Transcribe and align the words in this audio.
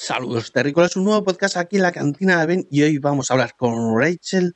Saludos 0.00 0.52
terrícolas, 0.52 0.94
un 0.94 1.02
nuevo 1.02 1.24
podcast 1.24 1.56
aquí 1.56 1.74
en 1.74 1.82
la 1.82 1.90
cantina 1.90 2.38
de 2.38 2.46
Ben 2.46 2.68
y 2.70 2.82
hoy 2.82 2.98
vamos 2.98 3.28
a 3.28 3.34
hablar 3.34 3.56
con 3.56 3.98
Rachel 3.98 4.54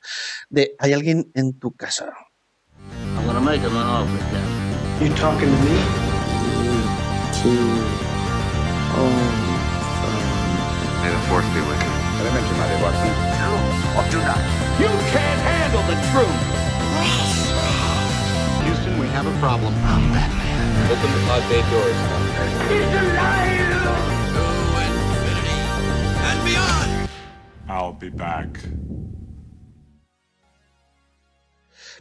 de 0.51 0.77
¿Hay 0.79 0.93
alguien 0.93 1.33
en 1.35 1.59
tu 1.59 1.73
casa? 1.73 2.13
I'm 3.17 3.27
gonna 3.27 3.41
make 3.41 3.61
him 3.61 3.77
an 3.77 3.83
offer, 3.83 4.19
Captain. 4.31 5.09
You 5.09 5.13
talking 5.17 5.51
to 5.51 5.59
me? 5.67 5.75
May 11.03 11.11
the 11.11 11.19
force 11.27 11.45
be 11.51 11.59
with 11.59 11.83
you. 11.83 11.91
Elemente, 12.23 12.55
Madre 12.63 12.79
Watson. 12.79 13.11
Or 13.99 14.07
do 14.15 14.23
not. 14.23 14.39
You 14.79 14.87
can't 15.11 15.43
handle 15.43 15.83
the 15.91 15.99
truth. 16.15 16.39
Houston, 18.63 18.95
we 19.01 19.09
have 19.09 19.27
a 19.27 19.35
problem. 19.41 19.75
Open 20.87 21.11
the 21.11 21.21
pod 21.27 21.43
bay 21.51 21.63
doors. 21.67 21.99
He's 22.71 22.95
alive! 22.95 24.12
I'll 27.69 27.97
be 27.99 28.11
back. 28.11 28.59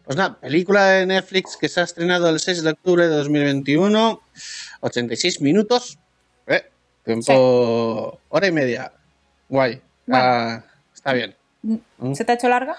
Pues 0.04 0.18
nada, 0.18 0.40
película 0.40 0.88
de 0.88 1.06
Netflix 1.06 1.56
que 1.58 1.70
se 1.70 1.80
ha 1.80 1.84
estrenado 1.84 2.30
el 2.30 2.40
6 2.40 2.64
de 2.64 2.72
octubre 2.72 3.08
de 3.08 3.16
2021, 3.16 4.22
86 4.82 5.42
minutos, 5.42 6.00
eh, 6.48 6.66
tiempo 7.04 8.20
hora 8.30 8.48
y 8.48 8.52
media, 8.52 8.92
guay, 9.48 9.82
Bueno. 10.08 10.24
Ah, 10.26 10.64
está 10.94 11.14
bien. 11.14 11.36
Mm. 11.62 12.14
¿Se 12.14 12.26
te 12.26 12.32
ha 12.32 12.36
hecho 12.36 12.50
larga? 12.50 12.76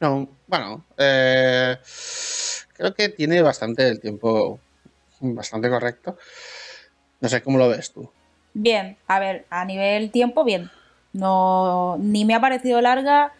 No, 0.00 0.28
bueno, 0.46 0.84
eh, 0.96 1.76
creo 2.72 2.94
que 2.94 3.10
tiene 3.10 3.42
bastante 3.42 3.86
el 3.86 4.00
tiempo, 4.00 4.58
bastante 5.20 5.68
correcto. 5.68 6.16
No 7.20 7.28
sé 7.28 7.42
cómo 7.42 7.58
lo 7.58 7.68
ves 7.68 7.92
tú. 7.92 8.10
Bien, 8.54 8.96
a 9.06 9.18
ver, 9.18 9.46
a 9.50 9.64
nivel 9.64 10.10
tiempo, 10.10 10.44
bien. 10.44 10.70
No, 11.14 11.96
ni 11.98 12.24
me 12.24 12.34
ha 12.34 12.40
parecido 12.40 12.80
larga 12.80 13.32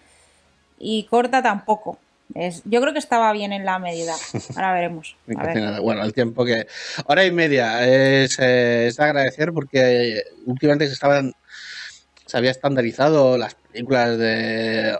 y 0.78 1.04
corta 1.04 1.42
tampoco. 1.42 1.98
Es, 2.34 2.62
yo 2.64 2.80
creo 2.80 2.92
que 2.92 2.98
estaba 2.98 3.32
bien 3.32 3.52
en 3.52 3.64
la 3.64 3.78
medida. 3.78 4.14
Ahora 4.54 4.72
veremos. 4.72 5.16
A 5.36 5.46
ver. 5.46 5.80
Bueno, 5.80 6.02
el 6.04 6.14
tiempo 6.14 6.44
que. 6.44 6.66
Hora 7.06 7.24
y 7.26 7.32
media 7.32 7.86
es, 7.86 8.38
eh, 8.38 8.86
es 8.86 8.96
de 8.96 9.04
agradecer 9.04 9.52
porque 9.52 10.22
últimamente 10.46 10.86
se 10.86 10.94
estaban. 10.94 11.34
Se 12.24 12.38
había 12.38 12.52
estandarizado 12.52 13.36
las 13.36 13.54
películas 13.54 14.18
de 14.18 14.96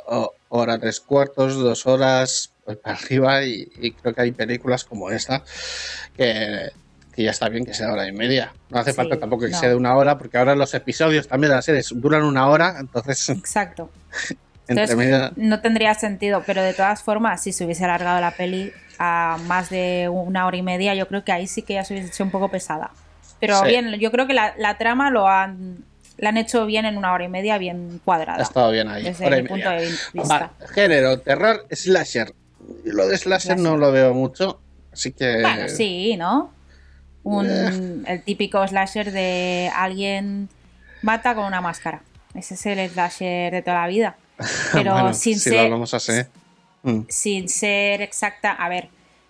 hora 0.49 0.79
tres 0.79 1.01
cuartos, 1.01 1.55
dos 1.55 1.87
horas, 1.87 2.53
pues 2.65 2.77
para 2.77 2.97
arriba, 2.97 3.43
y, 3.45 3.67
y 3.81 3.93
creo 3.93 4.15
que 4.15 4.21
hay 4.21 4.33
películas 4.33 4.85
como 4.85 5.11
esta 5.11 5.43
que, 6.17 6.71
que 7.15 7.23
ya 7.23 7.31
está 7.31 7.49
bien 7.49 7.65
que 7.65 7.73
sea 7.75 7.93
hora 7.93 8.07
y 8.09 8.13
media. 8.13 8.53
No 8.71 8.79
hace 8.81 8.91
Sí, 8.91 8.97
falta 8.97 9.19
tampoco 9.19 9.45
que 9.45 9.51
no. 9.51 9.59
sea 9.59 9.69
de 9.69 9.75
una 9.75 9.95
hora, 9.97 10.19
porque 10.19 10.37
ahora 10.39 10.55
los 10.55 10.75
episodios 10.75 11.29
también 11.29 11.51
de 11.51 11.57
las 11.57 11.65
series 11.65 11.89
duran 11.95 12.25
una 12.25 12.49
hora, 12.49 12.77
entonces 12.81 13.29
Exacto. 13.31 13.91
Entonces, 14.67 15.33
no 15.37 15.61
tendría 15.61 15.93
sentido, 15.95 16.43
pero 16.47 16.63
de 16.63 16.73
todas 16.73 17.03
formas, 17.03 17.43
si 17.43 17.53
se 17.53 17.65
hubiese 17.67 17.85
alargado 17.85 18.19
la 18.21 18.31
peli 18.31 18.73
a 18.99 19.37
más 19.47 19.69
de 19.69 20.09
una 20.11 20.47
hora 20.47 20.57
y 20.57 20.63
media, 20.63 20.95
yo 20.95 21.07
creo 21.07 21.23
que 21.23 21.33
ahí 21.33 21.47
sí 21.47 21.61
que 21.63 21.75
ya 21.75 21.85
se 21.85 21.93
hubiese 21.95 22.09
hecho 22.09 22.25
un 22.25 22.31
poco 22.31 22.49
pesada. 22.51 22.91
Pero 23.41 23.59
Sí. 23.61 23.67
bien, 23.69 23.93
yo 24.01 24.11
creo 24.11 24.27
que 24.27 24.33
la, 24.33 24.55
la 24.57 24.79
trama 24.79 25.11
lo 25.11 25.29
han, 25.29 25.85
la 26.17 26.31
han 26.31 26.39
hecho 26.39 26.65
bien 26.65 26.87
en 26.87 26.97
una 26.97 27.13
hora 27.13 27.25
y 27.25 27.29
media, 27.29 27.59
bien 27.59 28.01
cuadrada. 28.07 28.39
Ha 28.39 28.43
estado 28.43 28.71
bien 28.71 28.89
ahí. 28.89 29.03
Desde 29.05 29.27
hora 29.27 29.39
y 29.39 29.43
mi 29.43 29.49
punto 29.49 29.69
media. 29.69 29.81
de 29.83 29.87
vista. 30.15 30.51
Vale, 30.59 30.73
género, 30.73 31.19
terror, 31.21 31.67
slasher. 31.71 32.33
Lo 32.85 33.07
de 33.07 33.19
slasher 33.19 33.59
no 33.59 33.77
lo 33.77 33.93
veo 33.93 34.15
mucho, 34.15 34.61
así 34.91 35.13
que... 35.13 35.43
Bueno, 35.43 35.69
sí, 35.69 36.17
¿no? 36.17 36.51
Un, 37.25 37.47
Eh. 37.51 38.03
el 38.07 38.23
típico 38.23 38.67
slasher 38.67 39.11
de 39.11 39.71
alguien 39.75 40.49
mata 41.03 41.35
con 41.35 41.45
una 41.47 41.61
máscara. 41.61 42.03
Ese 42.35 42.55
es 42.55 42.67
el 42.67 42.89
slasher 42.91 43.53
de 43.53 43.63
toda 43.63 43.81
la 43.83 43.87
vida. 43.89 44.17
Pero 44.73 44.93
Bueno, 44.93 45.15
sin, 45.15 45.35
si 45.39 45.51
ser, 45.51 45.73
así. 45.93 46.13
Mm, 46.83 47.01
sin 47.09 47.49
ser 47.49 48.03
exacta, 48.03 48.53
a 48.53 48.69
ver, 48.69 48.89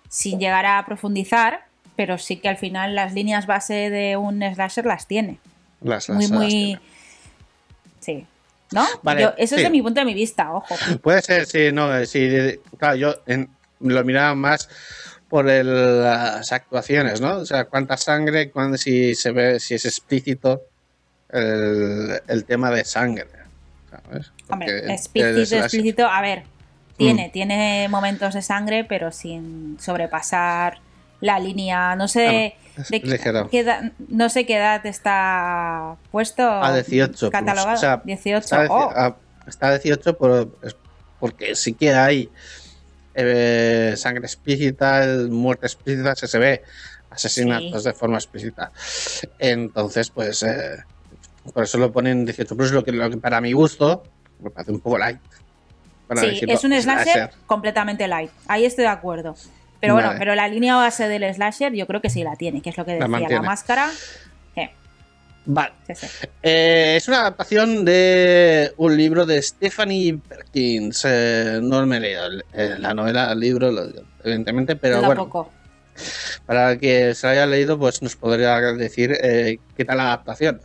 sin 0.08 0.38
llegar 0.40 0.66
a 0.66 0.84
profundizar, 0.86 1.64
pero 1.96 2.18
sí 2.18 2.36
que 2.36 2.48
al 2.48 2.56
final 2.56 2.94
las 2.96 3.12
líneas 3.14 3.46
base 3.46 3.90
de 3.90 4.16
un 4.16 4.42
slasher 4.54 4.84
las 4.86 5.06
tiene. 5.06 5.38
las- 5.82 6.08
Muy, 6.08 6.22
las- 6.22 6.30
las 6.30 6.40
muy... 6.40 6.48
tiene. 6.48 6.80
Sí. 8.00 8.26
¿No? 8.72 8.84
Vale, 9.02 9.22
Yo- 9.22 9.34
eso 9.38 9.54
sí. 9.54 9.60
es 9.60 9.66
de 9.66 9.70
mi 9.70 9.82
punto 9.82 10.00
de 10.00 10.04
mi 10.06 10.14
vista, 10.14 10.52
ojo. 10.52 10.74
Puede 11.02 11.22
ser, 11.22 11.46
sí, 11.46 11.70
no, 11.72 11.96
eh, 11.96 12.06
sí, 12.06 12.28
claro, 12.78 12.96
yo 12.96 13.14
en- 13.26 13.48
lo 13.80 14.02
miraba 14.04 14.34
más 14.34 14.68
por 15.34 15.50
el- 15.50 16.00
las 16.04 16.52
actuaciones, 16.52 17.20
¿no? 17.20 17.38
O 17.38 17.44
sea, 17.44 17.64
cuánta 17.64 17.96
sangre, 17.96 18.52
cuándo, 18.52 18.76
si 18.76 19.16
se 19.16 19.32
ve, 19.32 19.58
si 19.58 19.74
es 19.74 19.84
explícito 19.84 20.62
el, 21.28 22.20
el 22.28 22.44
tema 22.44 22.70
de 22.70 22.84
sangre. 22.84 23.26
Hombre, 24.48 24.92
explícito, 24.92 25.56
explícito, 25.56 26.06
a 26.06 26.20
ver, 26.20 26.42
Mm. 26.44 26.96
tiene, 26.96 27.30
tiene 27.32 27.88
momentos 27.90 28.32
de 28.34 28.42
sangre, 28.42 28.84
pero 28.84 29.10
sin 29.10 29.76
sobrepasar 29.80 30.78
la 31.20 31.40
línea. 31.40 31.96
No 31.96 32.06
sé 32.06 32.54
Ah, 32.78 32.82
de 32.90 33.00
qué- 33.00 33.58
edad- 33.58 33.90
no 34.06 34.28
sé 34.28 34.46
qué 34.46 34.56
edad 34.56 34.86
está 34.86 35.96
puesto. 36.12 36.48
A 36.48 36.72
18. 36.74 37.10
plus. 37.18 37.30
Catalogado. 37.32 37.74
O 37.76 37.80
sea, 37.80 38.00
18. 38.04 38.38
Está, 38.38 38.62
a, 38.62 38.66
oh, 38.70 38.90
a- 38.90 39.16
está 39.48 39.66
a 39.66 39.78
18 39.78 40.16
por- 40.16 40.56
es 40.62 40.76
porque 41.18 41.56
sí 41.56 41.72
que 41.72 41.92
hay 41.92 42.28
eh, 43.14 43.94
sangre 43.96 44.26
explícita, 44.26 45.04
muerte 45.30 45.66
explícita, 45.66 46.14
se, 46.14 46.26
se 46.26 46.38
ve 46.38 46.62
asesinatos 47.10 47.82
Sí. 47.82 47.88
de 47.88 47.94
forma 47.94 48.16
explícita. 48.16 48.72
Entonces, 49.38 50.10
pues, 50.10 50.42
eh, 50.42 50.78
por 51.52 51.64
eso 51.64 51.78
lo 51.78 51.92
ponen 51.92 52.24
18 52.24 52.56
plus, 52.56 52.72
lo 52.72 52.84
que, 52.84 52.92
lo 52.92 53.08
que 53.10 53.16
para 53.18 53.40
mi 53.40 53.52
gusto 53.52 54.02
me 54.40 54.50
parece 54.50 54.72
un 54.72 54.80
poco 54.80 54.98
light. 54.98 55.18
Sí, 56.16 56.26
decirlo, 56.26 56.54
es 56.54 56.64
un 56.64 56.72
slasher, 56.82 57.04
slasher. 57.04 57.30
completamente 57.46 58.06
light. 58.06 58.30
Ahí 58.46 58.64
estoy 58.64 58.82
de 58.82 58.90
acuerdo. 58.90 59.34
Pero 59.80 59.94
Vale. 59.94 60.06
bueno, 60.06 60.18
pero 60.18 60.34
la 60.34 60.48
línea 60.48 60.76
base 60.76 61.08
del 61.08 61.32
slasher 61.34 61.72
yo 61.72 61.86
creo 61.86 62.00
que 62.00 62.10
sí 62.10 62.22
la 62.22 62.36
tiene, 62.36 62.62
que 62.62 62.70
es 62.70 62.76
lo 62.76 62.84
que 62.84 62.92
decía, 62.92 63.28
la, 63.28 63.42
máscara. 63.42 63.90
Vale. 65.46 65.74
sí, 65.86 65.94
sí. 65.94 66.06
Eh, 66.42 66.94
es 66.96 67.06
una 67.08 67.20
adaptación 67.20 67.84
de 67.84 68.72
un 68.78 68.96
libro 68.96 69.26
de 69.26 69.40
Stephanie 69.42 70.18
Perkins. 70.26 71.02
Eh, 71.06 71.60
no 71.62 71.84
me 71.86 71.98
he 71.98 72.00
leído 72.00 72.22
eh, 72.52 72.76
la 72.78 72.94
novela, 72.94 73.30
el 73.32 73.40
libro, 73.40 73.70
lo- 73.70 73.90
evidentemente, 74.22 74.76
pero 74.76 74.96
bueno, 75.06 75.22
para 76.46 76.76
que 76.78 77.14
se 77.14 77.26
haya 77.28 77.46
leído, 77.46 77.78
pues 77.78 78.00
nos 78.02 78.16
podría 78.16 78.58
decir 78.72 79.16
eh, 79.22 79.58
qué 79.76 79.84
tal 79.84 79.98
la 79.98 80.04
adaptación, 80.04 80.60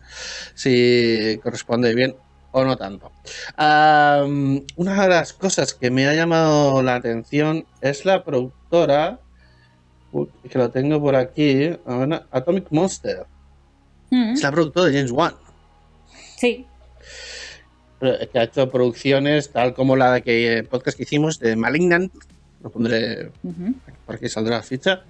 si 0.55 1.39
corresponde 1.43 1.93
bien 1.93 2.15
o 2.51 2.63
no 2.63 2.77
tanto. 2.77 3.11
Una 3.57 5.03
de 5.03 5.09
las 5.09 5.33
cosas 5.33 5.73
que 5.73 5.91
me 5.91 6.07
ha 6.07 6.13
llamado 6.15 6.81
la 6.81 6.95
atención 6.95 7.65
es 7.81 8.05
la 8.05 8.23
productora, 8.23 9.19
que 10.49 10.57
lo 10.57 10.71
tengo 10.71 10.99
por 10.99 11.15
aquí, 11.15 11.69
Atomic 12.31 12.67
Monster. 12.71 13.27
Mm, 14.11 14.33
Es 14.33 14.43
la 14.43 14.51
productora 14.51 14.87
de 14.87 14.93
James 14.93 15.11
Wan. 15.11 15.33
sí, 16.37 16.65
eh, 18.01 18.29
que 18.31 18.39
ha 18.39 18.43
hecho 18.43 18.69
producciones 18.69 19.51
tal 19.51 19.73
como 19.73 19.95
la 19.95 20.21
que 20.21 20.59
eh, 20.59 20.63
podcast 20.63 20.95
que 20.97 21.03
hicimos 21.03 21.39
de 21.39 21.55
Malignant. 21.55 22.11
Lo 22.61 22.69
pondré 22.69 23.31
ujú. 23.43 23.73
por 24.05 24.15
aquí 24.15 24.27
saldrá 24.27 24.57
la 24.57 24.63
ficha. 24.63 25.03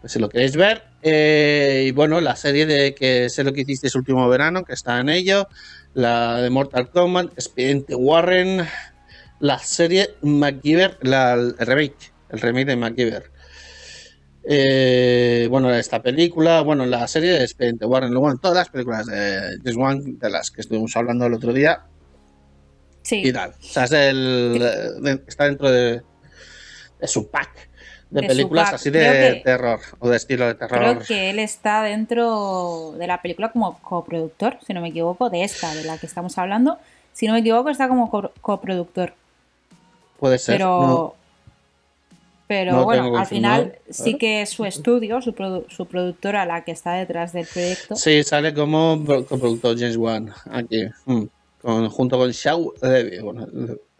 Pues 0.00 0.12
si 0.12 0.18
lo 0.18 0.28
queréis 0.30 0.56
ver. 0.56 0.82
Eh, 1.02 1.84
y 1.88 1.90
bueno, 1.92 2.20
la 2.22 2.36
serie 2.36 2.64
de 2.66 2.94
que 2.94 3.28
sé 3.28 3.44
lo 3.44 3.52
que 3.52 3.62
hicisteis 3.62 3.94
último 3.94 4.26
verano, 4.28 4.64
que 4.64 4.72
está 4.72 4.98
en 5.00 5.08
ello. 5.10 5.46
La 5.92 6.40
de 6.40 6.48
Mortal 6.48 6.88
Kombat, 6.90 7.32
Expediente 7.34 7.94
Warren. 7.94 8.66
La 9.40 9.58
serie 9.58 10.10
MacGyver, 10.22 10.98
la, 11.02 11.32
el 11.34 11.54
remake. 11.58 12.12
El 12.30 12.40
remake 12.40 12.66
de 12.66 12.76
MacGyver. 12.76 13.30
Eh, 14.44 15.46
bueno, 15.50 15.72
esta 15.74 16.00
película, 16.02 16.62
bueno, 16.62 16.86
la 16.86 17.06
serie 17.06 17.32
de 17.32 17.44
Expediente 17.44 17.84
Warren, 17.84 18.14
bueno, 18.14 18.38
todas 18.38 18.56
las 18.56 18.68
películas 18.70 19.06
de 19.06 19.58
James 19.58 19.76
Wan, 19.76 20.18
de 20.18 20.30
las 20.30 20.50
que 20.50 20.62
estuvimos 20.62 20.96
hablando 20.96 21.26
el 21.26 21.34
otro 21.34 21.52
día, 21.52 21.82
Sí. 23.02 23.22
y 23.24 23.32
tal. 23.32 23.50
O 23.50 23.62
sea, 23.62 23.84
es 23.84 23.90
de- 23.90 25.22
está 25.26 25.44
dentro 25.44 25.70
de, 25.70 26.02
de 27.00 27.08
su 27.08 27.30
pack 27.30 27.68
de, 28.10 28.22
películas 28.22 28.66
pack. 28.66 28.74
así 28.74 28.90
de 28.90 28.98
que- 29.00 29.40
terror 29.44 29.80
o 29.98 30.08
de 30.08 30.16
estilo 30.16 30.46
de 30.46 30.54
terror. 30.54 30.78
Creo 30.78 30.98
que 31.06 31.30
él 31.30 31.38
está 31.38 31.82
dentro 31.82 32.94
de 32.98 33.06
la 33.06 33.20
película 33.22 33.52
como 33.52 33.78
coproductor, 33.80 34.58
si 34.66 34.72
no 34.74 34.80
me 34.80 34.88
equivoco, 34.88 35.28
de 35.30 35.44
esta, 35.44 35.74
de 35.74 35.84
la 35.84 35.98
que 35.98 36.06
estamos 36.06 36.36
hablando. 36.38 36.78
Si 37.12 37.26
no 37.26 37.34
me 37.34 37.40
equivoco, 37.40 37.68
está 37.70 37.88
como 37.88 38.10
co- 38.10 38.32
coproductor. 38.40 39.12
Puede 40.18 40.38
ser. 40.38 40.56
Pero, 40.56 40.80
no. 40.80 41.14
Pero 42.50 42.72
no 42.72 42.84
bueno, 42.84 43.16
al 43.16 43.26
final 43.26 43.78
sí 43.90 44.18
que 44.18 44.42
es 44.42 44.50
su 44.50 44.64
estudio, 44.64 45.22
su, 45.22 45.30
produ- 45.32 45.68
su 45.68 45.86
productora, 45.86 46.44
la 46.46 46.64
que 46.64 46.72
está 46.72 46.94
detrás 46.94 47.32
del 47.32 47.46
proyecto. 47.46 47.94
Sí, 47.94 48.24
sale 48.24 48.52
como 48.52 49.00
pro- 49.06 49.24
coproductor 49.24 49.78
James 49.78 49.96
Wan 49.96 50.32
aquí. 50.50 50.82
mm, 51.06 51.22
con- 51.62 51.88
junto 51.88 52.18
con 52.18 52.28
Shaw 52.32 52.72
Levy, 52.82 53.20
bueno, 53.20 53.46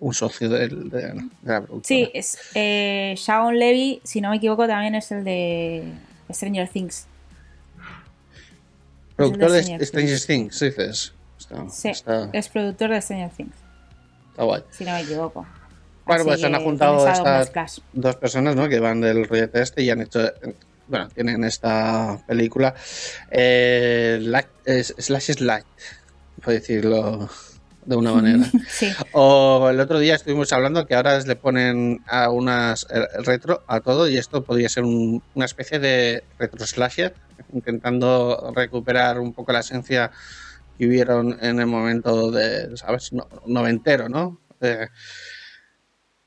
un 0.00 0.14
socio 0.14 0.48
del- 0.48 0.90
de, 0.90 1.00
de 1.00 1.14
la 1.44 1.60
productora. 1.60 1.82
Sí, 1.84 2.10
es 2.12 2.38
eh, 2.56 3.14
Shawn 3.16 3.56
Levy, 3.56 4.00
si 4.02 4.20
no 4.20 4.30
me 4.30 4.38
equivoco, 4.38 4.66
también 4.66 4.96
es 4.96 5.12
el 5.12 5.22
de 5.22 5.84
Stranger 6.32 6.68
Things. 6.68 7.06
Productor 9.14 9.50
de 9.52 9.56
de 9.58 9.62
Stranger 9.62 9.86
Stranger 9.86 10.20
Things, 10.26 10.58
dices. 10.58 11.12
Está, 11.38 11.68
Sí, 11.70 11.88
está- 11.90 12.30
es 12.32 12.48
productor 12.48 12.90
de 12.90 13.00
Stranger 13.00 13.30
Things, 13.30 13.54
está 14.30 14.42
guay. 14.42 14.62
si 14.72 14.84
no 14.84 14.92
me 14.94 15.02
equivoco. 15.02 15.46
Bueno, 16.06 16.24
pues 16.24 16.40
se 16.40 16.46
han 16.46 16.54
juntado 16.64 17.08
estas 17.12 17.50
dos 17.92 18.16
personas, 18.16 18.56
¿no? 18.56 18.68
Que 18.68 18.80
van 18.80 19.00
del 19.00 19.26
rollete 19.26 19.60
este 19.62 19.82
y 19.82 19.90
han 19.90 20.00
hecho, 20.00 20.20
bueno, 20.86 21.08
tienen 21.08 21.44
esta 21.44 22.18
película, 22.26 22.74
eh, 23.30 24.20
es- 24.64 24.94
Slash 24.98 25.30
por 26.42 26.52
decirlo 26.54 27.28
de 27.84 27.96
una 27.96 28.12
manera. 28.12 28.44
Sí, 28.68 28.92
O 29.12 29.68
el 29.70 29.80
otro 29.80 29.98
día 29.98 30.14
estuvimos 30.14 30.52
hablando 30.52 30.86
que 30.86 30.94
ahora 30.94 31.18
le 31.20 31.36
ponen 31.36 32.02
a 32.06 32.30
unas 32.30 32.86
retro 33.24 33.62
a 33.68 33.80
todo 33.80 34.08
y 34.08 34.16
esto 34.16 34.44
podría 34.44 34.68
ser 34.68 34.84
un- 34.84 35.22
una 35.34 35.44
especie 35.44 35.78
de 35.78 36.24
retro 36.38 36.66
slasher, 36.66 37.14
intentando 37.52 38.52
recuperar 38.54 39.18
un 39.18 39.32
poco 39.32 39.52
la 39.52 39.60
esencia 39.60 40.10
que 40.78 40.86
hubieron 40.86 41.36
en 41.42 41.60
el 41.60 41.66
momento 41.66 42.30
de, 42.30 42.76
¿sabes? 42.76 43.12
No- 43.12 43.28
noventero, 43.46 44.08
¿no? 44.08 44.40
Eh, 44.60 44.88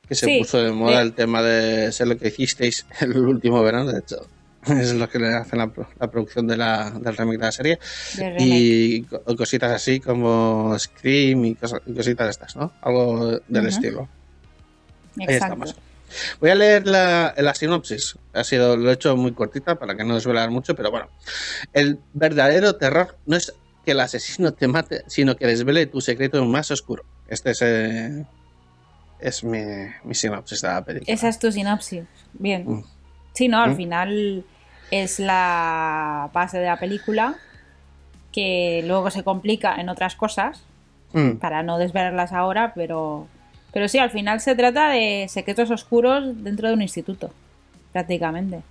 que 0.07 0.15
se 0.15 0.25
Sí, 0.25 0.39
puso 0.39 0.57
de 0.61 0.71
moda 0.71 1.01
el 1.01 1.13
tema 1.13 1.41
de 1.41 1.91
ser 1.91 2.07
lo 2.07 2.17
que 2.17 2.27
hicisteis 2.27 2.85
el 3.01 3.17
último 3.17 3.61
verano, 3.63 3.91
de 3.91 3.99
hecho. 3.99 4.27
Es 4.67 4.93
lo 4.93 5.09
que 5.09 5.19
le 5.19 5.27
hacen 5.33 5.59
la, 5.59 5.69
la 5.99 6.09
producción 6.09 6.47
de 6.47 6.55
la, 6.55 6.89
del 6.91 7.17
remake 7.17 7.37
de 7.37 7.45
la 7.45 7.51
serie 7.51 7.79
de 8.15 8.35
y 8.39 9.01
co- 9.03 9.21
cositas 9.35 9.71
así 9.73 9.99
como 9.99 10.73
Scream 10.79 11.43
y, 11.45 11.55
cosa- 11.55 11.81
y 11.85 11.93
cositas 11.93 12.29
estas, 12.29 12.55
¿no? 12.55 12.71
Algo 12.81 13.39
del 13.47 13.65
Ujú. 13.65 13.67
estilo. 13.67 14.09
Ahí 15.19 15.25
Exacto. 15.25 15.65
estamos. 15.65 15.75
Voy 16.39 16.49
a 16.51 16.55
leer 16.55 16.87
la, 16.87 17.33
la 17.37 17.53
sinopsis. 17.55 18.15
Ha 18.31 18.43
sido, 18.45 18.77
lo 18.77 18.89
he 18.89 18.93
hecho 18.93 19.17
muy 19.17 19.33
cortita 19.33 19.75
para 19.75 19.97
que 19.97 20.05
no 20.05 20.15
desvelar 20.15 20.49
mucho, 20.49 20.75
pero 20.75 20.91
bueno. 20.91 21.09
El 21.73 21.99
verdadero 22.13 22.75
terror 22.75 23.17
no 23.25 23.35
es 23.35 23.53
que 23.83 23.91
el 23.91 23.99
asesino 23.99 24.53
te 24.53 24.67
mate, 24.69 25.03
sino 25.07 25.35
que 25.35 25.45
desvele 25.45 25.87
tu 25.87 25.99
secreto 25.99 26.43
más 26.45 26.71
oscuro. 26.71 27.03
Este 27.27 27.51
es, 27.51 27.61
eh, 27.63 28.25
es 29.23 29.43
mi, 29.43 29.61
mi 30.03 30.13
sinopsis 30.15 30.61
de 30.61 30.67
la 30.67 30.83
película. 30.83 31.13
Esa 31.13 31.29
es 31.29 31.39
tu 31.39 31.51
sinopsis. 31.51 32.03
Bien. 32.33 32.63
Mm. 32.67 32.83
Sí, 33.33 33.47
no, 33.47 33.61
al 33.61 33.71
Mm. 33.71 33.75
final 33.77 34.45
es 34.91 35.19
la 35.19 36.29
base 36.33 36.59
de 36.59 36.65
la 36.67 36.77
película 36.77 37.35
que 38.31 38.83
luego 38.85 39.09
se 39.11 39.23
complica 39.23 39.75
en 39.79 39.89
otras 39.89 40.15
cosas, 40.15 40.63
Mm. 41.13 41.37
para 41.37 41.61
no 41.63 41.77
desvelarlas 41.77 42.31
ahora, 42.33 42.73
pero, 42.73 43.27
pero 43.71 43.87
sí, 43.87 43.99
al 43.99 44.09
final 44.09 44.39
se 44.41 44.55
trata 44.55 44.89
de 44.89 45.27
secretos 45.29 45.69
oscuros 45.71 46.43
dentro 46.43 46.67
de 46.67 46.73
un 46.73 46.81
instituto, 46.81 47.31
prácticamente. 47.91 48.61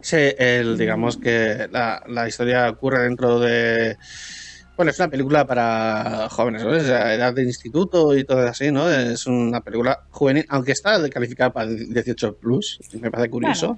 Sí, 0.00 0.16
el, 0.38 0.78
digamos 0.78 1.16
que 1.18 1.68
la, 1.70 2.02
la 2.06 2.26
historia 2.28 2.70
ocurre 2.70 3.02
dentro 3.02 3.38
de. 3.40 3.96
Bueno, 4.78 4.92
es 4.92 4.98
una 5.00 5.08
película 5.08 5.44
para 5.44 6.28
jóvenes, 6.30 6.62
¿no? 6.62 6.70
A 6.70 7.12
edad 7.14 7.34
de 7.34 7.42
instituto 7.42 8.16
y 8.16 8.22
todo 8.22 8.46
así, 8.46 8.70
¿no? 8.70 8.88
Es 8.88 9.26
una 9.26 9.60
película 9.60 10.04
juvenil, 10.10 10.46
aunque 10.48 10.70
está 10.70 11.10
calificada 11.10 11.50
para 11.52 11.68
18 11.68 12.36
plus, 12.36 12.78
me 13.00 13.10
parece 13.10 13.28
curioso. 13.28 13.76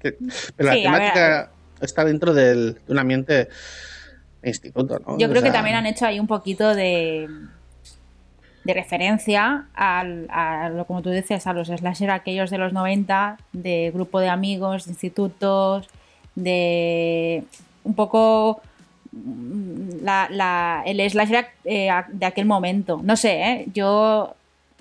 Pero 0.00 0.16
la 0.58 0.72
temática 0.82 1.50
está 1.82 2.02
dentro 2.02 2.32
del- 2.32 2.74
de 2.86 2.92
un 2.92 2.98
ambiente 2.98 3.48
de 4.40 4.48
instituto, 4.48 4.98
¿no? 5.06 5.18
Yo 5.18 5.26
O 5.26 5.30
creo 5.30 5.42
que 5.42 5.50
también 5.50 5.76
han 5.76 5.84
hecho 5.84 6.06
ahí 6.06 6.18
un 6.18 6.26
poquito 6.26 6.74
de, 6.74 7.28
de 8.64 8.72
referencia 8.74 9.66
al, 9.74 10.28
a 10.30 10.70
lo 10.70 10.86
como 10.86 11.02
tú 11.02 11.10
dices, 11.10 11.46
a 11.46 11.52
los 11.52 11.68
slasher 11.68 12.10
aquellos 12.10 12.48
de 12.48 12.56
los 12.56 12.72
90, 12.72 13.36
de 13.52 13.90
grupo 13.92 14.18
de 14.18 14.30
amigos, 14.30 14.86
de 14.86 14.92
institutos, 14.92 15.88
de 16.34 17.44
un 17.84 17.94
poco 17.94 18.62
la, 20.02 20.28
la- 20.30 20.82
el 20.86 21.00
slasher 21.10 21.46
eh, 21.64 21.90
de 22.12 22.26
aquel 22.26 22.46
momento. 22.46 23.00
No 23.02 23.16
sé, 23.16 23.42
¿eh? 23.42 23.66
yo 23.74 24.34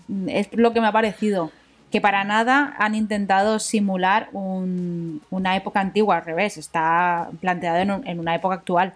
mm, 0.07 0.29
es 0.29 0.49
lo 0.53 0.73
que 0.73 0.81
me 0.81 0.87
ha 0.87 0.91
parecido. 0.91 1.51
Que 1.91 2.01
para 2.01 2.23
nada 2.25 2.75
han 2.79 2.95
intentado 2.95 3.59
simular 3.59 4.27
un- 4.33 5.21
una 5.29 5.55
época 5.55 5.79
antigua, 5.79 6.17
al 6.17 6.25
revés, 6.25 6.57
está 6.57 7.29
planteado 7.39 7.77
en, 7.77 7.91
un- 7.91 8.07
en 8.07 8.19
una 8.19 8.35
época 8.35 8.55
actual. 8.55 8.93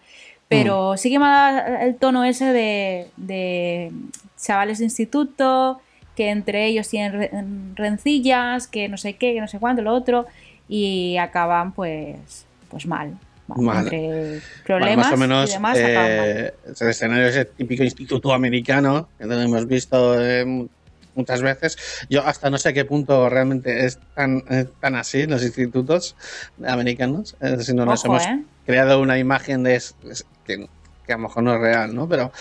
Pero 0.49 0.97
sí 0.97 1.09
que 1.09 1.17
me 1.17 1.25
ha 1.25 1.29
dado 1.29 1.77
el 1.77 1.95
tono 1.95 2.25
ese 2.25 2.51
de, 2.51 3.07
de 3.15 3.91
chavales 4.37 4.79
de 4.79 4.83
instituto, 4.85 5.79
que 6.17 6.29
entre 6.29 6.65
ellos 6.65 6.89
tienen 6.89 7.13
re- 7.13 7.31
rencillas, 7.75 8.67
que 8.67 8.89
no 8.89 8.97
sé 8.97 9.13
qué, 9.13 9.33
que 9.33 9.39
no 9.39 9.47
sé 9.47 9.59
cuánto, 9.59 9.81
lo 9.81 9.93
otro, 9.93 10.25
y 10.67 11.15
acaban 11.15 11.71
pues, 11.71 12.45
pues 12.69 12.85
mal. 12.85 13.17
Entre 13.57 13.99
bueno, 13.99 14.41
problemas 14.65 14.97
más 15.07 15.13
o 15.13 15.17
menos 15.17 15.49
y 15.49 15.53
demás 15.53 15.77
eh, 15.77 16.53
es 16.71 16.81
el 16.81 16.89
escenario 16.89 17.27
ese 17.27 17.45
típico 17.45 17.83
instituto 17.83 18.33
americano 18.33 19.09
que 19.17 19.25
lo 19.25 19.39
hemos 19.39 19.67
visto 19.67 20.21
eh, 20.23 20.67
muchas 21.15 21.41
veces. 21.41 21.77
Yo 22.09 22.25
hasta 22.25 22.49
no 22.49 22.57
sé 22.57 22.69
a 22.69 22.73
qué 22.73 22.85
punto 22.85 23.29
realmente 23.29 23.85
es 23.85 23.99
tan, 24.15 24.43
eh, 24.49 24.65
tan 24.79 24.95
así 24.95 25.25
los 25.27 25.43
institutos 25.43 26.15
americanos, 26.65 27.35
si 27.59 27.73
no 27.73 27.85
nos 27.85 28.05
hemos 28.05 28.23
creado 28.65 29.01
una 29.01 29.17
imagen 29.17 29.63
de 29.63 29.75
es- 29.75 29.95
es- 30.09 30.25
que, 30.45 30.67
que 31.05 31.13
a 31.13 31.17
lo 31.17 31.23
mejor 31.23 31.43
no 31.43 31.53
es 31.55 31.59
real, 31.61 31.93
¿no? 31.93 32.07
Pero, 32.07 32.31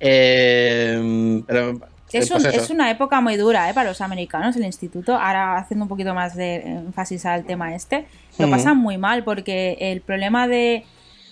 eh, 0.00 1.42
pero 1.46 1.80
Es, 2.12 2.30
un- 2.30 2.44
es 2.46 2.70
una 2.70 2.90
época 2.90 3.20
muy 3.20 3.36
dura 3.36 3.68
¿eh? 3.70 3.74
para 3.74 3.88
los 3.88 4.00
americanos, 4.00 4.56
el 4.56 4.64
instituto. 4.64 5.14
Ahora 5.14 5.56
haciendo 5.56 5.84
un 5.84 5.88
poquito 5.88 6.14
más 6.14 6.34
de 6.36 6.56
énfasis 6.56 7.24
al 7.26 7.44
tema 7.44 7.74
este, 7.74 8.06
lo 8.38 8.46
Ujú. 8.46 8.56
pasan 8.56 8.76
muy 8.76 8.98
mal 8.98 9.24
porque 9.24 9.76
el 9.80 10.00
problema 10.00 10.46
de, 10.48 10.84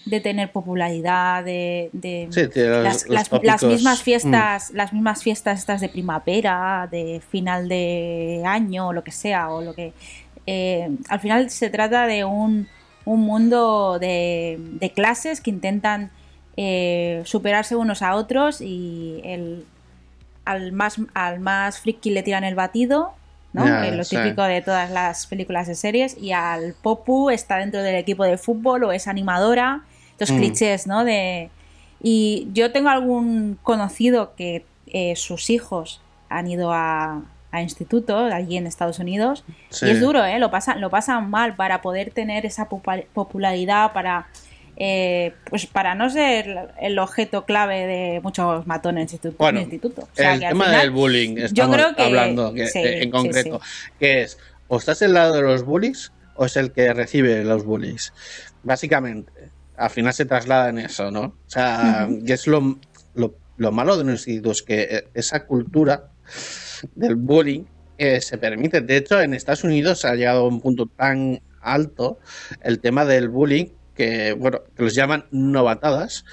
de 0.07 0.21
tener 0.21 0.51
popularidad, 0.53 1.45
de, 1.45 1.91
de 1.93 2.29
Sí, 2.31 2.49
tiene 2.49 2.69
los- 2.71 2.83
las, 2.85 3.03
los 3.07 3.15
las- 3.15 3.29
tópicos, 3.29 3.47
las 3.63 3.63
mismas 3.65 4.01
mm. 4.01 4.03
fiestas, 4.03 4.71
las 4.71 4.93
mismas 4.93 5.23
fiestas 5.23 5.59
estas 5.59 5.81
de 5.81 5.89
primavera, 5.89 6.89
de 6.91 7.21
final 7.31 7.69
de 7.69 8.43
año, 8.47 8.89
o 8.89 8.93
lo 8.93 9.05
que 9.05 9.13
sea, 9.13 9.51
o 9.51 9.61
lo 9.63 9.75
que 9.75 9.93
eh, 10.47 10.89
al 11.09 11.21
final 11.21 11.51
se 11.51 11.69
trata 11.71 12.07
de 12.07 12.25
un, 12.25 12.67
un 13.05 13.21
mundo 13.21 13.99
de, 14.01 14.57
de 14.59 14.91
clases 14.91 15.41
que 15.41 15.51
intentan 15.51 16.11
eh, 16.57 17.23
superarse 17.25 17.77
unos 17.77 18.03
a 18.03 18.15
otros 18.17 18.61
y 18.61 19.21
el, 19.25 19.65
al 20.45 20.73
más 20.73 20.97
al 21.15 21.41
más 21.41 21.81
friki 21.81 22.11
le 22.11 22.23
tiran 22.23 22.45
el 22.45 22.55
batido, 22.55 23.13
¿no? 23.53 23.67
Eh, 23.83 23.93
lo 23.93 24.05
sí. 24.05 24.17
típico 24.17 24.43
de 24.43 24.63
todas 24.63 24.91
las 24.91 25.27
películas 25.27 25.67
de 25.67 25.75
series 25.75 26.17
y 26.19 26.33
al 26.33 26.75
Popu 26.83 27.31
está 27.31 27.57
dentro 27.57 27.83
del 27.83 27.97
equipo 27.97 28.25
de 28.25 28.39
fútbol 28.39 28.85
o 28.85 28.93
es 28.93 29.07
animadora, 29.09 29.83
los 30.19 30.31
Mm. 30.31 30.37
clichés, 30.37 30.87
¿no? 30.87 31.05
De 31.05 31.51
y 32.03 32.49
yo 32.55 32.73
tengo 32.73 32.89
algún 32.89 33.59
conocido 33.63 34.35
que 34.35 34.65
eh, 34.87 35.15
sus 35.17 35.51
hijos 35.51 36.01
han 36.31 36.49
ido 36.49 36.73
a, 36.73 37.21
a 37.53 37.63
instituto 37.63 38.17
allí 38.19 38.57
en 38.57 38.67
Estados 38.67 38.99
Unidos 39.01 39.45
Sí. 39.69 39.87
y 39.87 39.91
es 39.91 40.01
duro, 40.01 40.25
¿eh? 40.25 40.39
Lo 40.39 40.51
pasan, 40.51 40.81
lo 40.81 40.89
pasan 40.89 41.29
mal 41.31 41.55
para 41.57 41.83
poder 41.83 42.11
tener 42.13 42.47
esa 42.47 42.69
popularidad, 42.69 43.93
para 43.93 44.27
eh, 44.83 45.35
pues 45.51 45.67
para 45.67 45.95
no 45.95 46.09
ser 46.09 46.71
el 46.81 46.99
objeto 46.99 47.45
clave 47.45 47.87
de 47.87 48.21
muchos 48.23 48.67
matones 48.67 49.13
en. 49.13 49.37
Bueno, 49.37 49.59
en 49.59 49.65
instituto. 49.67 50.03
O 50.11 50.17
sea, 50.17 50.33
el 50.35 50.41
que 50.41 50.47
tema 50.49 50.65
final- 50.65 50.81
del 50.81 50.91
bullying, 50.91 51.37
estamos 51.37 51.77
creo 51.77 51.95
que- 51.95 52.03
hablando 52.03 52.55
que- 52.55 52.67
sí, 52.67 52.81
en 52.83 53.11
concreto, 53.11 53.61
sí. 53.63 53.91
que 53.99 54.23
es 54.23 54.39
o 54.69 54.79
estás 54.79 54.99
del 55.01 55.13
lado 55.13 55.35
de 55.35 55.43
los 55.43 55.65
bullies 55.65 56.13
o 56.35 56.47
es 56.47 56.57
el 56.57 56.73
que 56.73 56.95
recibe 56.95 57.45
los 57.45 57.63
bullies. 57.65 58.15
Básicamente, 58.63 59.31
al 59.77 59.91
final 59.91 60.15
se 60.15 60.25
traslada 60.25 60.71
en 60.71 60.79
eso, 60.79 61.11
¿no? 61.11 61.21
O 61.23 61.35
sea, 61.51 62.09
que 62.27 62.33
es 62.33 62.47
lo, 62.47 62.79
lo, 63.15 63.35
lo 63.59 63.73
malo 63.73 63.99
de 63.99 64.05
los 64.05 64.27
institutos, 64.27 64.63
que 64.63 64.81
eh, 64.83 65.05
esa 65.13 65.45
cultura 65.45 66.09
del 66.95 67.17
bullying 67.17 67.65
eh, 67.99 68.23
se 68.23 68.39
permite. 68.39 68.81
De 68.81 68.97
hecho, 68.97 69.21
en 69.21 69.35
Estados 69.35 69.65
Unidos 69.65 70.07
ha 70.07 70.15
llegado 70.15 70.41
a 70.45 70.49
un 70.49 70.63
punto 70.63 70.87
tan 70.87 71.43
alto 71.61 72.19
el 72.63 72.81
tema 72.81 73.05
del 73.05 73.29
bullying 73.29 73.67
que, 73.95 74.33
bueno, 74.33 74.61
que 74.77 74.83
los 74.83 74.95
llaman 74.95 75.27
novatadas 75.31 76.25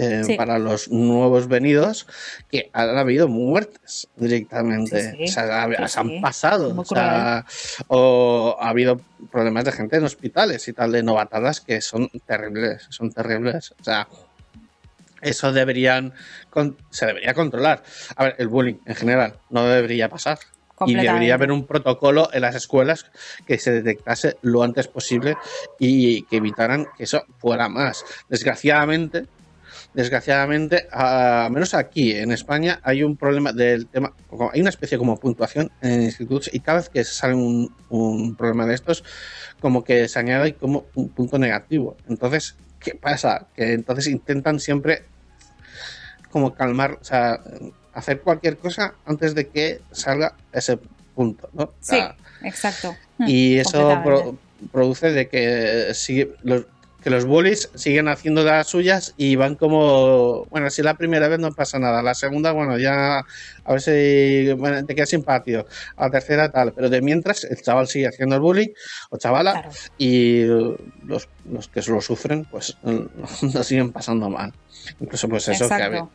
eh, 0.00 0.22
Sí. 0.24 0.34
para 0.36 0.60
los 0.60 0.88
nuevos 0.92 1.48
venidos, 1.48 2.06
que 2.48 2.70
han 2.72 2.96
habido 2.96 3.26
muertes 3.26 4.06
directamente. 4.14 5.10
Sí, 5.10 5.16
sí. 5.16 5.24
O 5.24 5.26
sea, 5.26 5.64
ha- 5.64 5.68
Sí, 5.88 5.92
se 5.92 5.98
han 6.00 6.20
pasado. 6.20 6.72
O, 6.76 6.84
sea, 6.84 7.44
o 7.88 8.56
ha 8.60 8.68
habido 8.68 9.00
problemas 9.32 9.64
de 9.64 9.72
gente 9.72 9.96
en 9.96 10.04
hospitales 10.04 10.68
y 10.68 10.72
tal, 10.72 10.92
de 10.92 11.02
novatadas 11.02 11.60
que 11.60 11.80
son 11.80 12.08
terribles, 12.26 12.86
son 12.90 13.10
terribles. 13.10 13.72
O 13.80 13.82
sea, 13.82 14.06
eso 15.20 15.52
deberían 15.52 16.14
con- 16.48 16.76
se 16.90 17.06
debería 17.06 17.34
controlar. 17.34 17.82
A 18.14 18.22
ver, 18.24 18.36
el 18.38 18.46
bullying 18.46 18.76
en 18.86 18.94
general 18.94 19.34
no 19.50 19.64
debería 19.66 20.08
pasar. 20.08 20.38
Y 20.86 20.94
debería 20.94 21.34
haber 21.34 21.52
un 21.52 21.66
protocolo 21.66 22.28
en 22.32 22.42
las 22.42 22.54
escuelas 22.54 23.06
que 23.46 23.58
se 23.58 23.72
detectase 23.72 24.36
lo 24.42 24.62
antes 24.62 24.88
posible 24.88 25.36
y 25.78 26.22
que 26.22 26.36
evitaran 26.36 26.86
que 26.96 27.04
eso 27.04 27.24
fuera 27.38 27.68
más. 27.68 28.04
Desgraciadamente, 28.28 29.26
desgraciadamente, 29.94 30.88
a 30.92 31.48
menos 31.50 31.74
aquí 31.74 32.12
en 32.12 32.32
España 32.32 32.80
hay 32.82 33.02
un 33.02 33.16
problema 33.16 33.52
del 33.52 33.86
tema, 33.86 34.12
hay 34.52 34.60
una 34.60 34.70
especie 34.70 34.98
como 34.98 35.18
puntuación 35.18 35.70
en 35.80 36.02
institutos 36.02 36.50
y 36.52 36.60
cada 36.60 36.78
vez 36.78 36.88
que 36.88 37.04
sale 37.04 37.34
un, 37.34 37.74
un 37.88 38.36
problema 38.36 38.66
de 38.66 38.74
estos, 38.74 39.04
como 39.60 39.84
que 39.84 40.08
se 40.08 40.18
añade 40.18 40.54
como 40.54 40.86
un 40.94 41.08
punto 41.08 41.38
negativo. 41.38 41.96
Entonces, 42.08 42.56
¿qué 42.78 42.94
pasa? 42.94 43.48
Que 43.54 43.72
entonces 43.72 44.06
intentan 44.06 44.60
siempre 44.60 45.04
como 46.30 46.54
calmar, 46.54 46.98
o 47.00 47.04
sea, 47.04 47.40
hacer 47.98 48.20
cualquier 48.22 48.56
cosa 48.58 48.94
antes 49.06 49.34
de 49.34 49.48
que 49.48 49.80
salga 49.92 50.34
ese 50.52 50.78
punto, 51.14 51.48
¿no? 51.52 51.72
Sí, 51.80 51.98
exacto. 52.44 52.94
y 53.20 53.56
Mm, 53.56 53.60
eso 53.60 54.00
pro- 54.04 54.38
produce 54.72 55.10
de 55.10 55.28
que 55.28 55.92
sigue, 55.94 56.34
los, 56.42 56.66
que 57.02 57.10
los 57.10 57.24
bullies 57.26 57.70
siguen 57.74 58.08
haciendo 58.08 58.42
las 58.42 58.66
suyas 58.66 59.14
y 59.16 59.36
van 59.36 59.54
como, 59.54 60.44
bueno, 60.46 60.68
si 60.70 60.82
la 60.82 60.94
primera 60.94 61.28
vez 61.28 61.38
no 61.38 61.52
pasa 61.52 61.78
nada, 61.78 62.02
la 62.02 62.14
segunda, 62.14 62.50
bueno, 62.52 62.76
ya 62.76 63.18
a 63.64 63.72
ver 63.72 63.80
si 63.80 64.52
bueno, 64.54 64.84
te 64.84 64.94
quedas 64.96 65.08
sin 65.10 65.22
patio, 65.22 65.64
a 65.96 66.04
la 66.06 66.10
tercera 66.10 66.50
tal, 66.50 66.72
pero 66.72 66.88
de 66.90 67.00
mientras 67.00 67.44
el 67.44 67.60
chaval 67.62 67.86
sigue 67.86 68.08
haciendo 68.08 68.34
el 68.36 68.40
bullying 68.40 68.68
o 69.10 69.16
chavala 69.18 69.52
Claro. 69.52 69.70
y 69.96 70.42
los, 70.42 71.28
los 71.50 71.68
que 71.68 71.82
lo 71.82 72.00
sufren 72.00 72.44
pues 72.46 72.76
lo 72.82 73.62
siguen 73.64 73.92
pasando 73.92 74.28
mal. 74.28 74.52
Incluso 75.00 75.28
pues 75.28 75.48
eso, 75.48 75.68
que 75.68 75.74
Exacto. 75.74 76.10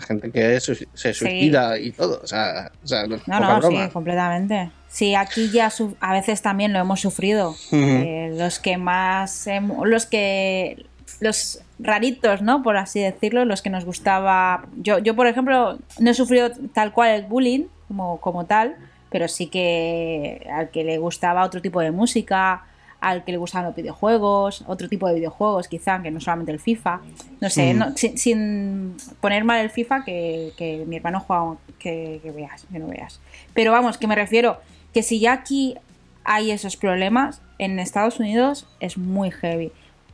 Gente 0.00 0.30
que 0.30 0.60
su- 0.60 0.74
se 0.94 1.12
suicida 1.14 1.78
y 1.78 1.92
todo, 1.92 2.20
o 2.22 2.26
sea, 2.26 2.70
o 2.82 2.86
sea 2.86 3.06
no 3.06 3.18
No, 3.26 3.58
broma. 3.58 3.86
sí, 3.86 3.92
completamente. 3.92 4.70
Sí, 4.88 5.14
aquí 5.14 5.50
ya 5.50 5.70
su- 5.70 5.96
a 6.00 6.12
veces 6.12 6.40
también 6.42 6.72
lo 6.72 6.78
hemos 6.78 7.00
sufrido. 7.00 7.54
Eh, 7.72 8.32
los 8.36 8.58
que 8.58 8.76
más, 8.78 9.46
los 9.84 10.06
que, 10.06 10.86
los 11.20 11.60
raritos, 11.78 12.42
¿no? 12.42 12.62
Por 12.62 12.76
así 12.76 13.00
decirlo, 13.00 13.44
los 13.44 13.60
que 13.62 13.70
nos 13.70 13.84
gustaba. 13.84 14.64
Yo, 14.76 14.98
yo 14.98 15.14
por 15.14 15.26
ejemplo, 15.26 15.78
no 15.98 16.10
he 16.10 16.14
sufrido 16.14 16.50
tal 16.72 16.92
cual 16.92 17.10
el 17.10 17.22
bullying 17.24 17.64
como, 17.88 18.18
como 18.20 18.46
tal, 18.46 18.76
pero 19.10 19.28
sí 19.28 19.46
que 19.46 20.46
al 20.52 20.70
que 20.70 20.84
le 20.84 20.98
gustaba 20.98 21.44
otro 21.44 21.60
tipo 21.62 21.80
de 21.80 21.90
música, 21.90 22.64
al 23.00 23.24
que 23.24 23.30
le 23.32 23.38
gustaban 23.38 23.66
los 23.66 23.76
videojuegos, 23.76 24.64
otro 24.66 24.88
tipo 24.88 25.06
de 25.08 25.14
videojuegos, 25.14 25.68
quizá, 25.68 26.02
que 26.02 26.10
no 26.10 26.20
solamente 26.20 26.50
el 26.52 26.58
FIFA. 26.60 27.00
No 27.40 27.48
sé, 27.50 27.72
Mm. 27.74 27.78
no- 27.78 27.96
sin, 27.96 28.18
sin 28.18 28.96
poner 29.20 29.44
mal 29.44 29.60
el 29.60 29.70
FIFA, 29.70 30.04
que, 30.04 30.52
que 30.56 30.84
mi 30.86 30.96
hermano 30.96 31.20
juega, 31.20 31.56
que, 31.78 32.18
que 32.22 32.30
veas, 32.32 32.66
que 32.72 32.78
no 32.78 32.88
veas. 32.88 33.20
Pero 33.54 33.70
vamos, 33.72 33.98
que 33.98 34.06
me 34.08 34.14
refiero 34.16 34.58
que 34.92 35.02
si 35.02 35.20
ya 35.20 35.32
aquí 35.32 35.76
hay 36.24 36.50
esos 36.50 36.76
problemas, 36.76 37.40
en 37.58 37.78
Estados 37.78 38.18
Unidos 38.20 38.66
es 38.80 38.98
muy 38.98 39.30
heavy. 39.30 39.70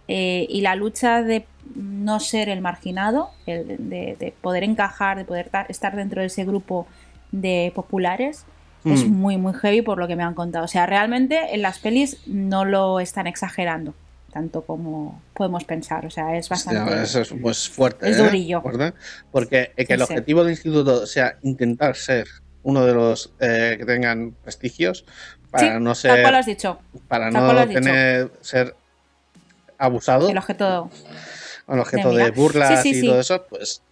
Eh, 0.06 0.46
y 0.50 0.60
la 0.60 0.74
lucha 0.76 1.22
de 1.22 1.46
no 1.74 2.20
ser 2.20 2.50
el 2.50 2.60
marginado, 2.60 3.30
el 3.46 3.88
de, 3.88 4.16
de 4.20 4.34
poder 4.42 4.62
encajar, 4.64 5.16
de 5.16 5.24
poder 5.24 5.48
ta- 5.48 5.64
estar 5.70 5.96
dentro 5.96 6.20
de 6.20 6.26
ese 6.26 6.44
grupo 6.44 6.86
de 7.32 7.72
populares, 7.74 8.44
es 8.84 9.04
Mm. 9.04 9.12
muy, 9.12 9.36
muy 9.36 9.54
heavy 9.54 9.82
por 9.82 9.98
lo 9.98 10.06
que 10.06 10.16
me 10.16 10.22
han 10.22 10.34
contado. 10.34 10.64
O 10.64 10.68
sea, 10.68 10.86
realmente 10.86 11.54
en 11.54 11.62
las 11.62 11.78
pelis 11.78 12.18
no 12.26 12.64
lo 12.64 13.00
están 13.00 13.26
exagerando 13.26 13.94
tanto 14.34 14.62
como 14.62 15.22
podemos 15.32 15.64
pensar. 15.64 16.04
O 16.06 16.10
sea, 16.10 16.36
es 16.36 16.48
bastante... 16.48 17.02
Eso 17.02 17.20
es 17.20 17.32
pues, 17.40 17.68
fuerte. 17.68 18.10
es 18.10 18.18
¿eh? 18.18 18.24
durillo. 18.24 18.62
Porque 19.30 19.72
eh, 19.76 19.86
que 19.86 19.94
el 19.94 20.00
sí. 20.00 20.04
objetivo 20.04 20.42
del 20.42 20.50
instituto 20.50 21.06
sea 21.06 21.38
intentar 21.42 21.94
ser 21.94 22.26
uno 22.64 22.84
de 22.84 22.94
los 22.94 23.32
eh, 23.38 23.76
que 23.78 23.84
tengan 23.86 24.32
prestigios 24.42 25.04
para 25.50 25.78
no 25.78 25.94
tal 25.94 26.20
cual 26.20 26.22
lo 26.22 26.24
ser 26.24 26.34
has 26.34 26.46
dicho. 26.46 26.78
para 27.06 27.30
tal 27.30 27.46
no 27.56 27.66
dicho. 27.66 27.80
tener 27.80 28.32
ser 28.40 28.74
abusado 29.78 30.28
El 30.28 30.38
objeto... 30.38 30.90
el 31.68 31.78
objeto 31.78 32.12
de 32.12 32.24
de, 32.24 32.30
burlas 32.32 32.84
y 32.84 33.06
todo 33.06 33.20
eso 33.20 33.46
pues 33.48 33.82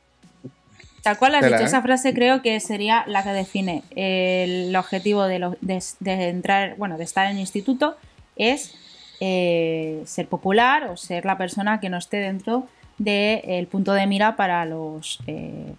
Tal 1.03 1.19
cual 1.19 1.35
has 1.35 1.43
dicho, 1.49 1.65
esa 1.65 1.83
frase 1.83 2.15
creo 2.15 2.43
que 2.43 2.59
sería 2.61 3.05
la 3.09 3.23
que 3.25 3.31
define 3.31 3.83
el 3.97 4.75
objetivo 4.77 5.25
de, 5.25 5.39
lo- 5.41 5.57
de- 5.61 5.83
de 6.01 6.29
entrar, 6.29 6.77
bueno, 6.77 6.97
de 6.99 7.05
estar 7.05 7.27
en 7.27 7.33
el 7.35 7.41
instituto 7.41 7.97
es 8.37 8.75
eh, 9.21 10.03
ser 10.07 10.27
popular 10.29 10.85
o 10.85 10.97
ser 10.97 11.25
la 11.25 11.37
persona 11.39 11.81
que 11.81 11.89
no 11.89 11.97
esté 11.99 12.19
dentro 12.19 12.67
del 12.99 13.67
punto 13.67 13.93
de 13.95 14.07
mira 14.07 14.37
para 14.37 14.65
los 14.65 15.19
eh, 15.27 15.75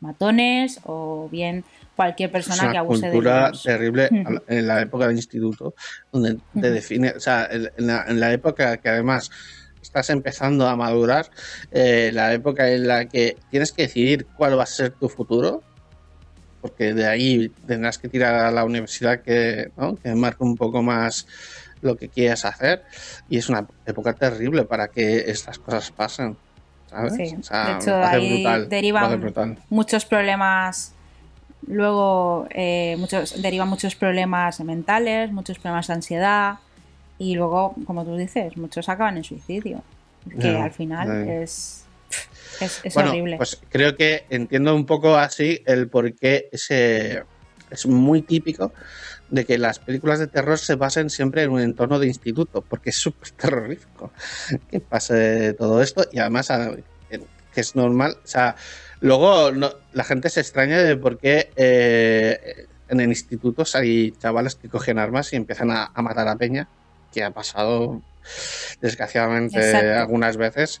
matones 0.00 0.80
o 0.84 1.28
bien 1.30 1.64
cualquier 1.94 2.30
persona 2.30 2.70
que 2.70 2.76
abuse 2.78 3.06
de 3.06 3.12
cultura 3.12 3.46
ellos. 3.48 3.62
terrible 3.62 4.08
en 4.46 4.66
la 4.66 4.82
época 4.82 5.06
del 5.06 5.16
instituto 5.16 5.74
donde 6.12 6.38
te 6.60 6.70
define 6.70 7.10
o 7.16 7.20
sea 7.20 7.48
en 7.50 7.86
la, 7.86 8.04
en 8.06 8.20
la 8.20 8.32
época 8.32 8.76
que 8.76 8.88
además 8.90 9.30
estás 9.86 10.10
empezando 10.10 10.68
a 10.68 10.76
madurar 10.76 11.30
eh, 11.70 12.10
la 12.12 12.32
época 12.32 12.70
en 12.70 12.86
la 12.86 13.06
que 13.06 13.36
tienes 13.50 13.72
que 13.72 13.82
decidir 13.82 14.26
cuál 14.36 14.58
va 14.58 14.64
a 14.64 14.66
ser 14.66 14.92
tu 14.92 15.08
futuro 15.08 15.62
porque 16.60 16.94
de 16.94 17.06
ahí 17.06 17.48
tendrás 17.66 17.98
que 17.98 18.08
tirar 18.08 18.34
a 18.34 18.50
la 18.50 18.64
universidad 18.64 19.20
que, 19.20 19.70
¿no? 19.76 19.96
que 19.96 20.14
marque 20.14 20.42
un 20.42 20.56
poco 20.56 20.82
más 20.82 21.26
lo 21.80 21.96
que 21.96 22.08
quieras 22.08 22.44
hacer 22.44 22.82
y 23.28 23.38
es 23.38 23.48
una 23.48 23.66
época 23.86 24.12
terrible 24.14 24.64
para 24.64 24.88
que 24.88 25.30
estas 25.30 25.58
cosas 25.58 25.90
pasen 25.92 26.36
¿sabes? 26.90 27.14
Sí, 27.14 27.36
O 27.38 27.42
sea, 27.42 27.66
de 27.66 27.72
hecho, 27.74 27.96
ahí 27.96 28.42
brutal, 28.42 28.68
derivan 28.68 29.58
muchos 29.68 30.04
problemas 30.04 30.92
luego 31.66 32.48
eh, 32.50 32.96
muchos 32.98 33.40
derivan 33.40 33.68
muchos 33.68 33.94
problemas 33.94 34.58
mentales 34.60 35.30
muchos 35.30 35.58
problemas 35.58 35.86
de 35.86 35.94
ansiedad 35.94 36.56
y 37.18 37.34
luego 37.34 37.74
como 37.86 38.04
tú 38.04 38.16
dices 38.16 38.56
muchos 38.56 38.88
acaban 38.88 39.16
en 39.16 39.24
suicidio 39.24 39.82
que 40.40 40.48
Ya, 40.52 40.64
al 40.64 40.72
final 40.72 41.26
ya. 41.26 41.32
es 41.42 41.84
es, 42.60 42.80
es 42.84 42.94
bueno, 42.94 43.10
horrible 43.10 43.36
pues 43.36 43.58
creo 43.70 43.96
que 43.96 44.24
entiendo 44.30 44.74
un 44.74 44.86
poco 44.86 45.16
así 45.16 45.62
el 45.66 45.88
por 45.88 46.14
qué 46.14 46.48
ese, 46.52 47.22
es 47.70 47.86
muy 47.86 48.22
típico 48.22 48.72
de 49.28 49.44
que 49.44 49.58
las 49.58 49.78
películas 49.78 50.18
de 50.20 50.26
terror 50.28 50.58
se 50.58 50.76
basen 50.76 51.10
siempre 51.10 51.42
en 51.42 51.50
un 51.50 51.60
entorno 51.60 51.98
de 51.98 52.06
instituto, 52.06 52.62
porque 52.62 52.90
es 52.90 52.96
súper 52.96 53.30
terrorífico 53.32 54.12
que 54.70 54.80
pase 54.80 55.52
todo 55.54 55.82
esto 55.82 56.04
y 56.12 56.18
además 56.18 56.48
que 57.08 57.60
es 57.60 57.74
normal, 57.74 58.16
o 58.22 58.26
sea, 58.26 58.54
luego 59.00 59.50
no- 59.50 59.72
la 59.94 60.04
gente 60.04 60.28
se 60.28 60.40
extraña 60.40 60.82
de 60.82 60.96
por 60.96 61.18
qué 61.18 61.50
eh, 61.56 62.66
en 62.88 63.00
el 63.00 63.08
instituto 63.08 63.64
hay 63.74 64.12
chavales 64.12 64.54
que 64.56 64.68
cogen 64.68 64.98
armas 64.98 65.32
y 65.32 65.36
empiezan 65.36 65.70
a, 65.70 65.90
a 65.94 66.02
matar 66.02 66.28
a 66.28 66.36
peña, 66.36 66.68
que 67.16 67.24
ha 67.24 67.30
pasado 67.30 68.02
desgraciadamente 68.82 69.58
Exacto. 69.58 69.98
algunas 70.02 70.36
veces, 70.36 70.80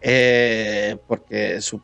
eh, 0.00 0.96
porque 1.08 1.54
es 1.56 1.72
un, 1.72 1.82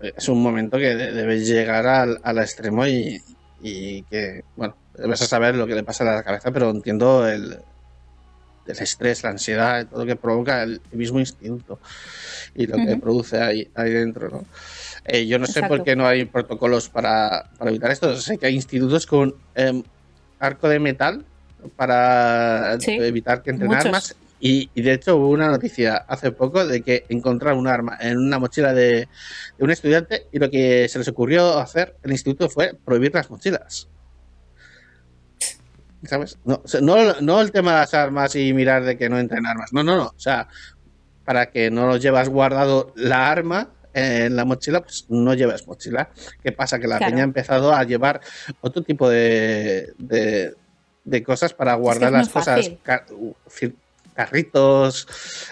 es 0.00 0.28
un 0.28 0.42
momento 0.42 0.78
que 0.78 0.94
de- 0.94 1.12
debes 1.12 1.46
llegar 1.48 1.86
al, 1.86 2.20
al 2.22 2.38
extremo 2.38 2.86
y, 2.86 3.20
y 3.58 4.04
que, 4.04 4.44
bueno, 4.54 4.76
debes 4.94 5.20
saber 5.20 5.56
lo 5.56 5.66
que 5.66 5.74
le 5.74 5.82
pasa 5.84 6.04
a 6.04 6.16
la 6.16 6.22
cabeza, 6.22 6.52
pero 6.52 6.70
entiendo 6.70 7.26
el, 7.28 7.58
el 8.66 8.78
estrés, 8.78 9.22
la 9.22 9.30
ansiedad, 9.30 9.86
todo 9.88 10.00
lo 10.00 10.06
que 10.06 10.16
provoca 10.16 10.62
el 10.62 10.80
mismo 10.92 11.20
instituto 11.20 11.80
y 12.54 12.66
lo 12.66 12.80
que 12.80 12.96
Ujú. 12.96 13.00
produce 13.00 13.38
ahí, 13.40 13.70
ahí 13.74 13.90
dentro, 13.92 14.28
¿no? 14.30 14.48
Eh, 15.04 15.26
yo 15.26 15.38
no 15.38 15.46
sé 15.46 15.60
Exacto. 15.60 15.68
por 15.68 15.84
qué 15.84 15.96
no 15.96 16.06
hay 16.06 16.26
protocolos 16.26 16.88
para, 16.90 17.50
para 17.58 17.70
evitar 17.70 17.90
esto. 17.90 18.16
Sé 18.16 18.38
que 18.38 18.46
hay 18.46 18.54
institutos 18.54 19.06
con 19.06 19.34
em, 19.54 19.82
arco 20.38 20.68
de 20.68 20.80
metal 20.80 21.26
para 21.76 22.78
Sí, 22.80 22.92
evitar 22.92 23.42
que 23.42 23.50
entren 23.50 23.68
muchos. 23.68 23.86
armas. 23.86 24.16
Y, 24.40 24.68
y 24.74 24.82
de 24.82 24.92
hecho 24.92 25.16
hubo 25.16 25.30
una 25.30 25.48
noticia 25.48 25.96
hace 26.08 26.30
poco 26.32 26.66
de 26.66 26.82
que 26.82 27.04
encontraron 27.08 27.58
un 27.60 27.66
arma 27.68 27.96
en 28.00 28.18
una 28.18 28.38
mochila 28.38 28.74
de, 28.74 29.08
de 29.56 29.64
un 29.64 29.70
estudiante 29.70 30.26
y 30.32 30.38
lo 30.38 30.50
que 30.50 30.86
se 30.88 30.98
les 30.98 31.08
ocurrió 31.08 31.58
hacer 31.58 31.96
el 32.02 32.12
instituto 32.12 32.50
fue 32.50 32.74
prohibir 32.84 33.14
las 33.14 33.30
mochilas. 33.30 33.88
¿Sabes? 36.04 36.36
No, 36.44 36.60
no, 36.82 37.20
no 37.22 37.40
el 37.40 37.50
tema 37.50 37.72
de 37.72 37.78
las 37.78 37.94
armas 37.94 38.36
y 38.36 38.52
mirar 38.52 38.84
de 38.84 38.98
que 38.98 39.08
no 39.08 39.18
entren 39.18 39.46
armas. 39.46 39.72
No, 39.72 39.82
no, 39.82 39.96
no. 39.96 40.06
O 40.08 40.18
sea, 40.20 40.48
para 41.24 41.46
que 41.50 41.70
no 41.70 41.86
lo 41.86 41.96
llevas 41.96 42.28
guardado 42.28 42.92
la 42.96 43.30
arma 43.30 43.70
en 43.94 44.36
la 44.36 44.44
mochila, 44.44 44.82
pues 44.82 45.06
no 45.08 45.32
lleves 45.32 45.66
mochila. 45.66 46.10
¿Qué 46.42 46.52
pasa? 46.52 46.78
Que 46.78 46.88
la 46.88 46.98
Claro. 46.98 47.10
peña 47.12 47.22
ha 47.22 47.24
empezado 47.24 47.72
a 47.72 47.82
llevar 47.84 48.20
otro 48.60 48.82
tipo 48.82 49.08
de, 49.08 49.94
de, 49.96 50.54
de 51.04 51.22
cosas 51.22 51.52
para 51.54 51.74
guardar 51.74 52.12
las 52.12 52.28
cosas. 52.28 52.70
carritos, 54.14 55.08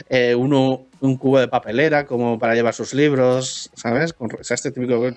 eh, 0.09 0.35
uno, 0.35 0.87
un 1.00 1.16
cubo 1.16 1.40
de 1.40 1.49
papelera 1.49 2.06
como 2.06 2.38
para 2.38 2.54
llevar 2.54 2.75
sus 2.75 2.94
libros, 2.94 3.71
¿sabes? 3.75 4.12
Con, 4.12 4.30
o 4.38 4.44
sea, 4.44 4.54
este 4.54 4.71
típico 4.71 5.11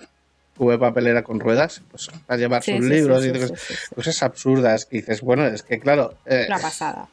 cubo 0.57 0.71
de 0.71 0.77
papelera 0.79 1.21
con 1.23 1.39
ruedas, 1.39 1.81
pues 1.91 2.09
para 2.25 2.39
llevar 2.39 2.63
Sí, 2.63 2.75
sus 2.75 2.85
sí, 2.85 2.91
libros 2.91 3.23
sí, 3.23 3.29
y 3.29 3.95
cosas, 3.95 4.23
absurdas 4.23 4.85
que 4.85 4.97
dices, 4.97 5.21
bueno, 5.21 5.45
es 5.45 5.63
que 5.63 5.79
claro, 5.79 6.15
eh, 6.25 6.47
la 6.49 6.59
pasada 6.59 7.07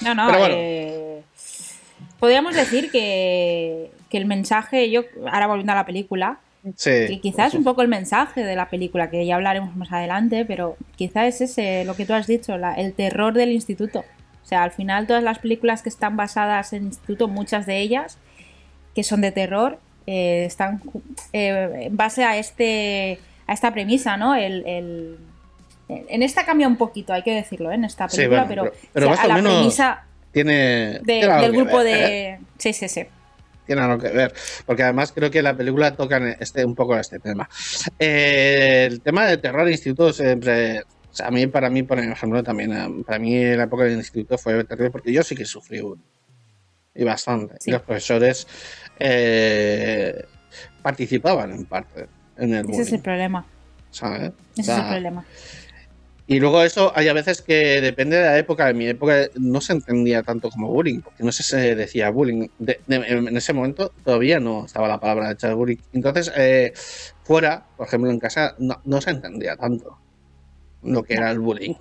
no 0.00 0.14
no 0.14 0.26
bueno. 0.28 0.54
eh, 0.56 1.22
podríamos 2.18 2.54
decir 2.54 2.90
que 2.90 3.90
que 4.08 4.16
el 4.16 4.24
mensaje 4.24 4.90
yo 4.90 5.02
ahora 5.30 5.48
volviendo 5.48 5.72
a 5.72 5.76
la 5.76 5.84
película 5.86 6.38
sí, 6.76 6.90
que 7.08 7.20
quizás 7.20 7.48
es 7.48 7.54
un 7.54 7.64
poco 7.64 7.82
el 7.82 7.88
mensaje 7.88 8.44
de 8.44 8.56
la 8.56 8.68
película, 8.68 9.10
que 9.10 9.24
ya 9.26 9.36
hablaremos 9.36 9.74
más 9.76 9.92
adelante, 9.92 10.44
pero 10.44 10.76
quizás 10.96 11.26
es 11.26 11.40
ese, 11.42 11.84
lo 11.84 11.94
que 11.96 12.04
tú 12.06 12.14
has 12.14 12.26
dicho, 12.26 12.56
la- 12.58 12.74
el 12.74 12.92
terror 12.94 13.34
del 13.34 13.52
instituto. 13.52 14.00
O 14.44 14.46
sea, 14.48 14.62
al 14.62 14.70
final 14.70 15.06
todas 15.06 15.22
las 15.22 15.38
películas 15.38 15.82
que 15.82 15.88
están 15.88 16.16
basadas 16.16 16.72
en 16.72 16.84
instituto, 16.86 17.28
muchas 17.28 17.66
de 17.66 17.78
ellas, 17.78 18.18
que 18.94 19.02
son 19.02 19.20
de 19.20 19.30
terror, 19.32 19.78
eh, 20.06 20.44
están 20.46 20.80
eh, 21.32 21.70
en 21.82 21.96
base 21.96 22.24
a 22.24 22.36
este 22.38 23.18
a 23.46 23.52
esta 23.52 23.72
premisa, 23.72 24.16
¿no? 24.16 24.34
El, 24.34 24.64
el- 24.66 25.18
en 25.88 26.22
esta 26.22 26.44
cambia 26.44 26.66
un 26.68 26.76
poquito, 26.76 27.12
hay 27.14 27.22
que 27.22 27.32
decirlo, 27.34 27.70
¿eh? 27.70 27.74
en 27.76 27.84
esta 27.84 28.08
Sí, 28.08 28.16
película, 28.18 28.44
bueno, 28.44 28.62
pero, 28.62 28.72
pero- 28.72 28.90
pero 28.92 29.06
o 29.06 29.08
sea, 29.08 29.16
más 29.16 29.20
a 29.20 29.24
o 29.24 29.28
la 29.28 29.34
menos 29.36 29.52
premisa 29.54 30.04
tiene, 30.32 30.54
de- 31.00 31.26
del 31.40 31.52
grupo 31.52 31.78
ver, 31.78 31.86
de... 31.86 32.38
Sí, 32.58 32.72
sí, 32.74 32.88
sí. 32.88 33.04
Tiene 33.68 33.82
algo 33.82 33.98
que 33.98 34.08
ver, 34.08 34.32
porque 34.64 34.82
además 34.82 35.12
creo 35.12 35.30
que 35.30 35.42
la 35.42 35.54
película 35.54 35.94
toca 35.94 36.16
en 36.16 36.36
este, 36.40 36.64
un 36.64 36.74
poco 36.74 36.96
este 36.96 37.20
tema. 37.20 37.48
Eh, 37.98 38.88
el 38.90 39.00
tema 39.02 39.26
de 39.26 39.36
terror 39.36 39.70
instituto 39.70 40.12
siempre, 40.12 40.82
a 41.22 41.30
mí, 41.30 41.46
para 41.46 41.68
mí, 41.68 41.82
por 41.82 41.98
ejemplo, 41.98 42.42
también, 42.42 42.72
eh, 42.72 43.04
para 43.06 43.18
mí 43.18 43.44
la 43.54 43.64
época 43.64 43.84
del 43.84 43.98
instituto 43.98 44.38
fue 44.38 44.64
terrible 44.64 44.90
porque 44.90 45.12
yo 45.12 45.22
sí 45.22 45.36
que 45.36 45.44
sufrí 45.44 45.80
un, 45.80 46.02
y 46.94 47.04
bastante. 47.04 47.56
Sí. 47.60 47.70
Y 47.70 47.72
los 47.74 47.82
profesores 47.82 48.46
eh, 48.98 50.24
participaban 50.82 51.52
en 51.52 51.66
parte 51.66 52.08
en 52.38 52.54
el 52.54 52.70
Ese 52.70 52.82
es 52.82 52.92
el 52.94 53.00
problema. 53.00 53.46
¿sabes? 53.90 54.30
O 54.30 54.60
Ese 54.60 54.72
es 54.72 54.78
el 54.78 54.88
problema. 54.88 55.24
Y 56.28 56.40
luego 56.40 56.62
eso, 56.62 56.92
hay 56.94 57.08
a 57.08 57.14
veces 57.14 57.42
que 57.42 57.80
depende 57.80 58.16
de 58.18 58.24
la 58.24 58.38
época. 58.38 58.68
En 58.70 58.76
mi 58.78 58.86
época 58.88 59.28
no 59.40 59.60
se 59.62 59.72
entendía 59.74 60.22
tanto 60.22 60.50
como 60.50 60.68
bullying, 60.70 61.00
porque 61.02 61.24
no 61.24 61.32
se- 61.32 61.74
decía 61.74 62.10
bullying. 62.10 62.48
En 62.88 63.36
ese 63.36 63.54
momento 63.54 63.94
todavía 64.04 64.38
no 64.40 64.66
estaba 64.66 64.88
la 64.88 65.00
palabra 65.00 65.34
de 65.34 65.54
bullying. 65.54 65.78
Entonces, 65.92 66.30
eh, 66.36 66.72
fuera, 67.22 67.66
por 67.76 67.86
ejemplo, 67.88 68.10
en 68.10 68.18
casa, 68.20 68.54
no, 68.58 69.00
se 69.00 69.10
entendía 69.10 69.56
tanto 69.56 69.98
lo 70.82 71.02
que 71.04 71.14
era 71.14 71.30
el 71.30 71.40
bullying. 71.40 71.74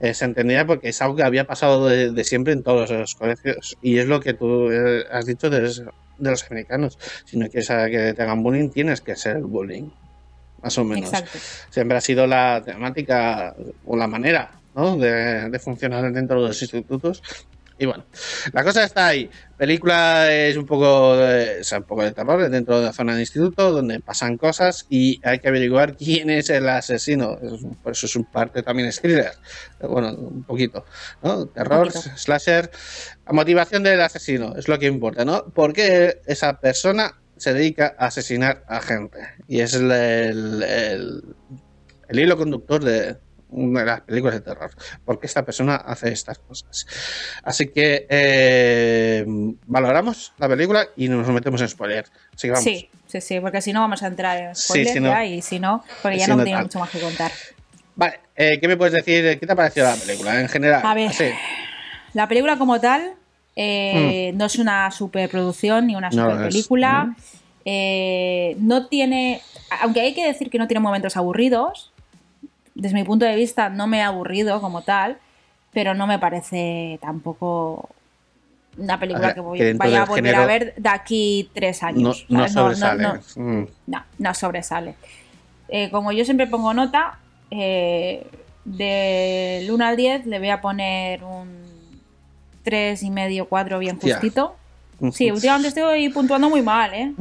Eh, 0.00 0.14
se 0.14 0.24
entendía 0.26 0.66
porque 0.66 0.90
es 0.90 1.02
algo 1.02 1.16
que 1.16 1.22
había 1.24 1.46
pasado 1.46 1.88
de, 1.88 2.24
siempre 2.24 2.52
en 2.54 2.62
todos 2.62 2.90
los 2.90 3.14
colegios. 3.14 3.76
Y 3.82 3.98
es 3.98 4.06
lo 4.06 4.20
que 4.20 4.34
tú 4.34 4.70
eh, 4.72 5.04
has 5.10 5.26
dicho 5.26 5.50
de, 5.50 5.60
los- 5.62 5.78
de 6.18 6.30
los 6.30 6.44
americanos. 6.50 6.98
Si 7.26 7.38
no 7.38 7.48
quieres 7.48 7.68
que 7.68 8.14
te 8.14 8.22
hagan 8.22 8.42
bullying, 8.42 8.70
tienes 8.70 9.00
que 9.02 9.16
ser 9.16 9.40
bullying. 9.42 9.90
Más 10.62 10.78
o 10.78 10.84
menos 10.84 11.10
Exacto. 11.12 11.38
siempre 11.70 11.96
ha 11.96 12.00
sido 12.00 12.26
la 12.26 12.62
temática 12.64 13.54
o 13.84 13.96
la 13.96 14.06
manera 14.06 14.52
¿no? 14.74 14.96
de, 14.96 15.50
de 15.50 15.58
funcionar 15.58 16.12
dentro 16.12 16.40
de 16.40 16.48
los 16.48 16.62
institutos. 16.62 17.22
Y 17.78 17.86
bueno, 17.86 18.04
la 18.52 18.62
cosa 18.62 18.84
está 18.84 19.08
ahí. 19.08 19.28
Película 19.56 20.32
es 20.32 20.56
un 20.56 20.66
poco 20.66 21.16
de, 21.16 21.60
o 21.62 21.64
sea, 21.64 21.78
un 21.78 21.84
poco 21.84 22.04
de 22.04 22.12
terror 22.12 22.48
dentro 22.48 22.78
de 22.78 22.86
la 22.86 22.92
zona 22.92 23.14
de 23.14 23.20
instituto 23.22 23.72
donde 23.72 23.98
pasan 23.98 24.36
cosas 24.36 24.86
y 24.88 25.20
hay 25.26 25.40
que 25.40 25.48
averiguar 25.48 25.96
quién 25.98 26.30
es 26.30 26.48
el 26.50 26.68
asesino. 26.68 27.38
Es- 27.42 27.64
Por 27.82 27.92
eso 27.92 28.06
es 28.06 28.14
un 28.14 28.24
parte 28.26 28.62
también 28.62 28.88
es 28.88 29.00
thriller. 29.00 29.32
Bueno, 29.80 30.10
un 30.14 30.44
poquito. 30.44 30.84
¿no? 31.22 31.46
Terror, 31.46 31.88
poquito. 31.92 32.16
slasher. 32.16 32.70
La 33.26 33.32
motivación 33.32 33.82
del 33.82 34.00
asesino 34.00 34.54
es 34.56 34.68
lo 34.68 34.78
que 34.78 34.86
importa, 34.86 35.24
¿no? 35.24 35.44
¿Por 35.46 35.72
qué 35.72 36.20
esa 36.26 36.60
persona 36.60 37.14
se 37.42 37.52
dedica 37.52 37.96
a 37.98 38.06
asesinar 38.06 38.62
a 38.68 38.80
gente? 38.80 39.18
Y 39.48 39.60
es 39.60 39.74
el, 39.74 39.90
el- 39.90 40.62
el- 40.62 41.22
el 42.08 42.18
hilo 42.20 42.36
conductor 42.36 42.84
de 42.84 43.16
una 43.48 43.80
de 43.80 43.86
las 43.86 44.00
películas 44.02 44.36
de 44.36 44.40
terror. 44.42 44.70
¿Por 45.04 45.18
qué 45.18 45.26
esta 45.26 45.44
persona 45.44 45.74
hace 45.74 46.12
estas 46.12 46.38
cosas? 46.38 46.86
Así 47.42 47.66
que 47.68 48.06
eh, 48.08 49.24
valoramos 49.66 50.32
la 50.38 50.48
película 50.48 50.86
y 50.96 51.08
nos 51.08 51.26
metemos 51.28 51.60
en 51.62 51.68
spoiler. 51.68 52.04
Así 52.32 52.46
que 52.46 52.50
vamos. 52.52 52.64
Sí, 52.64 52.88
sí, 53.06 53.20
sí, 53.20 53.40
porque 53.40 53.60
si 53.60 53.72
no 53.72 53.80
vamos 53.80 54.02
a 54.04 54.06
entrar 54.06 54.38
en 54.38 54.54
Sí, 54.54 54.62
spoiler 54.66 54.92
si 54.92 55.00
no- 55.00 55.08
ya 55.10 55.24
y 55.24 55.42
si 55.42 55.58
no, 55.58 55.84
porque 56.00 56.18
ya 56.18 56.26
si 56.26 56.30
no, 56.30 56.44
tal. 56.44 56.62
mucho 56.62 56.78
más 56.78 56.90
que 56.90 57.00
contar. 57.00 57.32
Vale, 57.96 58.20
eh, 58.36 58.58
¿qué 58.60 58.68
me 58.68 58.76
puedes 58.76 58.94
decir? 58.94 59.38
¿Qué 59.40 59.46
te 59.46 59.52
ha 59.52 59.56
parecido 59.56 59.86
la 59.86 59.96
película 59.96 60.40
en 60.40 60.48
general? 60.48 60.80
A 60.84 60.94
ver. 60.94 61.08
Así. 61.10 61.24
La 62.14 62.28
película 62.28 62.56
como 62.56 62.80
tal 62.80 63.14
eh, 63.56 64.32
no 64.34 64.46
es 64.46 64.56
una 64.58 64.90
superproducción 64.90 65.86
ni 65.86 65.94
una 65.96 66.08
Mm. 66.10 66.16
No 66.16 66.46
es. 66.46 66.68
Mm. 66.68 67.14
Eh, 67.64 68.56
no 68.58 68.86
tiene, 68.88 69.40
aunque 69.82 70.00
hay 70.00 70.14
que 70.14 70.26
decir 70.26 70.50
que 70.50 70.58
no 70.58 70.66
tiene 70.66 70.80
momentos 70.80 71.16
aburridos, 71.16 71.92
desde 72.74 72.94
mi 72.94 73.04
punto 73.04 73.24
de 73.24 73.36
vista 73.36 73.68
no 73.68 73.86
me 73.86 74.02
ha 74.02 74.08
aburrido 74.08 74.60
como 74.60 74.82
tal, 74.82 75.18
pero 75.72 75.94
no 75.94 76.06
me 76.06 76.18
parece 76.18 76.98
tampoco 77.00 77.88
una 78.78 78.98
película 78.98 79.26
ver, 79.28 79.34
que 79.34 79.40
voy, 79.40 79.58
que 79.58 79.64
dentro 79.66 79.86
vaya 79.86 80.02
a 80.02 80.06
volver 80.06 80.24
género 80.24 80.42
a 80.42 80.46
ver 80.46 80.74
de 80.76 80.88
aquí 80.88 81.50
tres 81.54 81.82
No, 81.82 81.88
años. 81.88 82.26
no 82.30 82.48
sobresale. 82.48 83.02
no, 83.02 83.14
Mm. 83.36 83.66
no, 83.86 84.04
no 84.18 84.34
sobresale. 84.34 84.94
Eh, 85.68 85.88
como 85.90 86.10
yo 86.12 86.24
siempre 86.24 86.46
pongo 86.46 86.74
nota, 86.74 87.18
eh, 87.50 88.26
del 88.64 89.70
1 89.70 89.84
al 89.84 89.96
10 89.96 90.26
le 90.26 90.38
voy 90.38 90.48
a 90.48 90.60
poner 90.60 91.22
un 91.24 91.61
3 92.62 93.02
y 93.02 93.10
medio, 93.10 93.48
4 93.48 93.78
bien 93.78 93.98
justito. 94.12 94.56
Sí, 95.12 95.30
últimamente 95.32 95.68
estoy 95.68 96.08
puntuando 96.10 96.48
muy 96.48 96.62
mal, 96.62 96.94
¿eh? 96.94 97.12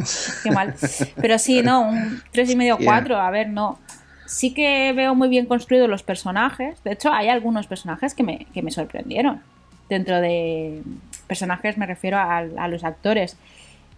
Qué 0.44 0.52
mal. 0.52 0.76
Pero 1.22 1.40
sí, 1.40 1.62
no, 1.64 1.82
un 1.90 2.22
3 2.32 2.50
y 2.52 2.56
medio. 2.56 2.78
4, 2.86 3.18
a 3.20 3.30
ver, 3.32 3.50
no. 3.50 3.80
Sí 4.28 4.54
que 4.54 4.94
veo 4.94 5.16
muy 5.16 5.30
bien 5.30 5.46
construidos 5.48 5.90
los 5.90 6.04
personajes. 6.04 6.82
De 6.84 6.92
hecho, 6.94 7.12
hay 7.12 7.28
algunos 7.30 7.66
personajes 7.68 8.14
que 8.14 8.24
me, 8.24 8.46
que 8.54 8.62
me 8.62 8.70
sorprendieron. 8.72 9.42
Dentro 9.90 10.22
de 10.22 10.84
personajes 11.28 11.78
me 11.78 11.86
refiero 11.88 12.18
a, 12.18 12.38
a 12.38 12.68
los 12.68 12.84
actores. 12.84 13.36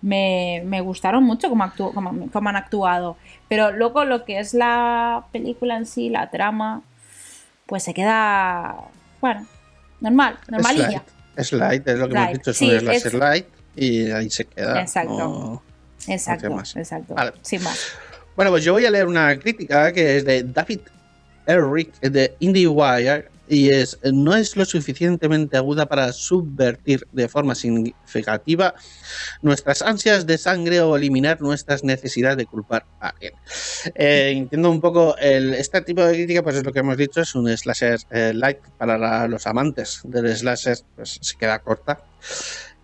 Me, 0.02 0.62
me 0.66 0.82
gustaron 0.82 1.24
mucho 1.24 1.50
cómo, 1.50 1.72
cómo- 1.94 2.30
cómo 2.32 2.50
han 2.50 2.56
actuado. 2.56 3.18
Pero 3.50 3.72
luego 3.72 4.06
lo 4.06 4.24
que 4.26 4.40
es 4.40 4.54
la 4.54 5.26
película 5.34 5.76
en 5.78 5.86
sí, 5.86 6.10
la 6.10 6.30
trama, 6.30 6.82
pues 7.66 7.84
se 7.84 7.94
queda, 7.94 8.76
bueno, 9.22 9.46
normal, 10.02 10.38
normalilla. 10.50 11.04
Light. 11.36 11.40
Es 11.40 11.52
light, 11.54 11.88
es 11.88 12.00
lo 12.00 12.08
que 12.10 12.16
hemos 12.16 12.34
dicho, 12.34 12.52
es 12.52 12.58
Sí, 12.58 12.70
es- 12.72 13.14
light 13.14 13.46
y 13.76 14.12
ahí 14.12 14.30
se 14.30 14.46
queda. 14.46 14.82
Exacto. 14.82 15.18
No- 15.18 15.64
Exacto, 16.08 16.50
no 16.50 16.56
más. 16.58 16.76
exacto. 16.76 17.14
Vale. 17.16 17.34
Sin 17.42 17.64
más. 17.64 17.80
Bueno, 18.36 18.52
pues 18.52 18.64
yo 18.64 18.74
voy 18.74 18.86
a 18.86 18.92
leer 18.92 19.06
una 19.08 19.38
crítica 19.40 19.92
que 19.94 20.18
es 20.18 20.26
de 20.26 20.44
David 20.44 20.80
Eric 21.46 22.00
de 22.02 22.36
IndieWire 22.40 23.30
y 23.54 23.70
es 23.70 24.00
no 24.12 24.36
es 24.36 24.56
lo 24.58 24.66
suficientemente 24.66 25.58
aguda 25.58 25.86
para 25.88 26.12
subvertir 26.12 27.08
de 27.12 27.28
forma 27.30 27.56
significativa 27.56 28.74
nuestras 29.42 29.82
ansias 29.82 30.26
de 30.26 30.38
sangre 30.38 30.82
o 30.82 30.96
eliminar 30.96 31.42
nuestras 31.42 31.84
necesidades 31.84 32.38
de 32.38 32.46
culpar 32.46 32.86
a 33.00 33.10
alguien. 33.10 33.34
Eh, 33.96 34.34
entiendo 34.36 34.70
un 34.72 34.82
poco 34.82 35.16
el, 35.18 35.54
este 35.54 35.82
tipo 35.82 36.02
de 36.04 36.14
crítica, 36.14 36.42
pues 36.44 36.56
es 36.56 36.64
lo 36.64 36.72
que 36.74 36.80
hemos 36.80 36.98
dicho, 36.98 37.22
es 37.22 37.36
un 37.36 37.48
slasher 37.56 38.00
eh, 38.12 38.34
light 38.34 38.60
para 38.78 39.28
los 39.28 39.46
amantes 39.48 40.02
del 40.04 40.36
slasher, 40.36 40.78
pues 40.96 41.20
se 41.22 41.38
queda 41.38 41.60
corta. 41.60 42.04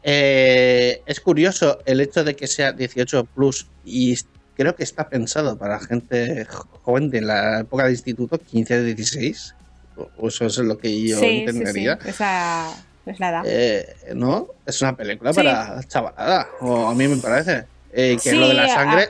Eh, 0.03 1.01
es 1.05 1.19
curioso 1.19 1.79
el 1.85 1.99
hecho 2.01 2.23
de 2.23 2.35
que 2.35 2.47
sea 2.47 2.71
18 2.71 3.25
plus 3.25 3.67
y 3.83 4.15
creo 4.55 4.75
que 4.75 4.83
está 4.83 5.09
pensado 5.09 5.57
para 5.57 5.79
gente 5.79 6.45
jo- 6.45 6.67
joven 6.83 7.09
de 7.09 7.21
la 7.21 7.61
época 7.61 7.85
de 7.85 7.91
instituto, 7.91 8.37
15 8.39 8.81
de 8.81 8.95
16. 8.95 9.55
O- 10.17 10.27
Eso 10.27 10.45
es 10.45 10.57
lo 10.59 10.77
que 10.77 10.89
yo 11.01 11.17
sí, 11.17 11.25
sí, 11.25 11.29
sí. 11.29 11.37
entendería. 11.47 11.99
Esa 12.05 12.71
es 13.05 13.19
la 13.19 13.29
edad. 13.29 13.43
Eh, 13.45 13.95
no, 14.15 14.47
es 14.65 14.81
una 14.81 14.95
película 14.95 15.33
para 15.33 15.81
chavalada, 15.87 16.47
o 16.61 16.87
a 16.87 16.95
mí 16.95 17.07
me 17.07 17.17
parece. 17.17 17.65
Eh, 17.91 18.17
que 18.23 18.33
lo 18.33 18.47
de 18.47 18.53
la 18.53 18.65
a- 18.65 18.69
sangre. 18.69 19.09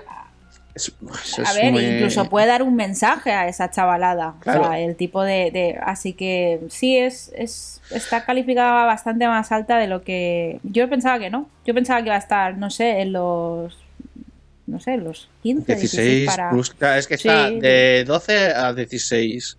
es- 0.73 0.93
A 1.37 1.41
es 1.51 1.55
ver, 1.55 1.71
muy- 1.73 1.83
incluso 1.85 2.29
puede 2.29 2.47
dar 2.47 2.63
un 2.63 2.75
mensaje 2.75 3.31
a 3.33 3.47
esa 3.49 3.69
chavalada. 3.69 4.35
Claro. 4.39 4.61
O 4.61 4.63
sea, 4.65 4.79
el 4.79 4.95
tipo 4.95 5.21
de, 5.23 5.51
de- 5.51 5.77
Así 5.83 6.13
que 6.13 6.61
sí, 6.69 6.95
es, 6.97 7.31
es 7.35 7.81
está 7.91 8.23
calificada 8.23 8.85
bastante 8.85 9.27
más 9.27 9.51
alta 9.51 9.77
de 9.77 9.87
lo 9.87 10.03
que. 10.03 10.59
Yo 10.63 10.87
pensaba 10.89 11.19
que 11.19 11.29
no. 11.29 11.49
Yo 11.65 11.73
pensaba 11.73 11.99
que 12.01 12.05
iba 12.07 12.15
a 12.15 12.19
estar, 12.19 12.57
no 12.57 12.69
sé, 12.69 13.01
en 13.01 13.11
los. 13.13 13.77
No 14.67 14.79
sé, 14.79 14.93
en 14.93 15.03
los 15.03 15.27
15, 15.41 15.75
16, 15.75 15.91
16 16.05 16.25
para. 16.29 16.51
plus, 16.51 16.69
claro, 16.69 16.99
es 16.99 17.07
que 17.07 17.15
está 17.15 17.49
Sí. 17.49 17.59
de 17.59 18.03
12 18.07 18.53
a 18.53 18.71
16. 18.71 19.57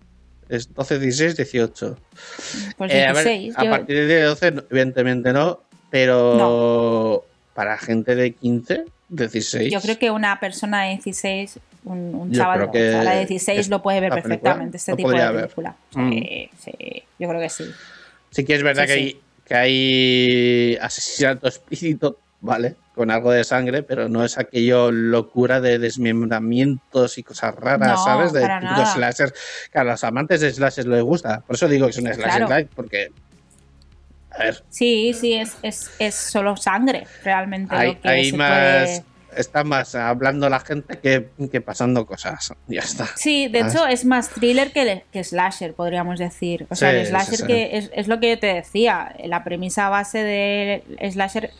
Es 0.51 0.73
12, 0.73 0.99
16, 0.99 1.37
18. 1.37 1.97
Pues 2.77 2.91
Eh, 2.93 3.05
a, 3.05 3.13
ver, 3.13 3.23
16. 3.25 3.53
a 3.57 3.63
yo- 3.63 3.69
partir 3.71 4.07
de 4.07 4.21
12, 4.23 4.51
no- 4.51 4.63
evidentemente 4.69 5.31
no, 5.33 5.61
pero 5.89 7.25
para 7.53 7.77
gente 7.77 8.15
de 8.15 8.33
15, 8.33 8.85
16. 9.09 9.71
Yo 9.71 9.79
creo 9.81 9.97
que 9.97 10.11
una 10.11 10.39
persona 10.39 10.83
de 10.83 10.95
16, 10.95 11.59
un, 11.85 12.13
un 12.15 12.31
Yo 12.31 12.39
chaval, 12.41 12.59
no, 12.59 12.71
que 12.71 12.89
o 12.89 12.91
sea, 12.91 13.03
la 13.03 13.11
de 13.13 13.25
16 13.25 13.69
lo 13.69 13.81
puede 13.81 14.01
ver 14.01 14.09
esta 14.09 14.21
película 14.23 14.51
perfectamente, 14.51 14.77
este 14.77 14.91
tipo 14.95 15.09
de 15.09 15.13
podría 15.15 15.31
ver. 15.31 15.41
película. 15.43 15.75
Mm. 15.95 16.11
Sí, 16.59 17.03
yo 17.17 17.29
creo 17.29 17.39
que 17.41 17.49
sí. 17.49 17.65
Sí 18.31 18.43
que 18.45 18.55
es 18.55 18.63
verdad 18.63 18.83
Sí, 18.83 18.87
que, 18.87 18.93
sí. 18.95 18.99
Hay, 19.01 19.21
que 19.45 19.55
hay 19.55 20.75
asesinato 20.81 21.47
explícito, 21.47 22.17
¿vale? 22.41 22.75
Con 22.95 23.09
algo 23.09 23.31
de 23.31 23.43
sangre, 23.45 23.83
pero 23.83 24.09
no 24.09 24.25
es 24.25 24.37
aquello 24.37 24.91
locura 24.91 25.61
de 25.61 25.79
desmembramientos 25.79 27.17
y 27.17 27.23
cosas 27.23 27.55
raras, 27.55 27.97
No, 27.99 28.03
¿sabes? 28.03 28.33
De 28.33 28.41
para 28.41 28.59
típicos 28.59 28.79
nada. 28.79 28.93
slasher. 29.13 29.33
Que 29.71 29.79
a 29.79 29.83
los 29.85 30.03
amantes 30.03 30.41
de 30.41 30.51
slasher 30.51 30.87
les 30.87 31.01
gusta. 31.01 31.39
Por 31.41 31.55
eso 31.55 31.67
digo 31.67 31.85
que 31.87 31.91
es 31.91 31.97
un 31.99 32.05
slasher 32.13 32.23
Claro. 32.37 32.47
light, 32.49 32.69
porque... 32.75 33.07
A 34.31 34.43
ver, 34.43 34.63
Sí, 34.69 35.13
sí, 35.13 35.33
es, 35.33 35.55
es, 35.61 35.91
es 35.99 36.15
solo 36.15 36.55
sangre, 36.57 37.05
realmente. 37.23 37.75
hay, 37.75 37.93
lo 37.93 38.01
que 38.01 38.09
hay 38.09 38.31
se 38.31 38.37
más... 38.37 38.49
puede- 38.49 39.03
Está 39.33 39.63
más 39.63 39.95
hablando 39.95 40.49
la 40.49 40.59
gente 40.59 40.99
que, 40.99 41.29
que 41.49 41.61
pasando 41.61 42.05
cosas. 42.05 42.51
Ya 42.67 42.81
está. 42.81 43.07
Sí, 43.15 43.47
de 43.47 43.59
¿sabes? 43.59 43.73
hecho 43.75 43.87
es 43.87 44.03
más 44.03 44.27
thriller 44.29 44.73
que, 44.73 45.05
que 45.09 45.23
slasher, 45.23 45.73
podríamos 45.73 46.19
decir. 46.19 46.67
O 46.69 46.75
sea, 46.75 46.91
Sí, 46.91 46.97
el 46.97 47.07
slasher 47.07 47.35
sí, 47.35 47.41
sí. 47.43 47.47
que 47.47 47.77
es, 47.77 47.89
es 47.93 48.09
lo 48.09 48.19
que 48.19 48.31
yo 48.31 48.39
te 48.39 48.47
decía, 48.47 49.15
la 49.23 49.45
premisa 49.45 49.87
base 49.87 50.17
del 50.17 51.11
slasher, 51.13 51.51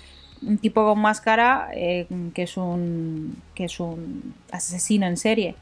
un 0.43 0.57
tipo 0.57 0.83
con 0.83 0.99
máscara 0.99 1.69
eh, 1.73 2.07
que 2.33 2.43
es 2.43 2.57
un 2.57 3.35
que 3.55 3.65
es 3.65 3.79
un 3.79 4.33
asesino 4.51 5.05
en 5.07 5.17
serie. 5.17 5.55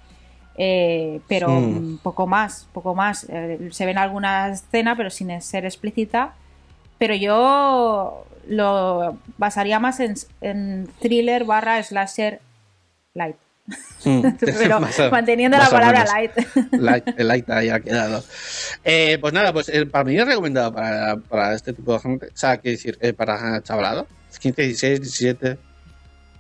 Eh, 0.62 1.22
pero 1.28 1.50
Hmm. 1.50 1.94
mm, 1.94 1.98
poco 2.00 2.28
más, 2.28 2.68
poco 2.74 2.94
más. 2.96 3.26
Eh, 3.30 3.70
se 3.72 3.86
ven 3.86 3.98
alguna 3.98 4.50
escena, 4.50 4.96
pero 4.98 5.10
sin 5.10 5.40
ser 5.42 5.66
explícita. 5.66 6.34
Pero 6.98 7.16
yo 7.16 8.26
lo 8.48 9.18
basaría 9.38 9.80
más 9.80 10.00
en, 10.02 10.16
en 10.42 10.88
thriller 11.00 11.46
barra 11.46 11.82
slasher 11.82 12.42
light. 13.14 13.38
Mm, 14.04 14.22
Pero 14.40 14.80
manteniendo 15.12 15.58
la 15.58 15.70
palabra 15.70 16.04
light. 16.06 16.32
Light, 16.72 17.08
el 17.18 17.28
light 17.28 17.50
ahí 17.52 17.70
ha 17.70 17.80
quedado. 17.80 18.24
Eh, 18.84 19.18
pues 19.22 19.32
nada, 19.32 19.54
pues 19.54 19.70
eh, 19.70 19.86
para 19.86 20.04
mí 20.04 20.18
es 20.18 20.26
recomendado 20.26 20.74
para, 20.74 21.18
para 21.18 21.54
este 21.54 21.72
tipo 21.74 21.94
de 21.94 22.00
gente. 22.00 22.26
O 22.28 22.38
sea, 22.38 22.58
quiero 22.58 22.76
decir, 22.78 22.98
eh, 23.02 23.14
para 23.14 23.62
chavalado. 23.62 24.08
15, 24.38 24.62
16, 24.62 25.00
17. 25.02 25.58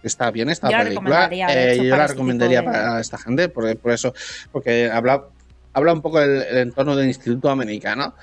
Está 0.03 0.31
bien 0.31 0.49
esta 0.49 0.69
Yo 0.69 0.77
película. 0.77 1.29
Eh, 1.31 1.75
yo 1.77 1.83
la 1.95 2.03
este 2.03 2.13
recomendaría 2.13 2.59
de- 2.59 2.65
para 2.65 2.99
esta 3.01 3.17
gente, 3.17 3.49
por, 3.49 3.75
por 3.77 3.91
eso, 3.91 4.13
porque 4.51 4.89
habla, 4.89 5.25
habla 5.73 5.93
un 5.93 6.01
poco 6.01 6.19
del, 6.21 6.41
el 6.43 6.57
entorno 6.59 6.95
del 6.95 7.07
Instituto 7.07 7.49
Americano. 7.49 8.13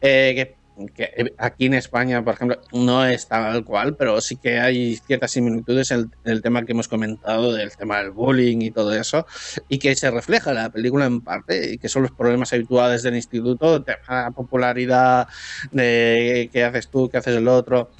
eh, 0.00 0.32
que 0.34 0.61
que 0.94 1.32
aquí 1.38 1.66
en 1.66 1.74
España, 1.74 2.24
por 2.24 2.34
ejemplo, 2.34 2.60
no 2.72 3.04
es 3.06 3.26
tal 3.28 3.64
cual, 3.64 3.96
pero 3.96 4.20
sí 4.20 4.36
que 4.36 4.58
hay 4.58 4.96
ciertas 4.96 5.30
similitudes 5.30 5.90
en 5.90 5.98
el, 6.00 6.10
en 6.24 6.32
el 6.32 6.42
tema 6.42 6.64
que 6.64 6.72
hemos 6.72 6.88
comentado, 6.88 7.52
del 7.52 7.74
tema 7.76 7.98
del 7.98 8.10
bullying 8.10 8.60
y 8.60 8.70
todo 8.70 8.94
eso, 8.94 9.26
y 9.68 9.78
que 9.78 9.94
se 9.94 10.10
refleja 10.10 10.50
en 10.50 10.56
la 10.56 10.70
película 10.70 11.06
en 11.06 11.20
parte, 11.20 11.72
y 11.72 11.78
que 11.78 11.88
son 11.88 12.02
los 12.02 12.12
problemas 12.12 12.52
habituales 12.52 13.02
del 13.02 13.16
instituto, 13.16 13.76
el 13.76 13.84
tema 13.84 14.18
de 14.18 14.22
la 14.24 14.30
popularidad, 14.30 15.28
de 15.70 16.48
qué 16.52 16.64
haces 16.64 16.88
tú, 16.88 17.08
qué 17.08 17.18
haces 17.18 17.36
el 17.36 17.48
otro, 17.48 17.90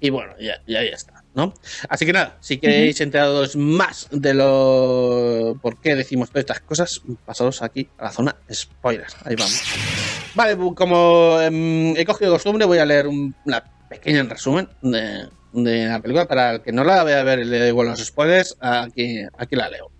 y 0.00 0.10
bueno, 0.10 0.34
ya, 0.40 0.62
ya, 0.66 0.82
ya 0.82 0.94
está. 0.94 1.14
¿No? 1.32 1.54
Así 1.88 2.06
que 2.06 2.12
nada, 2.12 2.38
si 2.40 2.58
queréis 2.58 3.00
enteraros 3.00 3.54
más 3.54 4.08
de 4.10 4.34
lo 4.34 5.56
por 5.62 5.80
qué 5.80 5.94
decimos 5.94 6.28
todas 6.28 6.40
estas 6.40 6.58
cosas, 6.58 7.02
pasados 7.24 7.62
aquí 7.62 7.88
a 7.98 8.04
la 8.06 8.10
zona 8.10 8.36
spoilers. 8.52 9.16
Ahí 9.24 9.36
vamos. 9.36 10.09
Vale, 10.34 10.56
como 10.74 11.40
em, 11.40 11.96
he 11.96 12.04
cogido 12.04 12.32
costumbre, 12.32 12.64
voy 12.64 12.78
a 12.78 12.86
leer 12.86 13.06
un 13.06 13.34
una 13.44 13.64
pequeño 13.88 14.22
resumen 14.24 14.68
de, 14.82 15.28
de 15.52 15.86
la 15.86 16.00
película. 16.00 16.26
Para 16.26 16.52
el 16.52 16.62
que 16.62 16.72
no 16.72 16.84
la 16.84 17.02
vaya 17.02 17.20
a 17.20 17.24
ver 17.24 17.44
le 17.44 17.68
igual 17.68 17.88
los 17.88 18.04
spoilers, 18.04 18.56
aquí, 18.60 19.22
aquí 19.36 19.56
la 19.56 19.68
leo. 19.68 19.90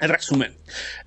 El 0.00 0.08
resumen. 0.08 0.56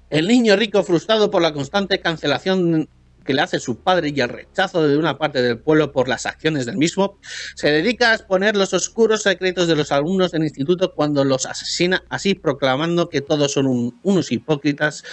El 0.10 0.28
niño 0.28 0.56
rico 0.56 0.84
frustrado 0.84 1.32
por 1.32 1.42
la 1.42 1.54
constante 1.54 2.00
cancelación 2.00 2.90
que 3.26 3.34
le 3.34 3.42
hace 3.42 3.60
su 3.60 3.78
padre 3.80 4.10
y 4.14 4.20
el 4.20 4.30
rechazo 4.30 4.88
de 4.88 4.98
una 4.98 5.18
parte 5.18 5.42
del 5.42 5.58
pueblo 5.60 5.92
por 5.92 6.08
las 6.08 6.26
acciones 6.26 6.66
del 6.66 6.78
mismo, 6.78 7.18
se 7.56 7.70
dedica 7.72 8.12
a 8.12 8.16
exponer 8.16 8.56
los 8.56 8.74
oscuros 8.74 9.24
secretos 9.24 9.68
de 9.68 9.76
los 9.76 9.92
alumnos 9.92 10.32
del 10.32 10.44
instituto 10.44 10.94
cuando 10.94 11.24
los 11.24 11.46
asesina, 11.46 12.04
así 12.10 12.34
proclamando 12.36 13.10
que 13.10 13.22
todos 13.22 13.52
son 13.52 13.68
un- 13.68 14.00
unos 14.04 14.32
hipócritas 14.32 15.04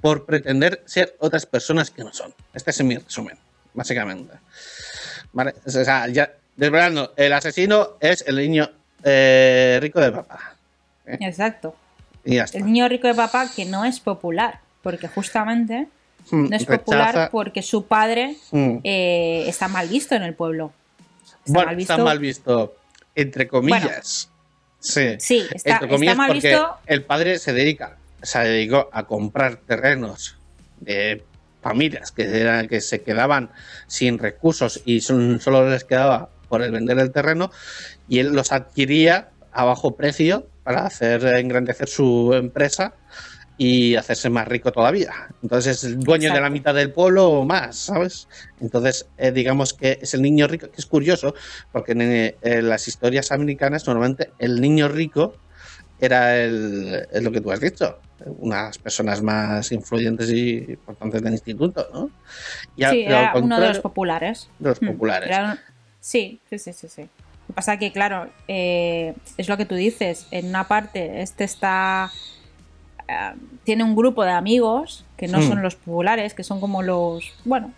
por 0.00 0.24
pretender 0.26 0.82
ser 0.86 1.14
otras 1.18 1.46
personas 1.46 1.90
que 1.90 2.02
no 2.04 2.12
son. 2.12 2.34
Este 2.54 2.70
es 2.70 2.82
mi 2.82 2.96
resumen, 2.96 3.36
básicamente. 3.74 4.34
Vale, 5.32 5.54
o 5.66 5.70
sea, 5.70 6.08
ya 6.08 6.32
desvelando, 6.56 7.12
el 7.16 7.32
asesino 7.32 7.96
es 8.00 8.24
el 8.26 8.36
niño 8.36 8.70
eh, 9.04 9.78
rico 9.80 10.00
de 10.00 10.10
papá. 10.10 10.56
Exacto. 11.06 11.76
Y 12.24 12.34
ya 12.36 12.44
está. 12.44 12.58
El 12.58 12.64
niño 12.66 12.88
rico 12.88 13.06
de 13.06 13.14
papá 13.14 13.48
que 13.54 13.64
no 13.64 13.84
es 13.84 14.00
popular, 14.00 14.60
porque 14.82 15.06
justamente 15.08 15.86
no 16.32 16.44
es 16.56 16.66
rechaza- 16.66 16.78
popular 16.78 17.28
porque 17.30 17.62
su 17.62 17.86
padre 17.86 18.36
Mm. 18.50 18.78
eh, 18.84 19.44
está 19.48 19.68
mal 19.68 19.88
visto 19.88 20.14
en 20.14 20.22
el 20.22 20.34
pueblo. 20.34 20.72
Está 21.44 21.52
bueno, 21.52 21.66
mal 21.66 21.76
visto. 21.76 21.92
está 21.92 22.04
mal 22.04 22.18
visto, 22.18 22.76
entre 23.14 23.48
comillas. 23.48 24.30
sí. 24.80 25.16
Sí, 25.18 25.44
está, 25.54 25.72
entre 25.74 25.88
comillas, 25.88 26.12
está 26.12 26.16
mal 26.22 26.28
porque 26.32 26.48
visto. 26.48 26.76
el 26.86 27.04
padre 27.04 27.38
se 27.38 27.52
dedica, 27.52 27.96
se 28.22 28.38
dedicó 28.40 28.88
a 28.92 29.04
comprar 29.06 29.56
terrenos 29.56 30.36
de 30.80 31.24
familias 31.62 32.12
que, 32.12 32.22
eran- 32.40 32.68
que 32.68 32.80
se 32.80 33.02
quedaban 33.02 33.50
sin 33.88 34.18
recursos 34.18 34.80
y 34.84 35.00
son- 35.00 35.40
solo 35.40 35.68
les 35.68 35.84
quedaba 35.84 36.28
por 36.48 36.62
el 36.62 36.70
vender 36.70 36.98
el 36.98 37.10
terreno 37.10 37.50
y 38.08 38.20
él 38.20 38.28
los 38.32 38.52
adquiría 38.52 39.30
a 39.52 39.64
bajo 39.64 39.96
precio 39.96 40.46
para 40.62 40.86
hacer 40.86 41.24
engrandecer 41.26 41.88
su 41.88 42.32
empresa 42.34 42.94
y 43.60 43.96
hacerse 43.96 44.30
más 44.30 44.46
rico 44.48 44.70
todavía. 44.72 45.12
Entonces 45.42 45.78
es 45.78 45.84
el 45.84 45.98
dueño 45.98 46.32
de 46.32 46.40
la 46.40 46.48
mitad 46.48 46.72
del 46.74 46.92
pueblo 46.92 47.28
o 47.28 47.44
más, 47.44 47.76
¿sabes? 47.76 48.28
Entonces, 48.60 49.06
eh, 49.18 49.32
digamos 49.32 49.74
que 49.74 49.98
es 50.00 50.14
el 50.14 50.22
niño 50.22 50.46
rico, 50.46 50.68
que 50.70 50.76
es 50.76 50.86
curioso, 50.86 51.34
porque 51.72 51.92
en, 51.92 52.02
eh, 52.02 52.36
en 52.40 52.68
las 52.68 52.86
historias 52.86 53.32
americanas 53.32 53.84
normalmente 53.86 54.30
el 54.38 54.60
niño 54.60 54.88
rico 54.88 55.34
era 56.00 56.36
el, 56.38 57.06
es 57.10 57.22
lo 57.22 57.32
que 57.32 57.40
tú 57.40 57.50
has 57.50 57.60
dicho, 57.60 57.98
unas 58.38 58.78
personas 58.78 59.20
más 59.22 59.72
influyentes 59.72 60.30
y 60.30 60.58
importantes 60.70 61.20
del 61.20 61.32
instituto, 61.32 61.88
¿no? 61.92 62.10
Y 62.76 62.84
Sí, 62.84 63.02
era 63.06 63.32
uno 63.34 63.58
de 63.60 63.68
los 63.68 63.80
populares. 63.80 64.48
de 64.60 64.68
los 64.68 64.80
Mm, 64.80 64.86
populares. 64.86 65.36
un- 65.36 65.58
Sí, 66.00 66.38
sí, 66.48 66.58
sí, 66.60 66.72
sí, 66.72 66.88
sí. 66.88 67.02
Lo 67.02 67.46
que 67.48 67.52
pasa 67.54 67.76
que, 67.76 67.90
claro, 67.90 68.28
eh, 68.46 69.14
es 69.36 69.48
lo 69.48 69.56
que 69.56 69.66
tú 69.66 69.74
dices. 69.74 70.26
En 70.30 70.46
una 70.46 70.68
parte, 70.68 71.22
este 71.22 71.42
está. 71.42 72.12
Eh, 73.08 73.32
tiene 73.64 73.82
un 73.84 73.96
grupo 73.96 74.22
de 74.24 74.30
amigos 74.32 75.04
que 75.16 75.26
no 75.28 75.38
Hmm. 75.38 75.48
son 75.48 75.62
los 75.62 75.74
populares, 75.76 76.34
que 76.34 76.44
son 76.44 76.60
como 76.60 76.82
los. 76.82 77.24
Bueno, 77.44 77.72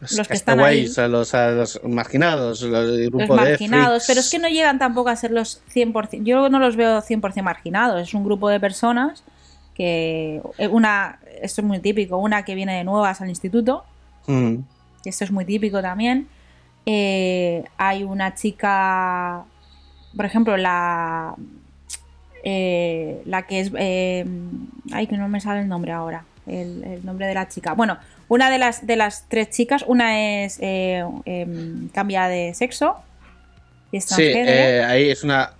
Los 0.00 0.12
los 0.12 0.28
que 0.28 0.34
están 0.34 0.60
ahí. 0.60 0.86
a 0.98 1.08
los, 1.08 1.34
a 1.34 1.50
los 1.50 1.80
marginados, 1.84 2.60
los 2.62 2.70
los 2.88 3.00
grupo 3.08 3.18
de 3.36 3.40
marginados, 3.50 4.04
pero 4.06 4.20
es 4.20 4.30
que 4.30 4.38
no 4.38 4.48
llegan 4.48 4.78
tampoco 4.78 5.08
a 5.08 5.16
ser 5.16 5.30
los 5.30 5.62
100%. 5.74 6.22
Yo 6.24 6.48
no 6.50 6.58
los 6.58 6.76
veo 6.76 7.00
100% 7.00 7.42
marginados. 7.42 8.00
Es 8.02 8.12
un 8.14 8.22
grupo 8.24 8.48
de 8.50 8.60
personas 8.60 9.24
que. 9.74 10.40
eh, 10.58 10.68
Una. 10.68 11.18
Esto 11.42 11.60
es 11.62 11.66
muy 11.66 11.80
típico. 11.80 12.18
Una 12.18 12.44
que 12.44 12.54
viene 12.54 12.76
de 12.76 12.84
nuevas 12.84 13.20
al 13.20 13.28
instituto. 13.30 13.84
Mm, 14.26 14.56
que 15.02 15.08
esto 15.10 15.24
es 15.24 15.30
muy 15.32 15.44
típico 15.44 15.80
también. 15.82 16.28
Eh, 16.86 17.64
hay 17.78 18.04
una 18.04 18.34
chica, 18.34 19.44
por 20.16 20.24
ejemplo, 20.24 20.56
la 20.56 21.34
eh, 22.48 23.22
la 23.24 23.44
que 23.44 23.58
es, 23.58 23.72
eh, 23.76 24.24
ay, 24.92 25.08
que 25.08 25.16
no 25.16 25.28
me 25.28 25.40
sale 25.40 25.62
el 25.62 25.68
nombre 25.68 25.90
ahora, 25.90 26.24
el, 26.46 26.84
el 26.84 27.04
nombre 27.04 27.26
de 27.26 27.34
la 27.34 27.48
chica. 27.48 27.72
Bueno, 27.74 27.98
una 28.28 28.50
de 28.50 28.58
las 28.58 28.86
de 28.86 28.94
las 28.94 29.28
tres 29.28 29.50
chicas, 29.50 29.84
una 29.84 30.44
es 30.44 30.58
eh, 30.60 31.04
em, 31.24 31.88
cambia 31.88 32.28
de 32.28 32.54
sexo 32.54 32.98
y 33.90 33.96
es 33.96 34.04
Sí, 34.04 34.22
eh, 34.22 34.84
ahí 34.86 35.10
es 35.10 35.24
una 35.24 35.54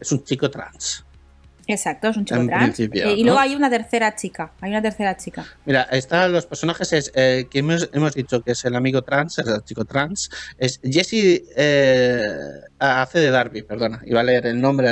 es 0.00 0.12
un 0.12 0.22
chico 0.22 0.50
trans. 0.50 1.02
Exacto, 1.70 2.08
es 2.08 2.16
un 2.16 2.24
chico 2.24 2.40
en 2.40 2.46
trans. 2.46 2.80
Eh, 2.80 2.88
y 2.94 3.22
¿no? 3.22 3.26
luego 3.26 3.40
hay 3.40 3.54
una 3.54 3.68
tercera 3.68 4.16
chica, 4.16 4.52
hay 4.62 4.70
una 4.70 4.80
tercera 4.80 5.18
chica. 5.18 5.44
Mira, 5.66 5.82
están 5.82 6.32
los 6.32 6.46
personajes 6.46 6.94
es, 6.94 7.12
eh, 7.14 7.46
que 7.50 7.58
hemos, 7.58 7.90
hemos 7.92 8.14
dicho 8.14 8.42
que 8.42 8.52
es 8.52 8.64
el 8.64 8.74
amigo 8.74 9.02
trans, 9.02 9.38
el 9.38 9.62
chico 9.64 9.84
trans, 9.84 10.30
es 10.56 10.80
Jesse 10.82 11.44
eh, 11.56 12.22
hace 12.78 13.20
de 13.20 13.30
Darby, 13.30 13.62
perdona, 13.62 14.00
iba 14.06 14.20
a 14.20 14.22
leer 14.22 14.46
el 14.46 14.58
nombre. 14.58 14.88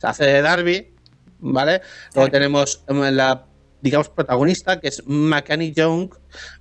Hace 0.00 0.24
de 0.24 0.40
Darby, 0.40 0.94
¿vale? 1.40 1.82
Luego 2.14 2.30
tenemos 2.30 2.82
em, 2.88 3.14
la, 3.14 3.44
digamos, 3.82 4.08
protagonista, 4.08 4.80
que 4.80 4.88
es 4.88 5.02
McCanny 5.06 5.72
Young, 5.72 6.08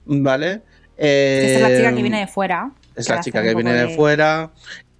¿vale? 0.04 0.62
Esta 0.98 1.56
es 1.56 1.62
la 1.62 1.78
chica 1.78 1.96
que 1.96 2.02
viene 2.02 2.20
de 2.20 2.28
fuera. 2.28 2.72
es 2.98 3.08
la 3.08 3.22
chica 3.22 3.42
que 3.42 3.56
viene 3.56 3.74
de 3.74 3.96
fuera 3.96 4.52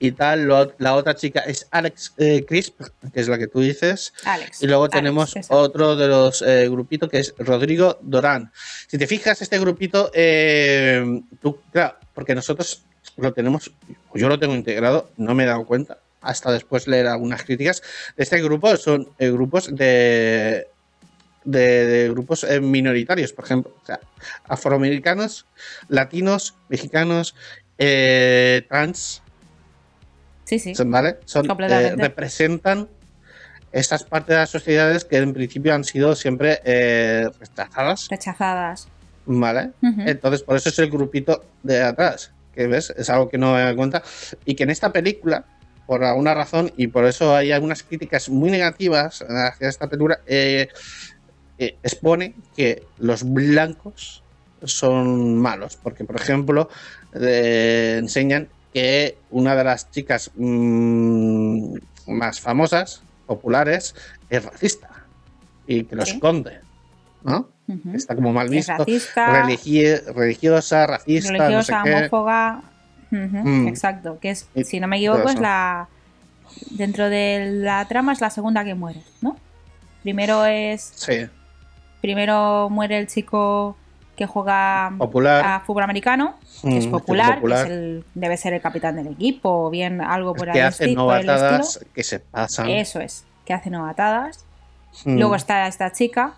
y 0.02 0.12
tal. 0.14 0.44
Lo- 0.46 0.74
la 0.80 0.96
otra 0.96 1.16
chica 1.16 1.42
es 1.42 1.68
Alex 1.72 2.14
eh, 2.18 2.44
Crisp, 2.46 2.82
que 3.14 3.22
es 3.22 3.28
la 3.28 3.38
que 3.38 3.48
tú 3.48 3.60
dices. 3.62 4.14
Alex. 4.26 4.62
Y 4.64 4.68
luego 4.68 4.84
Alex, 4.86 4.96
tenemos 4.96 5.34
otro 5.50 5.96
de 5.96 6.08
los 6.08 6.42
eh, 6.42 6.68
grupitos 6.70 7.08
que 7.10 7.20
es 7.20 7.34
Rodrigo 7.38 8.00
Dorán. 8.02 8.52
Si 8.88 8.98
te 8.98 9.06
fijas, 9.08 9.42
este 9.42 9.60
grupito, 9.60 10.12
eh, 10.14 11.22
tú, 11.42 11.60
claro, 11.72 11.96
porque 12.14 12.34
nosotros 12.36 12.84
lo 13.18 13.32
tenemos, 13.32 13.72
yo 14.16 14.28
lo 14.28 14.40
tengo 14.40 14.56
integrado, 14.56 15.12
no 15.18 15.36
me 15.36 15.44
he 15.44 15.48
dado 15.48 15.66
cuenta, 15.66 16.00
hasta 16.22 16.52
después 16.52 16.88
leer 16.88 17.08
algunas 17.08 17.44
críticas. 17.44 17.84
Este 18.18 18.42
grupo 18.42 18.76
son 18.78 19.08
eh, 19.20 19.30
grupos 19.30 19.76
de, 19.76 20.68
de, 21.44 21.60
de 21.86 22.10
grupos 22.10 22.46
minoritarios, 22.62 23.34
por 23.34 23.46
ejemplo, 23.46 23.76
o 23.82 23.86
sea, 23.86 24.00
afroamericanos, 24.46 25.46
latinos, 25.90 26.56
mexicanos, 26.70 27.36
eh, 27.78 28.64
trans, 28.70 29.22
Sí, 30.52 30.60
sí. 30.60 30.76
son- 30.76 30.92
¿vale? 30.92 31.16
Son, 31.24 31.46
eh, 31.80 31.96
representan 32.04 32.90
estas 33.72 34.04
partes 34.04 34.28
de 34.34 34.36
las 34.36 34.50
sociedades 34.50 35.06
que 35.06 35.16
en 35.16 35.32
principio 35.32 35.74
han 35.74 35.86
sido 35.86 36.14
siempre 36.14 36.60
eh, 36.66 37.30
rechazadas, 37.40 38.10
Rechazadas. 38.10 38.90
¿vale? 39.26 39.70
Entonces, 40.10 40.44
por 40.44 40.58
eso 40.58 40.68
es 40.68 40.78
el 40.80 40.92
grupito 40.92 41.46
de 41.64 41.82
atrás, 41.82 42.34
que 42.54 42.68
ves, 42.68 42.94
es 42.98 43.10
algo 43.10 43.30
que 43.30 43.38
no 43.38 43.54
me 43.54 43.62
da 43.62 43.74
cuenta. 43.74 44.04
Y 44.44 44.56
que 44.56 44.64
en 44.64 44.72
esta 44.72 44.92
película, 44.92 45.46
por 45.88 46.04
alguna 46.04 46.34
razón, 46.34 46.70
y 46.76 46.88
por 46.88 47.06
eso 47.06 47.34
hay 47.34 47.54
algunas 47.54 47.82
críticas 47.84 48.28
muy 48.28 48.52
negativas 48.52 49.22
hacia 49.22 49.70
esta 49.70 49.88
película, 49.88 50.20
eh, 50.26 50.68
eh, 51.60 51.78
expone 51.82 52.36
que 52.58 52.84
los 52.98 53.24
blancos 53.24 54.22
son 54.66 55.38
malos. 55.38 55.78
Porque, 55.82 56.04
por 56.04 56.20
ejemplo, 56.20 56.68
enseñan 57.14 58.50
que 58.74 59.18
una 59.32 59.56
de 59.56 59.64
las 59.64 59.90
chicas 59.92 60.32
mm, 60.36 61.76
más 62.08 62.40
famosas, 62.40 63.02
populares, 63.28 63.96
es 64.30 64.44
racista. 64.46 64.90
Y 65.68 65.84
que 65.84 65.96
lo 65.96 66.06
Sí. 66.06 66.14
esconde. 66.14 66.60
¿No? 67.24 67.50
Está 67.94 68.16
como 68.16 68.34
mal 68.34 68.48
Es 68.48 68.52
visto. 68.52 68.74
racista, 68.78 69.44
religi- 69.46 70.04
religiosa, 70.14 70.88
racista, 70.88 71.32
religiosa, 71.32 71.78
no 71.80 71.84
sé 71.86 71.90
qué. 71.90 71.96
homófoba. 71.98 72.64
Mm. 73.12 73.68
Exacto, 73.68 74.18
que 74.20 74.32
es, 74.32 74.48
Y 74.56 74.64
si 74.66 74.80
no 74.80 74.88
me 74.88 74.98
equivoco, 74.98 75.30
es 75.30 75.40
la. 75.40 75.88
Dentro 76.72 77.10
de 77.10 77.50
la 77.62 77.86
trama 77.88 78.12
es 78.14 78.20
la 78.20 78.30
segunda 78.30 78.66
que 78.66 78.74
muere, 78.74 79.02
¿no? 79.22 79.38
Primero 80.04 80.46
es. 80.46 80.92
Sí. 80.96 81.28
Primero 82.02 82.70
muere 82.70 82.98
el 82.98 83.08
chico 83.08 83.78
que 84.16 84.26
juega 84.28 84.92
Popular. 84.98 85.44
a 85.46 85.60
fútbol 85.62 85.84
americano, 85.84 86.36
que 86.62 86.78
es 86.78 86.88
Mm, 86.88 86.92
popular, 86.92 87.36
popular. 87.36 87.66
que 87.68 87.74
es 87.74 87.78
el- 87.80 88.06
debe 88.14 88.38
ser 88.38 88.54
el 88.54 88.62
capitán 88.62 88.96
del 88.96 89.08
equipo, 89.08 89.50
o 89.66 89.70
bien 89.70 90.02
algo 90.02 90.34
por, 90.36 90.46
que 90.52 90.60
ahí 90.60 90.68
hace 90.68 90.84
por 90.84 90.90
el 90.90 90.96
novatadas 90.96 91.80
que 91.96 92.04
se 92.04 92.20
pasan. 92.20 92.70
Eso 92.70 93.00
es, 93.00 93.26
que 93.46 93.54
hace 93.54 93.70
novatadas. 93.70 94.46
Mm. 95.06 95.18
Luego 95.18 95.36
está 95.36 95.68
esta 95.68 95.92
chica. 95.92 96.34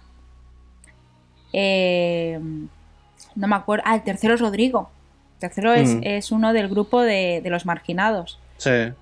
Eh, 1.51 2.39
no 3.35 3.47
me 3.47 3.55
acuerdo. 3.55 3.83
Ah, 3.85 3.95
el 3.95 4.03
tercero 4.03 4.33
es 4.35 4.39
Rodrigo. 4.41 4.89
El 5.35 5.39
tercero 5.49 5.73
es, 5.73 5.95
Mm. 5.95 6.01
es 6.03 6.31
uno 6.31 6.53
del 6.53 6.69
grupo 6.69 7.01
de, 7.01 7.41
de 7.43 7.49
los 7.49 7.65
marginados. 7.65 8.39
Sí. 8.57 8.93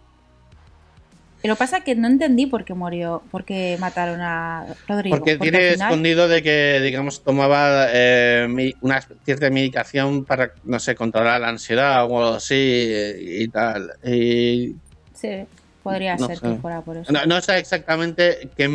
Y 1.44 1.48
Lo 1.48 1.56
que 1.56 1.60
pasa 1.60 1.82
que 1.82 1.96
no 1.96 2.08
entendí 2.08 2.46
por 2.46 2.66
qué 2.66 2.74
murió, 2.76 3.24
por 3.32 3.46
qué 3.46 3.76
mataron 3.80 4.22
a 4.22 4.68
Rodrigo. 4.88 5.18
Porque 5.18 5.38
tiene 5.38 5.72
final- 5.72 5.88
escondido 5.90 6.28
de 6.28 6.44
que, 6.44 6.80
digamos, 6.84 7.24
tomaba 7.24 7.88
eh, 7.92 8.74
una 8.82 9.02
cierta 9.26 9.50
medicación 9.50 10.24
para, 10.26 10.52
no 10.64 10.80
sé, 10.80 10.94
controlar 10.94 11.42
la 11.42 11.50
ansiedad 11.50 12.02
o 12.02 12.20
algo 12.22 12.36
así 12.36 12.56
y 12.56 13.48
tal. 13.48 13.92
Y 14.04 14.76
Sí, 15.16 15.46
podría 15.84 16.16
No 16.16 16.28
ser 16.28 16.38
sé. 16.38 16.48
que 16.48 16.56
fuera 16.56 16.82
por 16.82 16.98
eso. 16.98 17.12
no, 17.12 17.26
no 17.26 17.42
sé 17.42 17.58
exactamente 17.58 18.50
qué 18.56 18.70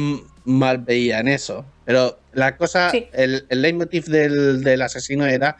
mal 0.44 0.78
veían 0.78 1.28
eso, 1.28 1.64
pero 1.86 2.20
la 2.34 2.56
cosa, 2.58 2.90
Sí. 2.90 3.08
el, 3.14 3.46
el 3.48 3.62
leitmotiv 3.62 4.04
del, 4.06 4.62
del 4.62 4.82
asesino 4.82 5.24
era 5.24 5.56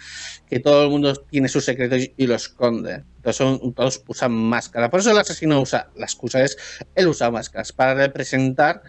que 0.51 0.61
todo 0.61 0.85
el 0.85 0.91
mundo 0.91 1.15
tiene 1.31 1.49
sus 1.49 1.65
secretos 1.65 2.11
y 2.17 2.27
lo 2.27 2.35
esconde. 2.35 3.05
Entonces 3.17 3.37
son- 3.37 3.73
todos 3.73 4.03
usan 4.09 4.33
máscara. 4.33 4.91
Por 4.91 5.01
eso 5.01 5.13
el 5.13 5.19
asesino 5.19 5.61
usa, 5.61 5.89
la 5.97 6.05
excusa 6.05 6.43
es, 6.43 6.59
él 6.95 7.07
usa 7.09 7.31
máscaras 7.31 7.73
para 7.73 7.95
representar 7.95 8.83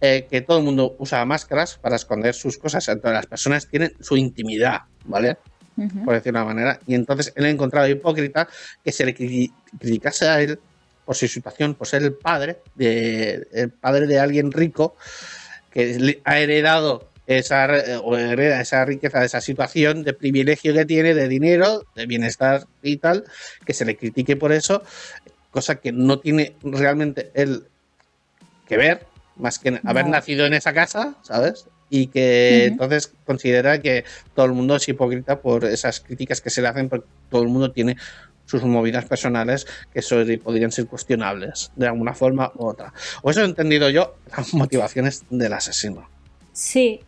eh, 0.00 0.26
que 0.30 0.40
todo 0.40 0.58
el 0.58 0.64
mundo 0.64 0.96
usa 0.98 1.22
máscaras 1.26 1.76
para 1.76 1.96
esconder 1.96 2.32
sus 2.34 2.56
cosas. 2.56 2.88
Entonces 2.88 3.12
las 3.16 3.26
personas 3.26 3.66
tienen 3.68 3.92
su 4.00 4.16
intimidad, 4.16 4.82
¿vale? 5.04 5.36
Por 6.04 6.14
decir 6.14 6.24
de 6.32 6.38
una 6.38 6.44
manera. 6.44 6.78
Y 6.86 6.94
entonces 6.94 7.32
él 7.36 7.44
ha 7.46 7.50
encontrado 7.50 7.88
hipócrita 7.88 8.48
que 8.84 8.92
se 8.92 9.04
le 9.04 9.14
cri- 9.14 9.52
criticase 9.78 10.28
a 10.28 10.40
él 10.40 10.58
por 11.04 11.16
su 11.16 11.26
situación, 11.26 11.74
por 11.74 11.86
ser 11.86 12.02
el 12.02 12.12
padre 12.14 12.60
de, 12.76 13.46
el 13.52 13.70
padre 13.70 14.06
de 14.06 14.18
alguien 14.20 14.52
rico 14.52 14.94
que 15.70 16.20
ha 16.24 16.38
heredado 16.38 17.08
esa, 17.26 17.66
re- 17.66 17.96
o 18.02 18.16
hereda 18.16 18.60
esa 18.60 18.84
riqueza, 18.84 19.24
esa 19.24 19.40
situación 19.40 20.02
de 20.02 20.12
privilegio 20.14 20.74
que 20.74 20.84
tiene, 20.84 21.14
de 21.14 21.28
dinero, 21.28 21.84
de 21.94 22.06
bienestar 22.06 22.66
y 22.82 22.96
tal, 22.96 23.24
que 23.64 23.72
se 23.72 23.84
le 23.84 23.96
critique 23.96 24.36
por 24.36 24.52
eso, 24.52 24.82
cosa 25.50 25.76
que 25.76 25.92
no 25.92 26.18
tiene 26.18 26.56
realmente 26.62 27.30
él 27.34 27.64
que 28.68 28.76
ver, 28.76 29.06
más 29.36 29.58
que 29.58 29.80
haber 29.84 30.06
nacido 30.06 30.46
en 30.46 30.54
esa 30.54 30.72
casa, 30.72 31.16
¿sabes? 31.22 31.66
Y 31.88 32.06
que 32.08 32.66
entonces 32.66 33.12
considera 33.24 33.80
que 33.80 34.04
todo 34.34 34.46
el 34.46 34.52
mundo 34.52 34.76
es 34.76 34.88
hipócrita 34.88 35.40
por 35.40 35.64
esas 35.64 36.00
críticas 36.00 36.40
que 36.40 36.50
se 36.50 36.62
le 36.62 36.68
hacen, 36.68 36.88
porque 36.88 37.06
todo 37.30 37.42
el 37.42 37.48
mundo 37.48 37.72
tiene 37.72 37.96
sus 38.50 38.64
movidas 38.64 39.04
personales 39.04 39.66
que 39.94 40.02
podrían 40.38 40.72
ser 40.72 40.86
cuestionables 40.86 41.70
de 41.76 41.86
alguna 41.86 42.14
forma 42.14 42.50
u 42.56 42.66
otra. 42.66 42.92
O 43.22 43.30
eso 43.30 43.42
he 43.42 43.44
entendido 43.44 43.88
yo 43.90 44.14
las 44.36 44.52
motivaciones 44.62 45.22
del 45.30 45.52
asesino. 45.52 46.08
Sí, 46.52 47.00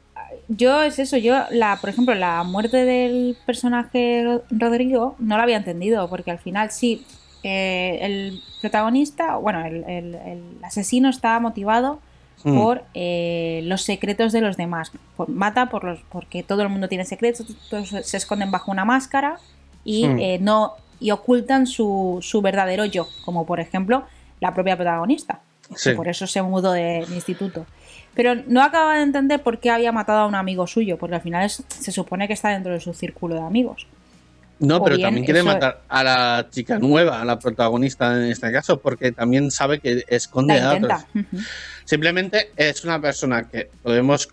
yo 0.49 0.83
es 0.83 0.99
eso, 0.99 1.17
yo 1.17 1.45
la, 1.51 1.77
por 1.81 1.91
ejemplo, 1.91 2.15
la 2.15 2.43
muerte 2.45 2.85
del 2.85 3.37
personaje 3.45 4.23
Ro- 4.25 4.45
Rodrigo 4.51 5.17
no 5.19 5.37
la 5.37 5.43
había 5.43 5.57
entendido, 5.57 6.09
porque 6.09 6.31
al 6.31 6.39
final 6.39 6.71
sí, 6.71 7.05
eh, 7.43 7.99
el 8.03 8.41
protagonista, 8.61 9.37
bueno, 9.37 9.65
el, 9.65 9.83
el- 9.85 10.15
el 10.15 10.43
asesino 10.63 11.09
está 11.11 11.39
motivado 11.41 12.01
Mm. 12.45 12.59
por 12.59 12.83
eh, 12.95 13.61
los 13.67 13.83
secretos 13.83 14.33
de 14.33 14.41
los 14.41 14.57
demás. 14.57 14.91
Por- 15.17 15.29
mata 15.29 15.69
por 15.71 15.85
los, 15.85 16.01
porque 16.11 16.43
todo 16.43 16.63
el 16.63 16.71
mundo 16.71 16.89
tiene 16.89 17.05
secretos, 17.05 17.47
todos 17.71 17.91
se 17.91 18.17
esconden 18.17 18.51
bajo 18.51 18.73
una 18.73 18.85
máscara 18.85 19.39
y 19.85 20.07
Mm. 20.09 20.19
eh, 20.19 20.39
no 20.41 20.73
y 21.03 21.11
ocultan 21.11 21.67
su, 21.67 22.19
su 22.23 22.41
verdadero 22.41 22.85
yo, 22.85 23.07
como 23.25 23.45
por 23.45 23.61
ejemplo 23.61 24.05
la 24.41 24.55
propia 24.55 24.77
protagonista. 24.77 25.41
Sí. 25.77 25.91
que 25.91 25.97
por 25.97 26.07
eso 26.09 26.27
se 26.27 26.43
mudó 26.43 26.73
de, 26.73 27.07
de 27.09 27.15
instituto. 27.15 27.65
Pero 28.15 28.35
no 28.47 28.63
acaba 28.63 28.97
de 28.97 29.03
entender 29.05 29.43
por 29.43 29.59
qué 29.59 29.71
había 29.71 29.91
matado 29.91 30.19
a 30.21 30.27
un 30.27 30.35
amigo 30.35 30.67
suyo, 30.67 30.99
porque 30.99 31.15
al 31.15 31.23
final 31.23 31.47
es- 31.47 31.63
se 31.69 31.91
supone 31.93 32.27
que 32.27 32.35
está 32.35 32.51
dentro 32.51 32.73
de 32.73 32.81
su 32.81 32.93
círculo 32.93 33.37
de 33.37 33.41
amigos. 33.41 33.87
No, 34.59 34.77
O 34.77 34.85
pero 34.85 34.99
también 34.99 35.25
quiere 35.25 35.43
matar 35.43 35.81
a 35.89 36.05
la 36.05 36.47
chica 36.51 36.79
nueva, 36.79 37.23
a 37.23 37.25
la 37.25 37.39
protagonista 37.39 38.15
en 38.17 38.31
este 38.31 38.53
caso, 38.53 38.81
porque 38.81 39.13
también 39.13 39.51
sabe 39.51 39.81
que 39.81 40.05
esconde 40.09 40.61
a 40.61 40.75
otros. 40.75 41.03
Simplemente 41.87 42.51
es 42.57 42.85
una 42.85 43.01
persona 43.01 43.49
que 43.49 43.71
podemos, 43.83 44.29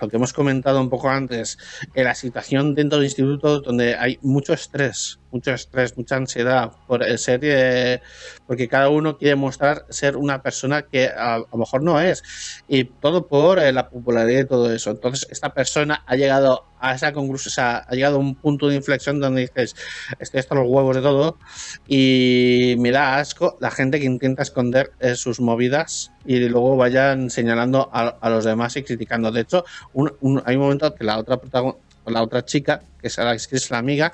lo 0.00 0.08
que 0.08 0.16
hemos 0.16 0.32
comentado 0.32 0.80
un 0.80 0.88
poco 0.88 1.08
antes, 1.08 1.58
en 1.94 2.04
la 2.04 2.14
situación 2.14 2.74
dentro 2.74 2.98
del 2.98 3.06
instituto 3.06 3.60
donde 3.60 3.94
hay 3.94 4.18
mucho 4.22 4.52
estrés, 4.52 5.18
mucho 5.30 5.52
estrés, 5.52 5.96
mucha 5.96 6.16
ansiedad 6.16 6.72
por 6.86 7.02
el 7.02 7.18
ser, 7.18 7.40
eh, 7.42 8.00
porque 8.46 8.68
cada 8.68 8.88
uno 8.88 9.16
quiere 9.16 9.36
mostrar 9.36 9.86
ser 9.88 10.16
una 10.16 10.42
persona 10.42 10.82
que 10.82 11.06
a, 11.06 11.38
lo 11.38 11.58
mejor 11.58 11.82
no 11.82 12.00
es, 12.00 12.22
y 12.68 12.84
todo 12.84 13.26
por 13.26 13.58
eh, 13.58 13.72
la 13.72 13.88
popularidad 13.88 14.40
y 14.40 14.46
todo 14.46 14.72
eso. 14.72 14.90
Entonces, 14.90 15.26
esta 15.30 15.52
persona 15.52 16.02
ha 16.06 16.16
llegado 16.16 16.64
a 16.80 16.94
esa 16.94 17.12
conclusión, 17.12 17.50
o 17.50 17.54
sea, 17.54 17.78
ha 17.86 17.94
llegado 17.94 18.16
a 18.16 18.20
un 18.20 18.34
punto 18.34 18.68
de 18.68 18.76
inflexión 18.76 19.20
donde 19.20 19.42
dices, 19.42 19.76
estoy 20.18 20.40
hasta 20.40 20.54
los 20.54 20.66
huevos 20.66 20.96
de 20.96 21.02
todo, 21.02 21.38
y 21.86 22.74
me 22.78 22.90
da 22.90 23.18
asco 23.18 23.56
la 23.60 23.70
gente 23.70 24.00
que 24.00 24.06
intenta 24.06 24.42
esconder 24.42 24.92
eh, 25.00 25.14
sus 25.14 25.40
movidas 25.40 26.10
y 26.24 26.38
luego 26.48 26.76
vayan 26.76 27.30
señalando 27.30 27.88
a, 27.92 28.08
a 28.20 28.30
los 28.30 28.44
demás 28.44 28.76
y 28.76 28.82
criticando. 28.82 29.30
De 29.30 29.40
hecho, 29.42 29.64
un- 29.92 30.12
un- 30.20 30.42
hay 30.44 30.56
un 30.56 30.62
momento 30.62 30.94
que 30.94 31.04
la 31.04 31.18
otra 31.18 31.40
protagon- 31.40 31.76
la 32.06 32.22
otra 32.22 32.44
chica, 32.44 32.82
que 33.00 33.06
es, 33.08 33.18
la, 33.18 33.36
que 33.36 33.56
es 33.56 33.70
la 33.70 33.78
amiga, 33.78 34.12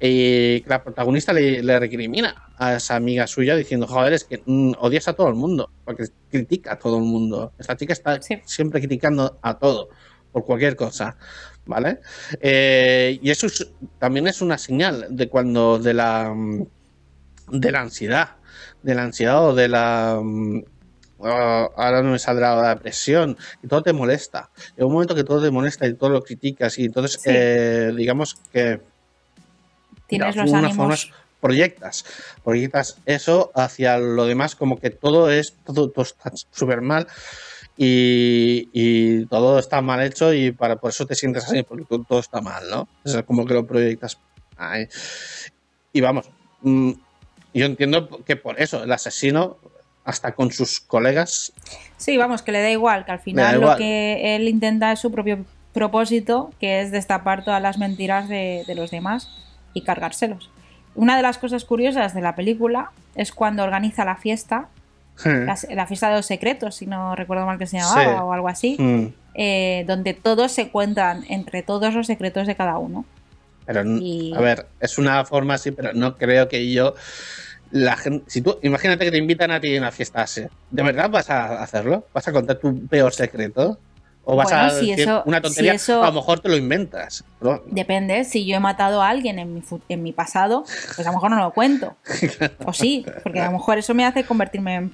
que 0.00 0.64
la 0.66 0.82
protagonista 0.82 1.32
le, 1.32 1.62
le 1.62 1.78
recrimina 1.78 2.34
a 2.58 2.74
esa 2.76 2.96
amiga 2.96 3.26
suya 3.26 3.54
diciendo, 3.56 3.86
joder, 3.86 4.14
es 4.14 4.24
que 4.24 4.42
mm, 4.44 4.72
odias 4.80 5.06
a 5.08 5.12
todo 5.12 5.28
el 5.28 5.34
mundo, 5.34 5.70
porque 5.84 6.04
critica 6.30 6.72
a 6.72 6.78
todo 6.78 6.96
el 6.98 7.04
mundo. 7.04 7.52
Esta 7.58 7.76
chica 7.76 7.92
está 7.92 8.20
Sí. 8.20 8.38
siempre 8.44 8.80
criticando 8.80 9.38
a 9.42 9.58
todo, 9.58 9.90
por 10.32 10.44
cualquier 10.44 10.76
cosa. 10.76 11.16
¿Vale? 11.66 11.98
Eh, 12.40 13.18
y 13.20 13.30
eso 13.30 13.46
es- 13.48 13.68
también 13.98 14.26
es 14.28 14.40
una 14.40 14.56
señal 14.56 15.06
de 15.10 15.28
cuando 15.28 15.78
de 15.80 15.94
la 15.94 16.32
mm, 16.34 16.66
de 17.50 17.70
la 17.72 17.80
ansiedad, 17.80 18.36
de 18.82 18.94
la 18.94 19.02
ansiedad 19.04 19.44
o 19.48 19.54
de 19.54 19.68
la 19.68 20.20
ah, 21.22 21.68
ahora 21.76 22.02
no 22.02 22.12
me 22.12 22.18
saldrá 22.18 22.54
la 22.56 22.68
depresión 22.70 23.36
y 23.62 23.66
todo 23.68 23.82
te 23.82 23.92
molesta. 23.92 24.50
Llega 24.76 24.86
un 24.86 24.92
momento 24.92 25.14
que 25.14 25.24
todo 25.24 25.42
te 25.42 25.50
molesta 25.50 25.86
y 25.86 25.94
todo 25.94 26.10
lo 26.10 26.22
criticas 26.22 26.78
y 26.78 26.84
entonces 26.86 27.20
Sí. 27.20 27.30
eh, 27.32 27.92
digamos 27.96 28.36
que 28.52 28.80
Tienes 30.06 30.34
de 30.34 30.42
los 30.42 30.52
alguna 30.52 30.68
ánimos. 30.68 30.76
forma 31.06 31.16
proyectas, 31.40 32.04
proyectas 32.44 32.96
eso 33.06 33.50
hacia 33.54 33.98
lo 33.98 34.24
demás 34.26 34.56
como 34.56 34.78
que 34.80 34.90
todo 34.90 35.30
es 35.30 35.54
todo, 35.64 35.90
todo 35.90 36.04
está 36.04 36.32
súper 36.50 36.80
mal 36.80 37.06
y, 37.76 38.68
y 38.72 39.26
todo 39.26 39.58
está 39.58 39.80
mal 39.82 40.02
hecho 40.02 40.32
y 40.32 40.50
para 40.52 40.76
por 40.76 40.90
eso 40.90 41.06
te 41.06 41.14
sientes 41.14 41.44
así 41.44 41.62
porque 41.62 41.84
todo, 42.08 42.18
está 42.20 42.40
mal, 42.40 42.68
¿no? 42.70 42.88
Es 43.04 43.22
como 43.24 43.44
que 43.44 43.54
lo 43.54 43.66
proyectas 43.66 44.18
ahí. 44.56 44.88
y 45.92 46.00
vamos 46.00 46.30
mm, 46.62 46.92
yo 47.54 47.66
entiendo 47.66 48.08
que 48.24 48.36
por 48.36 48.60
eso 48.60 48.82
el 48.84 48.92
asesino 48.92 49.58
hasta 50.06 50.32
con 50.32 50.50
sus 50.52 50.80
colegas 50.80 51.52
Sí, 51.98 52.16
vamos, 52.16 52.40
que 52.42 52.52
le 52.52 52.60
da 52.62 52.70
igual, 52.70 53.04
que 53.04 53.12
al 53.12 53.18
final 53.20 53.60
lo 53.60 53.76
que 53.76 54.36
él 54.36 54.48
intenta 54.48 54.92
es 54.92 55.00
su 55.00 55.10
propio 55.10 55.44
propósito, 55.72 56.50
que 56.60 56.80
es 56.80 56.90
destapar 56.90 57.44
todas 57.44 57.60
las 57.60 57.76
mentiras 57.78 58.28
de, 58.28 58.64
de 58.66 58.74
los 58.74 58.90
demás 58.90 59.28
y 59.74 59.82
cargárselos. 59.82 60.50
Una 60.94 61.16
de 61.16 61.22
las 61.22 61.36
cosas 61.38 61.64
curiosas 61.64 62.14
de 62.14 62.20
la 62.22 62.34
película 62.34 62.90
es 63.14 63.32
cuando 63.32 63.62
organiza 63.64 64.04
la 64.04 64.16
fiesta, 64.16 64.68
la, 65.24 65.56
la 65.70 65.86
fiesta 65.86 66.08
de 66.10 66.16
los 66.16 66.26
secretos, 66.26 66.76
si 66.76 66.86
no 66.86 67.14
recuerdo 67.16 67.46
mal 67.46 67.58
que 67.58 67.66
se 67.66 67.78
llamaba 67.78 68.02
Sí. 68.02 68.08
o 68.22 68.32
algo 68.32 68.48
así, 68.48 68.76
Mm, 68.78 69.06
eh, 69.34 69.84
donde 69.86 70.14
todos 70.14 70.52
se 70.52 70.68
cuentan 70.70 71.24
entre 71.28 71.62
todos 71.62 71.94
los 71.94 72.06
secretos 72.06 72.46
de 72.46 72.54
cada 72.56 72.78
uno. 72.78 73.04
Pero, 73.64 73.82
Y- 73.98 74.32
a 74.36 74.40
ver, 74.40 74.66
es 74.80 74.96
una 74.98 75.24
forma 75.24 75.54
así, 75.54 75.70
pero 75.72 75.92
no 75.94 76.16
creo 76.16 76.48
que 76.48 76.70
yo. 76.72 76.94
La 77.70 77.96
gente, 77.96 78.24
si 78.30 78.42
tú, 78.42 78.58
imagínate 78.62 79.04
que 79.04 79.10
te 79.10 79.18
invitan 79.18 79.50
a 79.50 79.60
ti 79.60 79.74
a 79.76 79.80
una 79.80 79.90
fiesta 79.92 80.22
así. 80.22 80.42
¿De 80.70 80.82
verdad 80.82 81.10
vas 81.10 81.28
a 81.30 81.62
hacerlo? 81.62 82.06
¿Vas 82.14 82.26
a 82.28 82.32
contar 82.32 82.58
tu 82.58 82.86
peor 82.86 83.12
secreto? 83.12 83.78
¿O 84.28 84.34
vas 84.36 84.50
Bueno, 84.50 84.64
a 84.64 84.70
si 84.70 84.88
decir 84.90 85.00
eso- 85.08 85.22
una 85.26 85.40
tontería? 85.40 85.72
si 85.72 85.76
eso- 85.76 86.02
A 86.02 86.06
lo 86.08 86.12
mejor 86.14 86.40
te 86.40 86.48
lo 86.48 86.56
inventas. 86.56 87.22
Depende, 87.66 88.24
si 88.24 88.44
yo 88.46 88.56
he 88.56 88.60
matado 88.60 89.00
a 89.02 89.08
alguien 89.08 89.38
en 89.38 89.54
mi, 89.54 89.62
en 89.88 90.02
mi 90.02 90.12
pasado, 90.12 90.64
pues 90.64 91.06
a 91.06 91.10
lo 91.10 91.14
mejor 91.14 91.30
no 91.30 91.36
lo 91.38 91.52
cuento. 91.52 91.96
O 92.66 92.72
sí, 92.72 93.04
porque 93.22 93.40
a 93.40 93.46
lo 93.46 93.52
mejor 93.52 93.78
eso 93.78 93.94
me 93.94 94.04
hace 94.04 94.24
convertirme 94.24 94.74
en, 94.76 94.92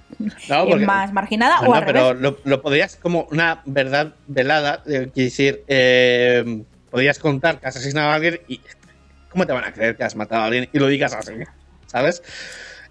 No, 0.48 0.66
más 0.78 1.12
marginada 1.12 1.58
Bueno, 1.60 1.72
o 1.72 1.76
al 1.76 1.84
pero 1.86 2.12
revés. 2.14 2.22
lo, 2.22 2.38
lo 2.44 2.60
podrías 2.62 2.96
como 2.96 3.26
una 3.30 3.62
verdad 3.64 4.14
velada, 4.26 4.82
eh, 4.86 5.10
decir, 5.14 5.62
eh, 5.68 6.64
podrías 6.90 7.18
contar 7.18 7.58
que 7.58 7.66
has 7.68 7.76
asesinado 7.76 8.10
a 8.10 8.14
alguien 8.14 8.40
y 8.48 8.60
¿cómo 9.30 9.46
te 9.46 9.52
van 9.54 9.64
a 9.64 9.72
creer 9.72 9.96
que 9.96 10.04
has 10.04 10.14
matado 10.16 10.42
a 10.42 10.46
alguien 10.46 10.68
y 10.70 10.78
lo 10.78 10.86
digas 10.88 11.14
así? 11.14 11.32
¿Sabes? 11.92 12.22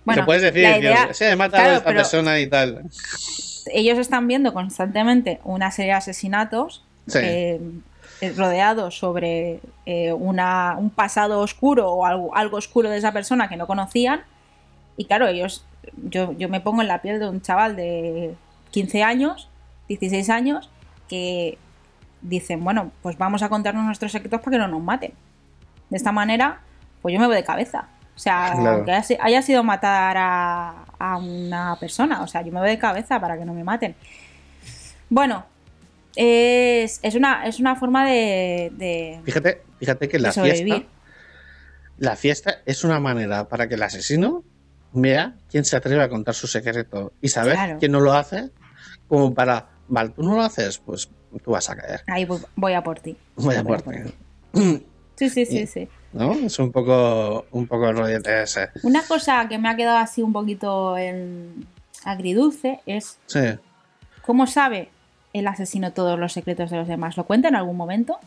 Bueno, 0.05 0.25
puedes 0.25 0.41
decir, 0.41 0.63
la 0.63 0.77
idea- 0.77 1.35
matado 1.35 1.63
claro, 1.63 1.73
a 1.73 1.77
esta 1.77 1.93
persona 1.93 2.39
y 2.39 2.47
tal. 2.47 2.83
ellos 3.73 3.97
están 3.99 4.27
viendo 4.27 4.53
constantemente 4.53 5.39
una 5.43 5.69
serie 5.71 5.91
de 5.91 5.97
asesinatos 5.97 6.83
Sí. 7.07 7.19
eh, 7.21 7.59
eh, 8.21 8.33
rodeados 8.37 8.97
sobre 8.97 9.59
eh, 9.85 10.13
una, 10.13 10.75
un 10.77 10.89
pasado 10.91 11.39
oscuro 11.39 11.91
o 11.91 12.05
algo, 12.05 12.35
algo 12.35 12.57
oscuro 12.57 12.89
de 12.89 12.97
esa 12.97 13.11
persona 13.11 13.49
que 13.49 13.57
no 13.57 13.67
conocían. 13.67 14.21
Y 14.97 15.05
claro, 15.05 15.27
ellos, 15.27 15.65
yo, 16.09 16.33
yo 16.37 16.47
me 16.49 16.61
pongo 16.61 16.81
en 16.83 16.87
la 16.87 17.01
piel 17.01 17.19
de 17.19 17.27
un 17.29 17.41
chaval 17.41 17.75
de 17.75 18.35
15 18.71 19.03
años, 19.03 19.49
16 19.87 20.29
años, 20.29 20.69
que 21.09 21.57
dicen, 22.21 22.63
bueno, 22.63 22.91
pues 23.01 23.17
vamos 23.17 23.41
a 23.41 23.49
contarnos 23.49 23.83
nuestros 23.85 24.11
secretos 24.11 24.39
para 24.41 24.51
que 24.51 24.57
no 24.59 24.67
nos 24.67 24.81
maten. 24.81 25.13
De 25.89 25.97
esta 25.97 26.11
manera, 26.11 26.61
pues 27.01 27.13
yo 27.13 27.19
me 27.19 27.25
voy 27.27 27.35
de 27.35 27.43
cabeza. 27.43 27.87
O 28.15 28.19
sea, 28.19 28.51
Claro. 28.55 28.77
aunque 28.77 28.91
haya, 28.91 29.03
si- 29.03 29.17
haya 29.19 29.41
sido 29.41 29.63
matar 29.63 30.15
a, 30.17 30.85
a 30.99 31.17
una 31.17 31.75
persona, 31.79 32.21
o 32.21 32.27
sea, 32.27 32.41
yo 32.43 32.51
me 32.51 32.59
voy 32.59 32.69
de 32.69 32.77
cabeza 32.77 33.19
para 33.19 33.37
que 33.37 33.45
no 33.45 33.53
me 33.53 33.63
maten. 33.63 33.95
Bueno, 35.09 35.45
es, 36.15 36.99
es, 37.01 37.15
una, 37.15 37.45
es 37.47 37.59
una 37.59 37.75
forma 37.75 38.05
de... 38.05 38.71
de- 38.75 39.21
Fíjate, 39.25 39.61
fíjate 39.79 40.07
que 40.09 40.19
la 40.19 40.31
fiesta, 40.31 40.83
la 41.97 42.15
fiesta 42.15 42.55
es 42.65 42.83
una 42.83 42.99
manera 42.99 43.47
para 43.47 43.67
que 43.67 43.75
el 43.75 43.83
asesino 43.83 44.43
vea 44.93 45.35
quién 45.49 45.63
se 45.65 45.77
atreve 45.77 46.03
a 46.03 46.09
contar 46.09 46.35
su 46.35 46.47
secreto 46.47 47.13
y 47.21 47.29
saber 47.29 47.53
Claro. 47.53 47.77
quién 47.79 47.91
no 47.91 47.99
lo 48.01 48.13
hace, 48.13 48.49
como 49.07 49.33
para, 49.33 49.69
vale, 49.87 50.09
tú 50.09 50.21
no 50.23 50.35
lo 50.35 50.41
haces, 50.41 50.77
pues 50.79 51.09
tú 51.43 51.51
vas 51.51 51.69
a 51.69 51.75
caer. 51.75 52.01
Ahí 52.07 52.25
voy, 52.25 52.39
voy 52.55 52.73
a 52.73 52.83
por 52.83 52.99
ti. 52.99 53.15
Voy 53.37 53.55
a 53.55 53.63
Voy 53.63 53.75
a 53.75 53.77
por 53.77 53.83
por 53.83 53.95
ti. 54.03 54.85
Sí, 55.15 55.29
sí, 55.29 55.45
sí, 55.45 55.59
Y- 55.59 55.67
sí. 55.67 55.89
¿No? 56.13 56.33
Es 56.33 56.59
un 56.59 56.71
poco, 56.71 57.45
un 57.51 57.67
poco 57.67 57.89
el 57.89 57.97
rollete 57.97 58.43
ese. 58.43 58.69
Una 58.83 59.01
cosa 59.03 59.47
que 59.47 59.57
me 59.57 59.69
ha 59.69 59.75
quedado 59.75 59.97
así 59.97 60.21
un 60.21 60.33
poquito 60.33 60.97
en 60.97 61.65
agridulce 62.03 62.81
es 62.85 63.17
Sí. 63.27 63.39
cómo 64.21 64.45
sabe 64.47 64.89
el 65.33 65.47
asesino 65.47 65.93
todos 65.93 66.19
los 66.19 66.33
secretos 66.33 66.69
de 66.69 66.77
los 66.77 66.87
demás. 66.87 67.15
¿Lo 67.15 67.23
cuenta 67.25 67.47
en 67.47 67.55
algún 67.55 67.77
momento? 67.77 68.19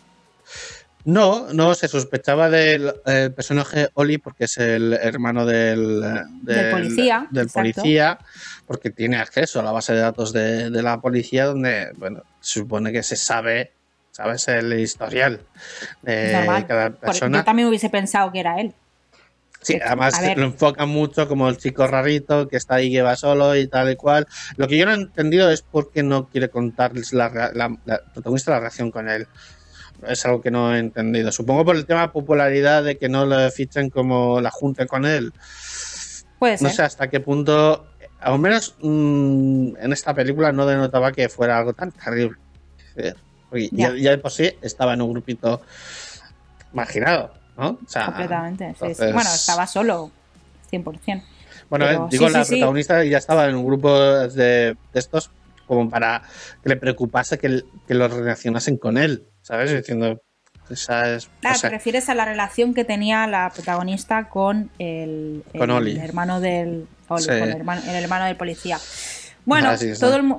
No, 1.04 1.52
no, 1.52 1.74
se 1.74 1.86
sospechaba 1.86 2.48
del 2.48 2.90
el 3.04 3.30
personaje 3.34 3.90
Oli 3.92 4.16
porque 4.16 4.44
es 4.44 4.56
el 4.56 4.94
hermano 4.94 5.44
del, 5.44 6.00
Del 6.40 6.70
policía, 6.70 7.26
del 7.30 7.50
policía, 7.50 8.18
porque 8.66 8.88
tiene 8.88 9.18
acceso 9.18 9.60
a 9.60 9.62
la 9.62 9.72
base 9.72 9.92
de 9.92 9.98
datos 10.00 10.32
de, 10.32 10.70
de 10.70 10.82
la 10.82 11.02
policía 11.02 11.44
donde, 11.44 11.92
bueno, 11.96 12.22
se 12.40 12.60
supone 12.60 12.90
que 12.90 13.02
se 13.02 13.16
sabe, 13.16 13.72
sabes, 14.14 14.46
el 14.48 14.72
historial 14.78 15.40
de 16.02 16.32
normal. 16.32 16.66
cada 16.66 16.90
persona. 16.90 17.38
yo 17.38 17.44
también 17.44 17.66
hubiese 17.68 17.90
pensado 17.90 18.30
que 18.30 18.38
era 18.40 18.60
él. 18.60 18.72
Sí, 19.60 19.80
además 19.82 20.14
lo 20.36 20.44
enfocan 20.44 20.88
mucho 20.90 21.26
como 21.26 21.48
el 21.48 21.56
chico 21.56 21.86
rarito 21.86 22.46
que 22.48 22.56
está 22.58 22.74
ahí 22.76 22.92
que 22.92 23.00
va 23.00 23.16
solo 23.16 23.56
y 23.56 23.66
tal 23.66 23.90
y 23.90 23.96
cual. 23.96 24.26
Lo 24.56 24.68
que 24.68 24.76
yo 24.76 24.84
no 24.84 24.92
he 24.92 24.96
entendido 24.96 25.50
es 25.50 25.62
por 25.62 25.90
qué 25.90 26.02
no 26.02 26.28
quiere 26.28 26.50
contarles 26.50 27.12
la, 27.14 27.30
la- 27.54 27.74
la 27.86 28.00
protagonista 28.12 28.50
la 28.52 28.58
relación 28.58 28.90
con 28.90 29.08
él. 29.08 29.26
Es 30.06 30.26
algo 30.26 30.42
que 30.42 30.50
no 30.50 30.74
he 30.74 30.78
entendido. 30.78 31.32
Supongo 31.32 31.64
por 31.64 31.76
el 31.76 31.86
tema 31.86 32.02
de 32.02 32.08
popularidad 32.08 32.84
de 32.84 32.98
que 32.98 33.08
no 33.08 33.24
lo 33.24 33.50
fichen 33.50 33.88
como 33.88 34.38
la 34.42 34.50
junta 34.50 34.84
con 34.86 35.06
él. 35.06 35.32
Puede 36.38 36.58
ser. 36.58 36.68
No 36.68 36.74
sé 36.74 36.82
hasta 36.82 37.08
qué 37.08 37.20
punto, 37.20 37.86
al 38.20 38.38
menos 38.38 38.74
mm, 38.82 39.76
en 39.80 39.92
esta 39.94 40.12
película 40.12 40.52
no 40.52 40.66
denotaba 40.66 41.10
que 41.10 41.30
fuera 41.30 41.56
algo 41.58 41.72
tan 41.72 41.90
terrible. 41.90 42.36
Eh, 42.96 43.14
porque 43.54 43.68
Ya, 43.72 43.90
Ya. 43.90 43.96
ya 44.02 44.10
de 44.10 44.18
por 44.18 44.30
sí 44.30 44.50
estaba 44.62 44.94
en 44.94 45.02
un 45.02 45.10
grupito 45.12 45.60
marginado, 46.72 47.32
¿no? 47.56 47.70
O 47.84 47.88
sea, 47.88 48.06
completamente. 48.06 48.64
sí, 48.70 48.74
sí. 48.78 48.84
entonces- 48.86 49.12
Bueno, 49.14 49.30
estaba 49.32 49.66
solo, 49.66 50.10
100%. 50.70 51.22
Bueno, 51.70 51.86
Pero 51.86 52.04
eh, 52.04 52.08
digo, 52.10 52.26
sí, 52.28 52.32
la 52.34 52.44
sí, 52.44 52.48
sí. 52.48 52.54
protagonista 52.56 53.04
ya 53.04 53.18
estaba 53.18 53.46
en 53.46 53.54
un 53.56 53.64
grupo 53.66 53.98
de, 53.98 54.76
de 54.92 54.98
estos 54.98 55.30
como 55.66 55.88
para 55.88 56.22
que 56.62 56.68
le 56.68 56.76
preocupase 56.76 57.38
que, 57.38 57.62
que 57.88 57.94
lo 57.94 58.06
relacionasen 58.08 58.76
con 58.76 58.98
él, 58.98 59.26
¿sabes? 59.40 59.72
Diciendo, 59.72 60.20
esa 60.68 61.14
es... 61.14 61.28
no 61.42 61.50
Ah, 61.50 61.54
te 61.58 61.70
refieres 61.70 62.08
a 62.10 62.14
la 62.14 62.26
relación 62.26 62.74
que 62.74 62.84
tenía 62.84 63.26
la 63.26 63.50
protagonista 63.54 64.28
con 64.28 64.70
el, 64.78 65.42
Con 65.52 65.70
el 65.70 65.76
Oli. 65.76 65.96
hermano 65.98 66.40
del 66.40 66.86
Oli, 67.08 67.22
Sí. 67.22 67.28
con 67.28 67.38
el 67.38 67.50
hermano, 67.56 67.82
el 67.88 67.94
hermano 67.96 68.26
del 68.26 68.36
policía. 68.36 68.78
Bueno, 69.46 69.70
todo 69.98 70.16
el 70.16 70.34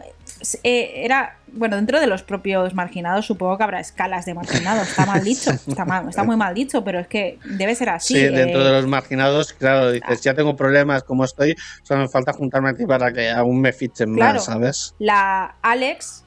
eh, 0.64 1.04
era 1.06 1.38
bueno 1.54 1.76
dentro 1.78 2.00
de 2.00 2.08
los 2.08 2.22
propios 2.24 2.74
marginados 2.74 3.26
supongo 3.26 3.58
que 3.58 3.64
habrá 3.64 3.80
escalas 3.80 4.26
de 4.26 4.34
marginados 4.34 4.88
está 4.90 5.06
mal 5.06 5.24
dicho 5.24 5.52
está 5.68 5.86
mal, 5.86 6.10
está 6.10 6.24
muy 6.24 6.36
mal 6.36 6.54
dicho 6.54 6.84
pero 6.84 7.00
es 7.00 7.08
que 7.08 7.40
debe 7.46 7.74
ser 7.76 7.90
así 7.90 8.14
Sí, 8.14 8.20
dentro 8.28 8.62
eh, 8.62 8.66
de 8.66 8.72
los 8.72 8.86
marginados, 8.88 9.54
claro, 9.54 9.92
dices, 9.92 10.22
ya 10.22 10.34
tengo 10.34 10.56
problemas 10.56 11.04
como 11.04 11.24
estoy, 11.24 11.56
solo 11.84 12.02
me 12.02 12.10
falta 12.10 12.34
juntarme 12.34 12.70
a 12.70 12.74
ti 12.76 12.86
para 12.86 13.12
que 13.12 13.30
aún 13.30 13.62
me 13.62 13.72
fichen 13.74 14.14
Claro. 14.14 14.36
más, 14.36 14.46
¿sabes? 14.46 14.94
la 15.00 15.56
Alex 15.62 16.24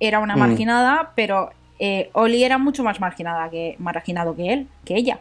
era 0.00 0.18
una 0.18 0.34
Mm. 0.36 0.38
marginada 0.40 1.12
pero 1.14 1.50
eh, 1.78 2.10
Oli 2.12 2.44
era 2.44 2.58
mucho 2.58 2.82
más 2.84 3.00
marginada 3.00 3.50
que 3.50 3.76
marginado 3.78 4.34
que 4.36 4.52
él 4.52 4.68
que 4.84 4.94
ella 4.96 5.20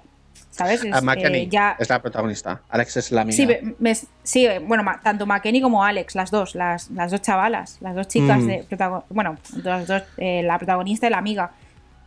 sabes 0.51 0.83
Es, 0.83 0.93
A 0.93 1.01
McKenny 1.01 1.39
eh, 1.39 1.47
ya 1.49 1.75
es 1.79 1.89
la 1.89 2.01
protagonista, 2.01 2.61
Alex 2.69 2.97
es 2.97 3.11
la 3.11 3.23
mía. 3.25 3.35
Sí, 3.35 3.47
me- 3.47 3.73
me- 3.79 3.95
sí, 4.23 4.47
bueno, 4.67 4.83
tanto 5.01 5.25
McKenny 5.25 5.61
como 5.61 5.83
Alex, 5.83 6.13
las 6.15 6.29
dos, 6.29 6.53
las, 6.55 6.89
las 6.91 7.09
dos 7.11 7.21
chavalas, 7.21 7.77
las 7.81 7.95
dos 7.95 8.07
chicas 8.07 8.39
Mm. 8.39 8.47
de 8.47 8.63
protago- 8.69 9.03
bueno, 9.09 9.37
las 9.63 9.87
dos, 9.87 10.03
eh, 10.17 10.43
la 10.43 10.57
protagonista 10.57 11.07
y 11.07 11.09
la 11.09 11.17
amiga 11.17 11.51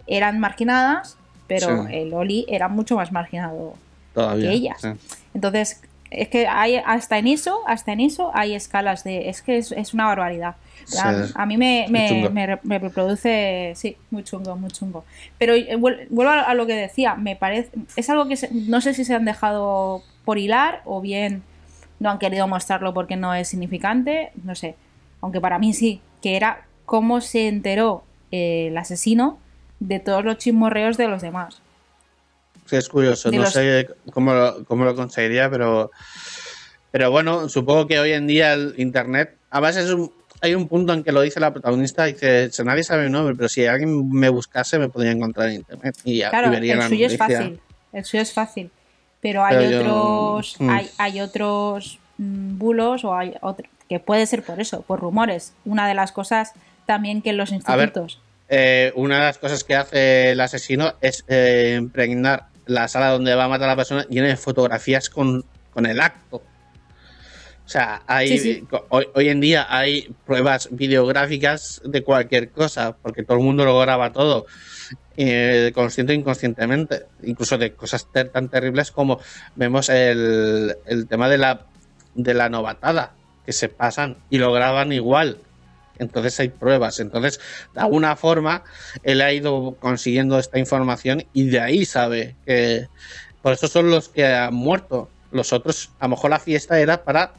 eran 0.06 0.38
marginadas, 0.38 1.16
pero 1.46 1.86
Sí. 1.86 1.94
el 1.94 2.12
Oli 2.14 2.46
era 2.48 2.68
mucho 2.68 2.96
más 2.96 3.10
marginado 3.12 3.74
Todavía. 4.14 4.48
que 4.50 4.54
ellas. 4.54 4.78
sí. 4.80 4.88
Entonces, 5.34 5.80
es 6.10 6.28
que 6.28 6.46
hay 6.46 6.76
hasta 6.76 7.18
en 7.18 7.26
eso, 7.26 7.60
hasta 7.66 7.92
en 7.92 8.00
eso 8.00 8.30
hay 8.34 8.54
escalas 8.54 9.02
de, 9.04 9.28
es 9.28 9.42
que 9.42 9.56
es, 9.58 9.72
es 9.72 9.94
una 9.94 10.06
barbaridad. 10.06 10.54
Sí. 10.84 10.98
A, 10.98 11.42
a 11.42 11.46
mí 11.46 11.56
me, 11.56 11.86
me, 11.88 12.58
me 12.62 12.78
reproduce, 12.78 13.72
sí, 13.76 13.96
muy 14.10 14.22
chungo, 14.24 14.56
muy 14.56 14.70
chungo. 14.70 15.04
Pero 15.38 15.54
eh, 15.54 15.76
vuel- 15.76 16.06
vuelvo 16.10 16.32
a, 16.32 16.40
a 16.42 16.54
lo 16.54 16.66
que 16.66 16.74
decía, 16.74 17.14
me 17.14 17.36
parece, 17.36 17.70
es 17.96 18.10
algo 18.10 18.26
que 18.28 18.36
se- 18.36 18.50
no 18.52 18.80
sé 18.80 18.94
si 18.94 19.04
se 19.04 19.14
han 19.14 19.24
dejado 19.24 20.02
por 20.24 20.38
hilar 20.38 20.82
o 20.84 21.00
bien 21.00 21.42
no 22.00 22.10
han 22.10 22.18
querido 22.18 22.46
mostrarlo 22.48 22.92
porque 22.92 23.16
no 23.16 23.34
es 23.34 23.48
significante, 23.48 24.32
no 24.42 24.54
sé. 24.54 24.74
Aunque 25.20 25.40
para 25.40 25.58
mí 25.58 25.72
sí, 25.72 26.00
que 26.22 26.36
era 26.36 26.66
cómo 26.84 27.20
se 27.20 27.48
enteró 27.48 28.04
eh, 28.30 28.66
el 28.68 28.76
asesino 28.76 29.38
de 29.80 30.00
todos 30.00 30.24
los 30.24 30.36
chismorreos 30.38 30.96
de 30.96 31.08
los 31.08 31.22
demás. 31.22 31.60
Sí, 32.66 32.76
es 32.76 32.88
curioso, 32.88 33.30
de 33.30 33.36
no 33.38 33.42
los- 33.44 33.52
sé 33.52 33.88
cómo 34.12 34.32
lo, 34.34 34.64
cómo 34.64 34.84
lo 34.84 34.94
conseguiría, 34.94 35.50
pero, 35.50 35.90
pero 36.90 37.10
bueno, 37.10 37.48
supongo 37.48 37.86
que 37.86 37.98
hoy 37.98 38.12
en 38.12 38.26
día 38.26 38.52
el 38.54 38.74
Internet, 38.78 39.36
además 39.50 39.76
es 39.76 39.90
un, 39.90 40.10
hay 40.44 40.54
un 40.54 40.68
punto 40.68 40.92
en 40.92 41.02
que 41.02 41.10
lo 41.12 41.20
dice 41.22 41.40
la 41.40 41.52
protagonista, 41.52 42.04
dice, 42.04 42.50
nadie 42.64 42.84
sabe 42.84 43.04
mi 43.06 43.10
nombre, 43.10 43.34
pero 43.34 43.48
si 43.48 43.64
alguien 43.66 44.10
me 44.10 44.28
buscase 44.28 44.78
me 44.78 44.88
podría 44.88 45.12
encontrar 45.12 45.48
en 45.48 45.56
Internet 45.56 45.96
y, 46.04 46.18
ya- 46.18 46.26
y 46.28 46.30
Claro, 46.30 46.50
vería 46.50 46.74
el 46.74 46.78
la 46.80 46.88
suyo 46.88 47.06
es 47.06 47.16
fácil. 47.16 47.60
El 47.92 48.04
suyo 48.04 48.22
es 48.22 48.32
fácil. 48.32 48.70
Pero 49.20 49.42
hay 49.44 49.56
Pero 49.56 50.32
otros. 50.32 50.56
mm. 50.58 50.68
Hay, 50.70 50.90
hay 50.98 51.20
otros 51.20 51.98
mm, 52.18 52.58
bulos 52.58 53.04
o 53.04 53.14
hay 53.16 53.34
otro, 53.40 53.66
que 53.88 53.98
puede 54.00 54.26
ser 54.26 54.42
por 54.42 54.60
eso, 54.60 54.82
por 54.82 55.00
rumores. 55.00 55.54
Una 55.64 55.88
de 55.88 55.94
las 55.94 56.12
cosas 56.12 56.52
también 56.86 57.22
que 57.22 57.30
en 57.30 57.38
los 57.38 57.50
A 57.64 57.76
ver. 57.76 57.86
institutos. 57.88 58.20
Eh, 58.50 58.92
una 58.96 59.16
de 59.16 59.22
las 59.24 59.38
cosas 59.38 59.64
que 59.64 59.74
hace 59.74 60.32
el 60.32 60.40
asesino 60.40 60.92
es 61.00 61.24
eh, 61.28 61.76
impregnar 61.78 62.48
la 62.66 62.86
sala 62.88 63.08
donde 63.10 63.34
va 63.34 63.44
a 63.44 63.48
matar 63.48 63.68
a 63.68 63.72
la 63.72 63.76
persona 63.76 64.04
llena 64.10 64.28
de 64.28 64.36
fotografías 64.36 65.08
con, 65.08 65.44
con 65.72 65.86
el 65.86 66.00
acto. 66.00 66.42
O 67.64 67.68
sea, 67.68 68.02
hay, 68.06 68.28
Sí, 68.28 68.38
sí. 68.38 68.66
co- 68.68 68.86
Hoy, 68.90 69.08
hoy 69.14 69.28
en 69.30 69.40
día 69.40 69.66
hay 69.70 70.14
pruebas 70.26 70.68
videográficas 70.70 71.80
de 71.84 72.02
cualquier 72.02 72.50
cosa, 72.50 72.96
porque 73.00 73.22
todo 73.22 73.38
el 73.38 73.44
mundo 73.44 73.64
lo 73.64 73.78
graba 73.78 74.12
todo, 74.12 74.44
eh, 75.16 75.72
consciente 75.74 76.12
e 76.12 76.16
inconscientemente, 76.16 77.06
incluso 77.22 77.56
de 77.56 77.74
cosas 77.74 78.06
ter- 78.12 78.28
tan 78.30 78.48
terribles 78.50 78.90
como 78.90 79.18
vemos 79.56 79.88
el, 79.88 80.76
el 80.86 81.06
tema 81.08 81.28
de 81.28 81.38
la, 81.38 81.66
de 82.14 82.34
la 82.34 82.48
novatada, 82.50 83.14
que 83.46 83.52
se 83.52 83.68
pasan 83.70 84.18
y 84.28 84.38
lo 84.38 84.52
graban 84.52 84.92
igual. 84.92 85.38
Entonces 85.98 86.38
hay 86.40 86.48
pruebas. 86.48 86.98
Entonces, 87.00 87.40
de 87.72 87.80
alguna 87.80 88.16
forma, 88.16 88.64
él 89.04 89.20
ha 89.22 89.32
ido 89.32 89.76
consiguiendo 89.80 90.38
esta 90.38 90.58
información 90.58 91.24
y 91.32 91.44
de 91.48 91.60
ahí 91.60 91.84
sabe 91.84 92.36
que. 92.44 92.88
Por 93.42 93.52
eso 93.52 93.68
son 93.68 93.90
los 93.90 94.08
que 94.08 94.24
han 94.26 94.54
muerto. 94.54 95.08
Los 95.30 95.52
otros, 95.52 95.90
a 96.00 96.06
lo 96.06 96.10
mejor 96.10 96.30
la 96.30 96.38
fiesta 96.40 96.80
era 96.80 97.04
para 97.04 97.34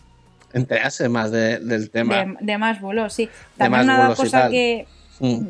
enterarse 0.55 1.07
más 1.09 1.31
de- 1.31 1.59
del 1.59 1.89
tema. 1.89 2.15
De, 2.15 2.35
de 2.41 2.57
más 2.57 2.81
bulos, 2.81 3.13
sí. 3.13 3.25
De 3.25 3.31
También 3.57 3.85
más 3.85 4.05
una 4.07 4.15
cosa 4.15 4.49
que. 4.49 4.87
Mm. 5.19 5.47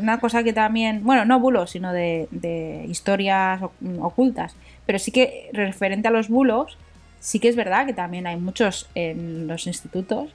Una 0.00 0.20
cosa 0.20 0.42
que 0.42 0.52
también. 0.52 1.02
Bueno, 1.04 1.24
no 1.24 1.40
bulos, 1.40 1.70
sino 1.70 1.92
de, 1.92 2.28
de 2.30 2.84
historias 2.88 3.60
ocultas. 4.00 4.54
Pero 4.86 4.98
sí 4.98 5.10
que 5.10 5.48
referente 5.52 6.08
a 6.08 6.10
los 6.10 6.28
bulos, 6.28 6.76
sí 7.20 7.38
que 7.38 7.48
es 7.48 7.56
verdad 7.56 7.86
que 7.86 7.92
también 7.94 8.26
hay 8.26 8.36
muchos 8.36 8.88
en 8.94 9.46
los 9.46 9.66
institutos. 9.66 10.30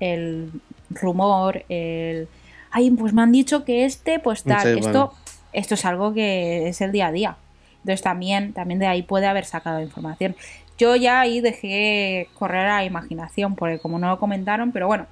El 0.00 0.50
rumor, 0.90 1.64
el. 1.68 2.28
Ay, 2.70 2.90
pues 2.90 3.12
me 3.12 3.22
han 3.22 3.32
dicho 3.32 3.64
que 3.64 3.84
este, 3.84 4.18
pues 4.18 4.44
tal. 4.44 4.62
Sí, 4.62 4.68
esto, 4.78 4.90
bueno. 4.90 5.12
esto 5.52 5.74
es 5.74 5.84
algo 5.84 6.14
que 6.14 6.68
es 6.68 6.80
el 6.80 6.90
día 6.92 7.08
a 7.08 7.12
día. 7.12 7.36
Entonces 7.80 8.02
también, 8.02 8.52
también 8.52 8.78
de 8.78 8.86
ahí 8.86 9.02
puede 9.02 9.26
haber 9.26 9.44
sacado 9.44 9.80
información. 9.80 10.36
Yo 10.82 10.96
ya 10.96 11.20
ahí 11.20 11.40
dejé 11.40 12.28
correr 12.38 12.66
a 12.68 12.84
imaginación, 12.84 13.54
porque 13.54 13.78
como 13.78 13.98
no 13.98 14.08
lo 14.08 14.18
comentaron, 14.18 14.72
pero 14.72 14.86
bueno, 14.86 15.06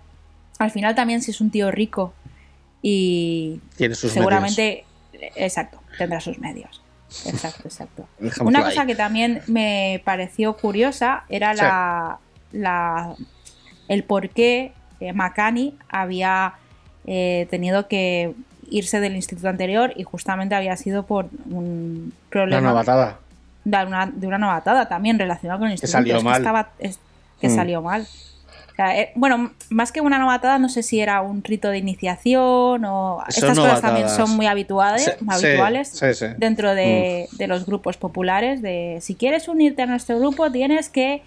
al 0.58 0.70
final 0.70 0.94
también 0.94 1.22
si 1.22 1.30
es 1.30 1.40
un 1.40 1.50
tío 1.50 1.70
rico 1.70 2.12
y 2.82 3.60
Tiene 3.76 3.94
sus 3.94 4.12
seguramente, 4.12 4.84
exacto, 5.36 5.78
tendrá 5.98 6.20
sus 6.20 6.38
medios. 6.38 6.82
Exacto, 7.26 7.62
exacto. 7.68 8.06
Una 8.44 8.62
cosa 8.62 8.86
que 8.86 8.94
también 8.94 9.42
me 9.46 10.00
pareció 10.04 10.56
curiosa 10.56 11.24
era 11.28 11.52
Sí. 11.54 11.60
la, 11.62 12.18
la- 12.52 13.16
el 13.88 14.04
por 14.04 14.28
qué 14.28 14.72
eh, 15.00 15.12
Makani 15.12 15.76
había 15.88 16.54
eh, 17.06 17.46
tenido 17.50 17.88
que 17.88 18.34
irse 18.70 19.00
del 19.00 19.16
instituto 19.16 19.48
anterior 19.48 19.92
y 19.96 20.04
justamente 20.04 20.54
había 20.54 20.76
sido 20.76 21.04
por 21.06 21.24
un 21.50 22.12
Una 22.12 22.30
problema 22.30 22.60
novatada. 22.68 23.18
De 23.64 23.84
una, 23.86 24.06
de 24.06 24.26
una 24.26 24.38
novatada 24.38 24.88
también 24.88 25.18
relacionada 25.18 25.58
con 25.58 25.68
el 25.68 25.72
instituto. 25.72 25.92
salió 25.98 26.16
Es 26.16 26.22
que 26.22 26.28
mal. 26.28 26.36
estaba- 26.38 26.68
es- 26.78 26.98
que 27.40 27.48
Mm. 27.48 27.54
salió 27.54 27.82
mal. 27.82 28.02
O 28.72 28.74
sea, 28.76 28.98
eh, 28.98 29.12
bueno, 29.14 29.50
más 29.68 29.92
que 29.92 30.00
una 30.00 30.18
novatada, 30.18 30.58
no 30.58 30.68
sé 30.70 30.82
si 30.82 31.00
era 31.00 31.20
un 31.20 31.42
rito 31.44 31.68
de 31.68 31.78
iniciación 31.78 32.82
o... 32.84 33.18
Son 33.18 33.24
Estas 33.28 33.58
cosas 33.58 33.80
también 33.82 34.08
son 34.08 34.30
muy 34.36 34.46
habituales, 34.46 35.04
Sí, 35.04 35.10
habituales 35.28 35.88
sí, 35.88 36.14
sí. 36.14 36.26
dentro 36.38 36.74
de, 36.74 37.28
de 37.32 37.46
los 37.46 37.66
grupos 37.66 37.96
populares. 37.98 38.62
De 38.62 38.98
si 39.02 39.14
quieres 39.16 39.48
unirte 39.48 39.82
a 39.82 39.86
nuestro 39.86 40.18
grupo, 40.18 40.50
tienes 40.50 40.88
que, 40.88 41.22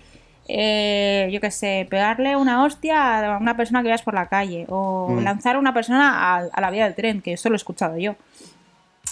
eh, 0.48 1.30
yo 1.32 1.40
qué 1.42 1.52
sé, 1.52 1.86
pegarle 1.90 2.36
una 2.36 2.64
hostia 2.64 3.36
a 3.36 3.38
una 3.38 3.56
persona 3.56 3.82
que 3.82 3.88
veas 3.90 4.02
por 4.02 4.14
la 4.16 4.28
calle 4.28 4.66
o 4.70 5.10
Mm. 5.12 5.24
lanzar 5.24 5.56
a 5.56 5.60
una 5.60 5.74
persona 5.74 6.36
a, 6.36 6.44
a 6.52 6.62
la 6.62 6.70
vía 6.72 6.86
del 6.86 6.96
tren, 6.96 7.22
que 7.22 7.34
esto 7.34 7.50
lo 7.50 7.56
he 7.56 7.58
escuchado 7.58 7.98
yo. 7.98 8.16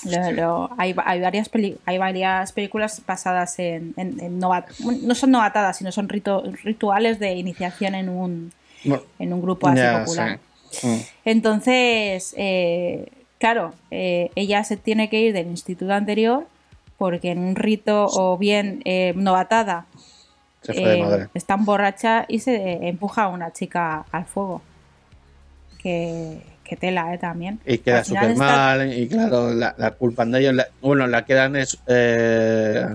Lo- 0.05 0.31
lo- 0.31 0.69
hay, 0.77 0.95
hay 1.05 1.21
varias 1.21 1.49
peli- 1.49 1.77
hay 1.85 1.97
varias 1.97 2.51
películas 2.51 3.01
basadas 3.05 3.59
en, 3.59 3.93
en- 3.97 4.19
en 4.19 4.39
nova- 4.39 4.65
no 5.03 5.15
son 5.15 5.31
novatadas, 5.31 5.77
sino 5.77 5.91
son 5.91 6.09
rito- 6.09 6.43
rituales 6.63 7.19
de 7.19 7.33
iniciación 7.33 7.95
en 7.95 8.09
un, 8.09 8.51
Bueno, 8.83 9.03
en 9.19 9.33
un 9.33 9.41
grupo 9.41 9.67
así 9.67 9.81
popular. 9.99 10.39
sí. 10.71 10.87
Mm. 10.87 10.97
Entonces, 11.25 12.33
eh, 12.37 13.11
claro, 13.39 13.73
eh, 13.91 14.31
ella 14.35 14.63
se 14.63 14.77
tiene 14.77 15.09
que 15.09 15.19
ir 15.21 15.33
del 15.33 15.47
instituto 15.47 15.91
anterior 15.93 16.47
porque 16.97 17.31
en 17.31 17.39
un 17.39 17.55
rito 17.55 18.05
o 18.05 18.37
bien 18.37 18.81
eh, 18.85 19.13
novatada 19.15 19.85
Se 20.61 20.73
fue 20.73 20.83
de 20.83 20.97
eh, 20.99 21.03
madre. 21.03 21.27
está 21.33 21.55
borracha 21.57 22.25
y 22.27 22.39
se 22.39 22.87
empuja 22.87 23.23
a 23.23 23.27
una 23.27 23.51
chica 23.51 24.05
al 24.11 24.25
fuego. 24.25 24.61
Que, 25.81 26.41
que 26.71 26.77
tela, 26.77 27.13
¿eh? 27.13 27.17
También. 27.17 27.59
Y 27.65 27.79
queda 27.79 28.01
súper 28.05 28.31
está- 28.31 28.43
mal, 28.45 28.93
y 28.97 29.09
claro, 29.09 29.53
la, 29.53 29.75
la 29.77 29.91
culpan 29.91 30.31
de 30.31 30.39
ellos. 30.39 30.53
la- 30.53 30.67
bueno, 30.79 31.05
la 31.05 31.25
quedan 31.25 31.57
es, 31.57 31.77
eh, 31.87 32.85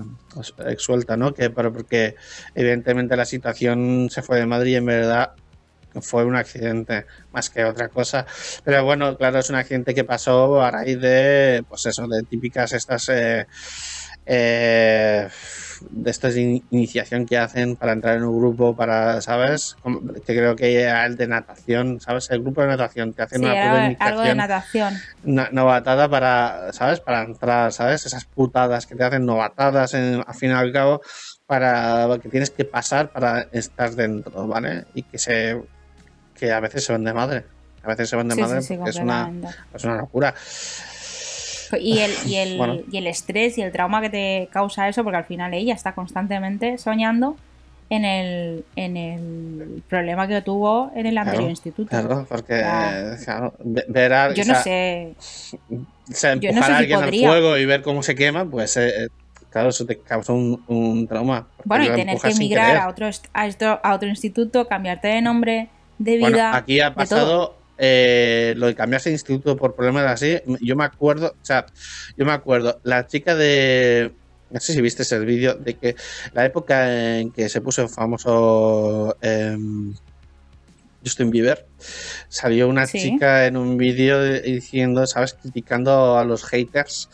exuelta, 0.65 1.15
¿no? 1.15 1.31
Que, 1.31 1.51
pero 1.51 1.71
porque 1.71 2.15
evidentemente 2.55 3.15
la 3.15 3.25
situación 3.25 4.07
se 4.09 4.23
fue 4.23 4.39
de 4.39 4.47
Madrid 4.47 4.71
y 4.71 4.75
en 4.77 4.85
verdad 4.85 5.29
fue 6.01 6.25
un 6.25 6.35
accidente 6.35 7.05
más 7.31 7.51
que 7.51 7.63
otra 7.65 7.89
cosa. 7.89 8.25
Pero 8.63 8.83
bueno, 8.83 9.15
claro, 9.15 9.37
es 9.37 9.49
un 9.51 9.57
accidente 9.57 9.93
que 9.93 10.03
pasó 10.03 10.59
a 10.59 10.71
raíz 10.71 10.99
de, 10.99 11.63
pues 11.69 11.85
eso, 11.85 12.07
de 12.07 12.23
típicas 12.23 12.73
estas. 12.73 13.09
eh, 13.09 13.45
eh, 14.25 15.27
de 15.89 16.11
esta 16.11 16.29
in- 16.31 16.63
iniciación 16.71 17.25
que 17.25 17.37
hacen 17.37 17.75
para 17.75 17.93
entrar 17.93 18.17
en 18.17 18.23
un 18.23 18.37
grupo, 18.39 18.75
para, 18.75 19.21
¿sabes? 19.21 19.75
Que 20.25 20.35
creo 20.35 20.55
que 20.55 20.81
era 20.81 21.05
el 21.05 21.15
de 21.17 21.27
natación, 21.27 21.99
¿sabes? 21.99 22.29
El 22.31 22.41
grupo 22.41 22.61
de 22.61 22.67
natación 22.67 23.13
te 23.13 23.23
hacen 23.23 23.39
Sí, 23.39 23.45
una 23.45 23.95
algo 23.99 24.21
de 24.21 24.35
natación. 24.35 24.93
no- 25.23 25.47
novatada 25.51 26.09
para, 26.09 26.71
¿sabes? 26.73 26.99
Para 26.99 27.23
entrar, 27.23 27.71
¿sabes? 27.73 28.05
Esas 28.05 28.25
putadas 28.25 28.85
que 28.85 28.95
te 28.95 29.03
hacen 29.03 29.25
novatadas 29.25 29.93
en- 29.93 30.23
al 30.25 30.35
fin 30.35 30.51
y 30.51 30.53
al 30.53 30.71
cabo 30.71 31.01
para 31.45 32.07
que 32.21 32.29
tienes 32.29 32.49
que 32.49 32.65
pasar 32.65 33.09
para 33.11 33.47
estar 33.51 33.91
dentro, 33.91 34.47
¿vale? 34.47 34.85
Y 34.93 35.03
que 35.03 35.17
se 35.17 35.61
que 36.37 36.51
a 36.51 36.59
veces 36.59 36.83
se 36.85 36.91
van 36.91 37.03
de 37.03 37.13
madre. 37.13 37.45
A 37.83 37.87
veces 37.87 38.09
se 38.09 38.15
van 38.15 38.27
de 38.27 38.35
Sí, 38.35 38.41
madre 38.41 38.61
sí, 38.61 38.75
porque 38.75 38.89
es 38.91 38.97
una, 38.97 39.31
es 39.73 39.83
una 39.85 39.95
locura. 39.95 40.33
Y 41.79 41.99
el, 41.99 42.11
y, 42.25 42.35
el, 42.35 42.57
Bueno. 42.57 42.77
y 42.91 42.97
el 42.97 43.07
estrés 43.07 43.57
y 43.57 43.61
el 43.61 43.71
trauma 43.71 44.01
que 44.01 44.09
te 44.09 44.49
causa 44.51 44.87
eso, 44.87 45.03
porque 45.03 45.17
al 45.17 45.25
final 45.25 45.53
ella 45.53 45.73
está 45.73 45.93
constantemente 45.93 46.77
soñando 46.77 47.35
en 47.89 48.03
el, 48.05 48.65
en 48.75 48.97
el 48.97 49.83
problema 49.87 50.27
que 50.27 50.41
tuvo 50.41 50.91
en 50.95 51.05
el 51.05 51.17
anterior 51.17 51.43
Claro, 51.43 51.49
instituto. 51.49 51.89
Claro, 51.89 52.25
porque 52.27 52.55
ver 53.87 54.13
a, 54.13 54.33
Yo 54.33 54.43
o 54.43 54.45
no 54.45 54.53
sea, 54.55 54.61
sé. 54.63 55.13
o 55.71 56.13
sea, 56.13 56.35
yo 56.35 56.49
empujar 56.49 56.53
no 56.53 56.63
sé 56.63 56.71
a 56.71 56.77
alguien 56.77 56.99
podría. 56.99 57.27
al 57.29 57.33
fuego 57.35 57.57
y 57.57 57.65
ver 57.65 57.81
cómo 57.81 58.03
se 58.03 58.15
quema, 58.15 58.45
pues 58.45 58.75
eh, 58.77 59.05
eh, 59.05 59.07
claro, 59.49 59.69
eso 59.69 59.85
te 59.85 59.99
causa 59.99 60.33
un, 60.33 60.61
un 60.67 61.07
trauma. 61.07 61.47
Bueno, 61.63 61.85
y 61.85 61.91
tener 61.91 62.17
que 62.19 62.29
emigrar 62.31 62.75
a 62.77 62.89
otro, 62.89 63.09
a, 63.33 63.47
esto, 63.47 63.79
a 63.81 63.93
otro 63.95 64.09
instituto, 64.09 64.67
cambiarte 64.67 65.07
de 65.07 65.21
nombre, 65.21 65.69
de 65.97 66.17
vida. 66.17 66.51
Bueno, 66.51 66.57
aquí 66.57 66.79
ha 66.81 66.89
de 66.89 67.07
todo. 67.07 67.53
pasado 67.53 67.57
eh, 67.77 68.53
lo 68.57 68.67
de 68.67 68.75
cambiarse 68.75 69.09
de 69.09 69.13
instituto 69.15 69.55
por 69.57 69.75
problemas 69.75 70.05
así. 70.05 70.39
Yo 70.61 70.75
me 70.75 70.83
acuerdo, 70.85 71.35
o 71.41 71.45
sea, 71.45 71.65
yo 72.17 72.25
me 72.25 72.31
acuerdo, 72.33 72.79
la 72.83 73.07
chica 73.07 73.35
de. 73.35 74.13
No 74.49 74.59
sé 74.61 74.73
si 74.73 74.81
viste 74.81 75.03
ese 75.03 75.19
vídeo 75.19 75.55
de 75.55 75.73
que 75.75 75.95
la 76.33 76.45
época 76.45 77.19
en 77.19 77.31
que 77.31 77.49
se 77.49 77.59
puso 77.59 77.87
famoso 77.89 79.17
em, 79.21 79.93
Justin 81.03 81.29
Bieber, 81.31 81.65
salió 82.29 82.67
una 82.69 82.87
Sí. 82.87 82.99
chica 82.99 83.45
en 83.45 83.57
un 83.57 83.77
vídeo 83.77 84.23
diciendo, 84.41 85.05
¿sabes? 85.05 85.33
Criticando 85.33 86.17
a 86.17 86.23
los 86.23 86.45
haters 86.45 87.09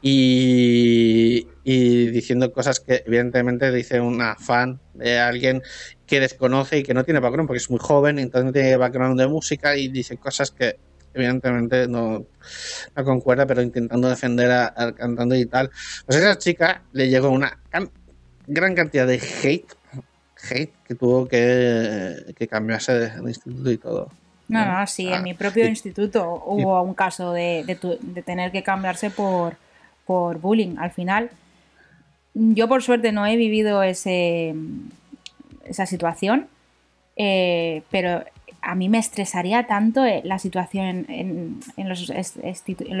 y, 0.00 1.46
y 1.64 2.06
diciendo 2.08 2.52
cosas 2.52 2.80
que 2.80 3.02
evidentemente 3.06 3.70
dice 3.70 4.00
una 4.00 4.34
fan 4.36 4.80
de 4.94 5.18
alguien 5.18 5.62
que 6.06 6.20
desconoce 6.20 6.78
y 6.78 6.82
que 6.82 6.94
no 6.94 7.04
tiene 7.04 7.20
background 7.20 7.46
porque 7.48 7.58
es 7.58 7.70
muy 7.70 7.78
joven, 7.80 8.18
entonces 8.18 8.46
no 8.46 8.52
tiene 8.52 8.76
background 8.76 9.18
de 9.20 9.26
música 9.28 9.76
y 9.76 9.88
dice 9.88 10.16
cosas 10.16 10.50
que 10.50 10.76
evidentemente 11.12 11.86
no, 11.88 12.24
no 12.96 13.04
concuerda, 13.04 13.46
pero 13.46 13.62
intentando 13.62 14.08
defender 14.08 14.50
al 14.50 14.94
cantante 14.94 15.38
y 15.38 15.46
tal. 15.46 15.70
Pues 16.06 16.16
a 16.18 16.20
esa 16.30 16.38
chica 16.38 16.82
le 16.92 17.08
llegó 17.08 17.30
una 17.30 17.58
can- 17.68 17.90
gran 18.46 18.74
cantidad 18.74 19.06
de 19.06 19.20
hate, 19.42 19.72
hate 20.50 20.72
que 20.86 20.94
tuvo 20.94 21.26
que, 21.28 22.32
que 22.36 22.48
cambiarse 22.48 22.92
de, 22.94 23.10
de 23.10 23.28
instituto 23.28 23.70
y 23.70 23.76
todo. 23.78 24.08
No, 24.48 24.64
no, 24.64 24.86
sí, 24.86 25.08
Ah, 25.12 25.16
en 25.18 25.22
mi 25.24 25.34
propio 25.34 25.64
y- 25.64 25.68
instituto 25.68 26.42
hubo 26.46 26.80
un 26.82 26.94
caso 26.94 27.32
de, 27.32 27.62
de 27.66 27.74
tu- 27.76 27.98
de 28.00 28.22
tener 28.22 28.50
que 28.50 28.62
cambiarse 28.64 29.10
por, 29.10 29.56
por 30.06 30.38
bullying. 30.38 30.76
Al 30.78 30.90
final, 30.90 31.30
yo 32.34 32.68
por 32.68 32.82
suerte 32.82 33.12
no 33.12 33.26
he 33.26 33.36
vivido 33.36 33.82
ese, 33.82 34.54
esa 35.64 35.86
situación, 35.86 36.46
eh, 37.16 37.82
pero 37.90 38.24
a 38.62 38.74
mí 38.74 38.88
me 38.88 38.98
estresaría 38.98 39.66
tanto 39.66 40.04
eh, 40.04 40.20
la 40.24 40.38
situación 40.38 41.06
en, 41.08 41.60
en- 41.76 41.88
los, 41.88 42.10
en 42.10 42.26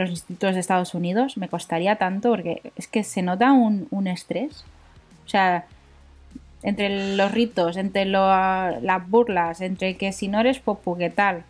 institutos 0.00 0.54
de 0.54 0.60
Estados 0.60 0.94
Unidos, 0.94 1.36
me 1.36 1.48
costaría 1.48 1.96
tanto 1.96 2.30
porque 2.30 2.62
es 2.76 2.86
que 2.88 3.04
se 3.04 3.22
nota 3.22 3.52
un, 3.52 3.86
un 3.90 4.06
estrés. 4.06 4.64
O 5.26 5.28
sea, 5.28 5.66
entre 6.62 7.14
los 7.16 7.30
ritos, 7.32 7.76
entre 7.76 8.04
lo- 8.06 8.20
las 8.80 9.08
burlas, 9.08 9.60
entre 9.60 9.96
que 9.96 10.12
si 10.12 10.28
no 10.28 10.40
eres 10.40 10.58
popu, 10.58 10.96
¿qué 10.96 11.10
tal? 11.10 11.42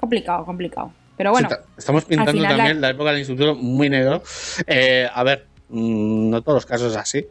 Complicado, 0.00 0.44
complicado. 0.44 0.92
Pero 1.16 1.30
bueno, 1.30 1.48
Sí, 1.48 1.54
estamos 1.78 2.04
pintando 2.04 2.42
también 2.42 2.80
la- 2.80 2.88
la... 2.88 2.90
época 2.90 3.10
del 3.10 3.20
instituto 3.20 3.54
muy 3.54 3.88
negro. 3.88 4.22
Eh, 4.66 5.08
a 5.12 5.22
ver, 5.22 5.46
no 5.70 6.42
todos 6.42 6.56
los 6.56 6.66
casos 6.66 6.92
es 6.92 6.98
así. 6.98 7.26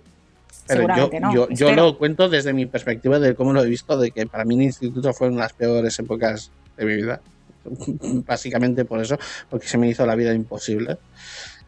Pero 0.67 0.87
yo, 0.97 1.09
no, 1.19 1.33
yo, 1.33 1.49
yo 1.49 1.71
lo 1.73 1.97
cuento 1.97 2.27
desde 2.27 2.51
mi 2.51 2.65
perspectiva 2.65 3.19
de 3.19 3.35
cómo 3.35 3.53
lo 3.53 3.63
he 3.63 3.69
visto, 3.69 3.97
de 3.99 4.09
que 4.11 4.25
para 4.25 4.45
mí 4.45 4.55
el 4.55 4.63
instituto 4.63 5.13
fueron 5.13 5.37
las 5.37 5.53
peores 5.53 5.97
épocas 5.99 6.49
de 6.77 6.85
mi 6.85 6.95
vida. 6.95 7.21
Básicamente 8.25 8.85
por 8.85 8.99
eso, 9.01 9.17
porque 9.49 9.67
se 9.67 9.77
me 9.77 9.87
hizo 9.87 10.05
la 10.05 10.15
vida 10.15 10.33
imposible. 10.33 10.97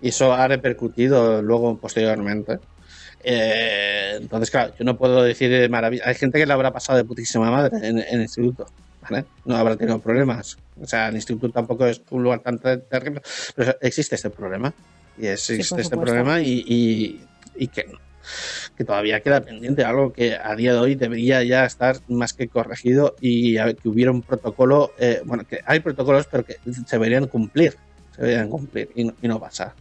Y 0.01 0.09
eso 0.09 0.33
ha 0.33 0.47
repercutido 0.47 1.41
luego 1.41 1.77
posteriormente. 1.77 2.59
Eh, 3.23 4.13
entonces, 4.19 4.49
claro, 4.51 4.73
yo 4.77 4.85
no 4.85 4.97
puedo 4.97 5.21
decir 5.23 5.49
de 5.49 5.69
maravilla. 5.69 6.03
Hay 6.05 6.15
gente 6.15 6.39
que 6.39 6.45
le 6.45 6.53
habrá 6.53 6.71
pasado 6.71 6.97
de 6.97 7.03
putísima 7.05 7.51
madre 7.51 7.77
en, 7.87 7.99
en 7.99 8.07
el 8.15 8.21
instituto. 8.21 8.67
¿vale? 9.01 9.25
No 9.45 9.55
habrá 9.57 9.75
tenido 9.75 9.99
problemas. 9.99 10.57
O 10.81 10.85
sea, 10.85 11.09
el 11.09 11.15
instituto 11.15 11.49
tampoco 11.51 11.85
es 11.85 12.01
un 12.11 12.23
lugar 12.23 12.39
tan 12.39 12.59
ter- 12.59 12.81
terrible. 12.81 13.21
Pero 13.55 13.75
existe 13.81 14.15
este 14.15 14.29
problema. 14.29 14.73
Y 15.17 15.27
existe 15.27 15.69
por 15.69 15.79
este 15.79 15.95
supuesto. 15.95 15.99
problema 16.01 16.41
y, 16.41 16.63
y- 16.67 17.25
y 17.55 17.67
que, 17.67 17.85
que 18.77 18.83
todavía 18.83 19.19
queda 19.21 19.41
pendiente. 19.41 19.83
Algo 19.83 20.13
que 20.13 20.35
a 20.35 20.55
día 20.55 20.73
de 20.73 20.79
hoy 20.79 20.95
debería 20.95 21.43
ya 21.43 21.65
estar 21.65 21.97
más 22.07 22.33
que 22.33 22.47
corregido 22.47 23.15
y 23.21 23.55
que 23.55 23.89
hubiera 23.89 24.11
un 24.11 24.21
protocolo. 24.21 24.91
eh, 24.99 25.21
bueno, 25.25 25.43
que 25.47 25.59
hay 25.65 25.79
protocolos, 25.79 26.27
pero 26.29 26.45
que 26.45 26.57
se 26.71 26.83
deberían 26.91 27.27
cumplir. 27.27 27.75
Se 28.15 28.21
deberían 28.21 28.49
cumplir 28.49 28.89
y 28.95 29.05
no, 29.05 29.13
y 29.21 29.27
no 29.27 29.39
pasa 29.39 29.73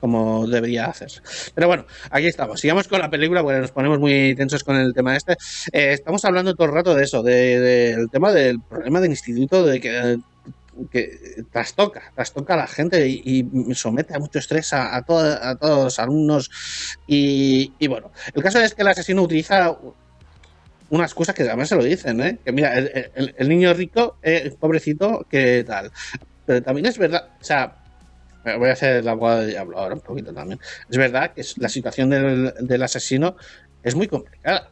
como 0.00 0.48
debería 0.48 0.86
hacerse. 0.86 1.20
Pero 1.54 1.68
bueno, 1.68 1.84
aquí 2.10 2.26
estamos. 2.26 2.60
Sigamos 2.60 2.88
con 2.88 2.98
la 2.98 3.08
película 3.08 3.40
porque 3.44 3.60
nos 3.60 3.70
ponemos 3.70 4.00
muy 4.00 4.34
tensos 4.34 4.64
con 4.64 4.74
el 4.74 4.92
tema 4.92 5.16
este. 5.16 5.34
Eh, 5.72 5.92
estamos 5.92 6.24
hablando 6.24 6.54
todo 6.56 6.66
el 6.66 6.74
rato 6.74 6.92
de 6.92 7.04
eso, 7.04 7.22
de- 7.22 7.60
del 7.60 8.10
tema 8.10 8.32
del 8.32 8.60
problema 8.60 9.00
del 9.00 9.12
instituto, 9.12 9.64
de 9.64 9.80
que, 9.80 10.18
que 10.88 11.44
trastoca, 11.50 12.12
trastoca 12.14 12.54
a 12.54 12.58
la 12.58 12.66
gente 12.66 13.08
y, 13.08 13.46
somete 13.74 14.14
a 14.14 14.18
mucho 14.18 14.38
estrés 14.38 14.72
a, 14.72 14.94
a, 14.94 14.98
a 14.98 15.04
todos 15.04 15.84
los 15.84 15.98
alumnos. 15.98 16.50
Y, 17.06 17.72
y 17.78 17.86
bueno, 17.88 18.12
el 18.34 18.42
caso 18.42 18.60
es 18.60 18.74
que 18.74 18.82
el 18.82 18.88
asesino 18.88 19.22
utiliza 19.22 19.76
una 20.90 21.04
excusa 21.04 21.32
que 21.32 21.44
además 21.44 21.68
se 21.68 21.76
lo 21.76 21.84
dicen, 21.84 22.20
¿eh? 22.20 22.38
Que 22.44 22.52
mira, 22.52 22.76
el, 22.76 23.48
niño 23.48 23.72
rico, 23.74 24.16
eh, 24.22 24.54
pobrecito, 24.58 25.26
que 25.30 25.64
tal. 25.64 25.92
Pero 26.46 26.62
también 26.62 26.86
es 26.86 26.98
verdad, 26.98 27.30
o 27.40 27.44
sea, 27.44 27.76
voy 28.58 28.70
a 28.70 28.72
hacer 28.72 28.96
el 28.96 29.08
abogado 29.08 29.40
del 29.40 29.50
diablo 29.50 29.78
ahora 29.78 29.94
un 29.94 30.00
poquito 30.00 30.32
también. 30.32 30.58
Es 30.88 30.96
verdad 30.96 31.32
que 31.32 31.44
la 31.56 31.68
situación 31.68 32.10
del, 32.10 32.54
del 32.60 32.82
asesino 32.82 33.36
es 33.82 33.94
muy 33.94 34.08
complicada. 34.08 34.68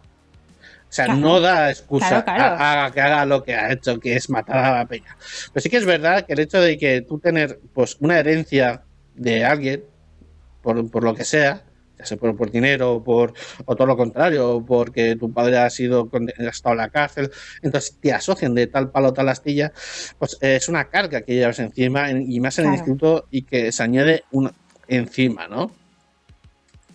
O 0.88 0.92
sea, 0.92 1.04
Claro. 1.04 1.20
no 1.20 1.40
da 1.40 1.70
excusa 1.70 2.24
Claro, 2.24 2.24
claro. 2.24 2.56
A, 2.58 2.84
a 2.86 2.90
que 2.92 3.00
haga 3.02 3.26
lo 3.26 3.42
que 3.44 3.54
ha 3.54 3.72
hecho, 3.72 4.00
que 4.00 4.16
es 4.16 4.30
matar 4.30 4.56
a 4.58 4.78
la 4.78 4.86
peña. 4.86 5.16
Pero 5.52 5.62
sí 5.62 5.68
que 5.68 5.76
es 5.76 5.84
verdad 5.84 6.24
que 6.24 6.32
el 6.32 6.38
hecho 6.40 6.60
de 6.60 6.78
que 6.78 7.02
tú 7.02 7.18
tener 7.18 7.60
pues 7.74 7.96
una 8.00 8.18
herencia 8.18 8.82
de 9.14 9.44
alguien, 9.44 9.84
por, 10.62 10.90
por 10.90 11.04
lo 11.04 11.14
que 11.14 11.24
sea, 11.24 11.62
ya 11.98 12.04
sea 12.06 12.16
por, 12.16 12.36
por 12.36 12.50
dinero 12.50 12.94
o 12.94 13.04
por 13.04 13.34
o 13.66 13.74
todo 13.76 13.86
lo 13.86 13.96
contrario, 13.96 14.64
porque 14.66 15.16
tu 15.16 15.32
padre 15.32 15.58
ha 15.58 15.68
sido 15.68 16.08
ha 16.12 16.42
estado 16.48 16.72
en 16.74 16.78
la 16.78 16.88
cárcel, 16.90 17.30
entonces 17.60 17.98
te 18.00 18.12
asocian 18.12 18.54
de 18.54 18.66
tal 18.68 18.90
palo 18.90 19.12
tal 19.12 19.28
astilla, 19.28 19.72
pues 20.18 20.38
es 20.40 20.68
una 20.68 20.88
carga 20.88 21.20
que 21.22 21.34
llevas 21.34 21.58
encima 21.58 22.08
en- 22.10 22.30
y 22.30 22.40
más 22.40 22.58
en 22.60 22.66
el 22.68 22.74
instituto 22.74 23.26
y 23.30 23.42
que 23.42 23.72
se 23.72 23.82
añade 23.82 24.24
una 24.30 24.52
encima, 24.86 25.48
¿no? 25.48 25.70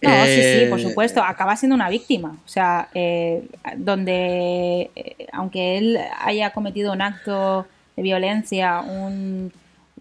No, 0.04 0.26
sí, 0.28 0.44
sí, 0.44 0.66
por 0.70 0.80
Eh, 0.80 0.84
supuesto. 0.84 1.24
Acaba 1.24 1.56
siendo 1.56 1.76
una 1.76 1.90
víctima. 1.90 2.38
O 2.46 2.48
sea, 2.48 2.90
eh, 2.94 3.48
donde, 3.78 4.92
eh, 4.96 5.28
aunque 5.32 5.78
él 5.78 6.00
haya 6.20 6.52
cometido 6.52 6.92
un 6.94 7.02
acto 7.02 7.66
de 7.96 8.04
violencia, 8.04 8.82
un, 8.82 9.52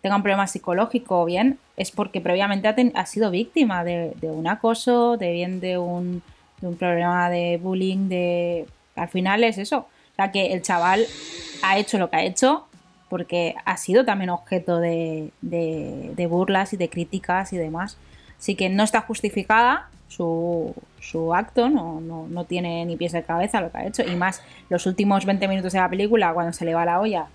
tenga 0.00 0.16
un 0.16 0.22
problema 0.22 0.46
psicológico, 0.46 1.24
bien, 1.24 1.58
es 1.76 1.90
porque 1.90 2.20
previamente 2.20 2.68
ha, 2.68 2.74
ten- 2.74 2.92
ha 2.94 3.06
sido 3.06 3.30
víctima 3.30 3.84
de, 3.84 4.12
de 4.20 4.28
un 4.30 4.46
acoso, 4.48 5.16
de 5.16 5.32
bien 5.32 5.60
de 5.60 5.78
un, 5.78 6.22
de 6.60 6.66
un 6.68 6.76
problema 6.76 7.30
de 7.30 7.58
bullying, 7.62 8.08
de... 8.08 8.66
Al 8.96 9.08
final 9.08 9.42
es 9.44 9.58
eso. 9.58 9.78
O 9.78 10.14
sea, 10.16 10.30
que 10.32 10.52
el 10.52 10.62
chaval 10.62 11.06
ha 11.62 11.78
hecho 11.78 11.98
lo 11.98 12.10
que 12.10 12.16
ha 12.16 12.22
hecho 12.24 12.66
porque 13.08 13.54
ha 13.66 13.76
sido 13.76 14.04
también 14.04 14.30
objeto 14.30 14.78
de, 14.80 15.30
de- 15.42 16.12
de 16.16 16.26
burlas 16.26 16.72
y 16.72 16.76
de 16.76 16.88
críticas 16.88 17.52
y 17.52 17.58
demás. 17.58 17.98
Así 18.38 18.54
que 18.56 18.68
no 18.70 18.82
está 18.82 19.02
justificada 19.02 19.88
su, 20.14 20.74
su 21.00 21.34
acto, 21.34 21.68
no, 21.68 22.00
no, 22.00 22.26
no 22.28 22.44
tiene 22.44 22.84
ni 22.84 22.96
pies 22.96 23.12
de 23.12 23.22
cabeza 23.22 23.60
lo 23.60 23.70
que 23.70 23.78
ha 23.78 23.86
hecho. 23.86 24.02
Y 24.02 24.14
más 24.16 24.42
los 24.68 24.86
últimos 24.86 25.24
20 25.26 25.48
minutos 25.48 25.72
de 25.72 25.78
la 25.80 25.88
película, 25.88 26.32
cuando 26.34 26.52
se 26.52 26.64
le 26.64 26.74
va 26.74 26.84
la 26.84 27.00
olla 27.00 27.26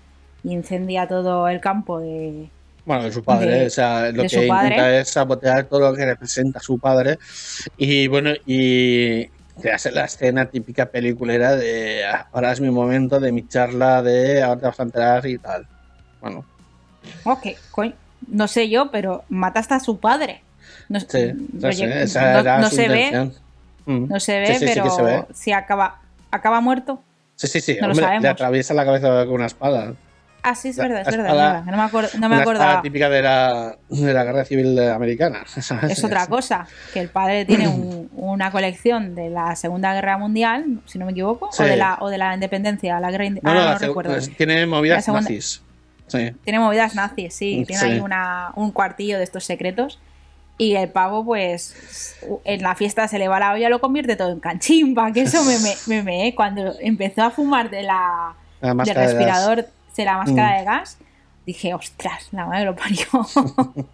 y 0.44 0.52
incendia 0.52 1.06
todo 1.08 1.48
el 1.48 1.60
campo 1.60 1.98
de... 2.00 2.48
Bueno, 2.86 3.04
de 3.04 3.12
su 3.12 3.22
padre, 3.22 3.50
de- 3.60 3.66
o 3.66 3.70
sea, 3.70 4.10
lo 4.12 4.22
que 4.22 4.46
padre. 4.48 4.68
intenta 4.68 4.98
es 4.98 5.10
sabotear 5.10 5.64
todo 5.64 5.80
lo 5.90 5.94
que 5.94 6.06
representa 6.06 6.58
a 6.58 6.62
su 6.62 6.78
padre. 6.78 7.18
Y 7.76 8.06
bueno, 8.08 8.30
y 8.46 9.26
crearse 9.60 9.90
la 9.90 10.04
escena 10.04 10.46
típica 10.46 10.86
peliculera 10.86 11.54
de 11.56 12.04
"Ah, 12.06 12.28
ahora 12.32 12.52
es 12.52 12.60
mi 12.60 12.70
momento 12.70 13.20
de 13.20 13.32
mi 13.32 13.46
charla 13.46 14.00
de 14.02 14.42
ahora 14.42 14.60
te 14.60 14.66
vas 14.66 14.80
a 14.80 14.82
enterar 14.84 15.26
y 15.26 15.36
tal. 15.36 15.66
Bueno, 16.20 16.44
Ok, 17.24 17.46
coño, 17.70 17.92
no 18.28 18.48
sé 18.48 18.68
yo, 18.70 18.90
pero 18.90 19.24
mataste 19.28 19.74
a 19.74 19.80
su 19.80 19.98
padre. 19.98 20.42
No, 20.88 21.00
sí, 21.00 21.06
sé, 21.10 22.02
esa 22.02 22.32
no- 22.32 22.38
era 22.40 22.58
no 22.58 22.70
se 22.70 22.88
ve. 22.88 23.30
Mm. 23.86 24.06
no 24.08 24.20
se 24.20 24.38
ve, 24.40 24.46
Sí, 24.46 24.52
sí, 24.54 24.58
sí 24.60 24.64
pero 24.74 24.84
que 24.84 24.90
se 24.90 25.02
ve. 25.02 25.24
si 25.34 25.52
acaba, 25.52 26.00
acaba 26.30 26.60
muerto. 26.60 27.02
Sí, 27.36 27.46
sí, 27.46 27.60
sí, 27.60 27.76
no 27.80 27.88
lo 27.88 27.92
hombre, 27.94 28.20
le 28.20 28.28
atraviesa 28.28 28.74
la 28.74 28.84
cabeza 28.84 29.24
con 29.26 29.34
una 29.34 29.46
espada. 29.46 29.94
Ah, 30.42 30.54
sí, 30.54 30.68
es 30.68 30.76
La- 30.76 30.84
verdad, 30.88 31.00
es 31.00 31.16
verdad, 31.16 31.26
espada- 31.30 31.62
No 31.62 31.76
me, 31.76 31.82
acuer- 31.82 32.14
no 32.14 32.28
me 32.28 32.34
una 32.36 32.42
acordaba. 32.42 32.64
espada 32.70 32.82
típica 32.82 33.08
de 33.10 33.22
la, 33.22 33.76
de 33.88 34.12
la 34.14 34.24
guerra 34.24 34.44
civil 34.44 34.78
americana. 34.78 35.40
¿sabes? 35.60 35.92
Es 35.98 36.04
otra 36.04 36.26
cosa, 36.26 36.66
que 36.92 37.00
el 37.00 37.08
padre 37.08 37.44
tiene 37.44 37.66
un- 37.68 38.08
una 38.14 38.50
colección 38.50 39.14
de 39.14 39.30
la 39.30 39.56
Segunda 39.56 39.92
Guerra 39.94 40.16
Mundial, 40.16 40.80
si 40.86 40.98
no 40.98 41.06
me 41.06 41.12
equivoco, 41.12 41.50
Sí. 41.52 41.62
o, 41.62 41.66
de 41.66 41.76
la, 41.76 41.98
o 42.00 42.08
de 42.08 42.18
la 42.18 42.34
independencia, 42.34 42.98
la 43.00 43.10
guerra 43.10 43.28
No, 43.30 43.40
ahora 43.44 43.64
no, 43.64 43.72
no 43.72 43.78
recuerdo. 43.78 44.12
pues, 44.12 44.34
tiene 44.36 44.64
movidas 44.66 45.04
segunda- 45.04 45.22
nazis. 45.22 45.62
Sí. 46.06 46.32
Tiene 46.44 46.58
movidas 46.60 46.94
nazis, 46.94 47.34
sí, 47.34 47.64
tiene 47.66 47.80
Sí. 47.82 47.86
ahí 47.90 48.00
una, 48.00 48.52
un 48.54 48.70
cuartillo 48.70 49.18
de 49.18 49.24
estos 49.24 49.44
secretos. 49.44 49.98
Y 50.60 50.74
el 50.74 50.88
pavo, 50.90 51.24
pues, 51.24 52.16
en 52.44 52.62
la 52.62 52.74
fiesta 52.74 53.06
se 53.06 53.18
le 53.20 53.28
va 53.28 53.38
la 53.38 53.52
olla, 53.52 53.68
lo 53.68 53.80
convierte 53.80 54.16
todo 54.16 54.32
en 54.32 54.40
canchimba, 54.40 55.12
que 55.12 55.20
eso 55.22 55.38
me, 55.44 55.56
me, 55.86 56.02
me. 56.02 56.34
Cuando 56.34 56.74
empezó 56.80 57.22
a 57.22 57.30
fumar 57.30 57.70
de 57.70 57.82
la, 57.84 58.34
La 58.60 58.74
del 58.74 58.84
de 58.84 58.94
respirador, 58.94 59.66
de 59.96 60.04
la 60.04 60.16
máscara 60.16 60.54
Mm. 60.54 60.58
de 60.58 60.64
gas, 60.64 60.98
dije, 61.46 61.74
ostras, 61.74 62.28
la 62.32 62.46
madre 62.46 62.64
lo 62.64 62.74
parió. 62.74 63.06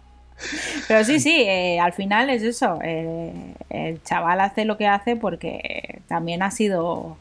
Pero 0.87 1.03
sí, 1.05 1.19
sí, 1.19 1.35
eh, 1.41 1.79
al 1.79 1.93
final 1.93 2.29
es 2.29 2.41
eso. 2.43 2.79
eh, 2.83 3.53
el 3.69 4.03
chaval 4.03 4.41
hace 4.41 4.65
lo 4.65 4.77
que 4.77 4.87
hace 4.87 5.15
porque 5.15 6.01
también 6.07 6.43
ha 6.43 6.51
sido. 6.51 7.17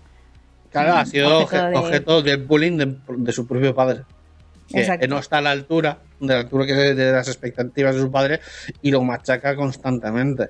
Claro, 0.73 0.95
ha 0.95 1.07
sido 1.07 1.39
objeto 1.41 1.65
obje- 1.67 1.71
de- 1.71 1.77
objeto, 1.79 2.23
del 2.23 2.45
bullying 2.45 2.77
de, 2.77 2.97
de 3.09 3.33
su 3.33 3.47
propio 3.47 3.75
padre. 3.75 4.01
Que 4.73 5.07
no 5.07 5.19
está 5.19 5.39
a 5.39 5.41
la 5.43 5.51
altura, 5.53 5.99
de 6.27 6.35
la 6.35 6.41
altura 6.41 6.67
que 6.67 6.75
de 6.75 7.13
las 7.13 7.29
expectativas 7.29 7.95
de 7.95 8.01
su 8.03 8.11
padre, 8.11 8.41
y 8.81 8.91
lo 8.91 9.03
machaca 9.03 9.57
constantemente. 9.57 10.49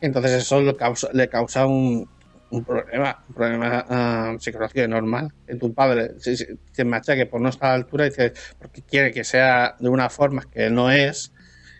Entonces 0.00 0.32
eso 0.32 0.60
le 0.62 0.76
causa, 0.76 1.08
le 1.12 1.28
causa 1.28 1.66
un, 1.66 2.08
un 2.50 2.64
problema, 2.64 3.16
un 3.28 3.34
problema 3.34 3.84
ah, 3.88 4.36
psicológico 4.38 4.86
normal. 4.88 5.28
Que 5.46 5.56
tu 5.56 5.74
padre 5.74 6.12
se, 6.18 6.36
se- 6.36 6.56
se 6.72 6.84
machaque 6.84 7.26
por 7.26 7.40
no 7.40 7.48
estar 7.50 7.68
a 7.68 7.72
la 7.72 7.76
altura 7.76 8.06
y 8.06 8.10
dice, 8.10 8.32
porque 8.58 8.82
quiere 8.82 9.12
que 9.12 9.24
sea 9.24 9.74
de 9.78 9.88
una 9.88 10.08
forma 10.10 10.42
que 10.50 10.70
no 10.70 10.90
es. 10.90 11.33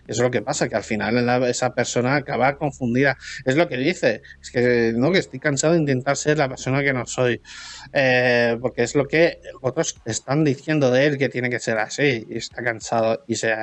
Eso 0.07 0.21
es 0.21 0.23
lo 0.23 0.31
que 0.31 0.41
pasa, 0.41 0.69
que 0.69 0.75
al 0.75 0.83
final 0.83 1.25
la- 1.25 1.49
esa 1.49 1.73
persona 1.73 2.15
acaba 2.15 2.57
confundida. 2.57 3.17
Es 3.43 3.55
lo 3.55 3.67
que 3.67 3.77
dice, 3.77 4.21
es 4.41 4.51
que 4.51 4.93
no, 4.95 5.11
que 5.11 5.19
estoy 5.19 5.39
cansado 5.39 5.73
de 5.73 5.79
intentar 5.79 6.15
ser 6.17 6.37
la 6.37 6.47
persona 6.47 6.83
que 6.83 6.93
no 6.93 7.05
soy. 7.05 7.41
Eh, 7.93 8.57
porque 8.61 8.83
es 8.83 8.95
lo 8.95 9.07
que 9.07 9.39
otros 9.61 9.95
están 10.05 10.43
diciendo 10.43 10.91
de 10.91 11.05
él 11.07 11.17
que 11.17 11.29
tiene 11.29 11.49
que 11.49 11.59
ser 11.59 11.77
así. 11.79 12.25
Y 12.29 12.37
está 12.37 12.63
cansado 12.63 13.23
y 13.27 13.35
se 13.35 13.53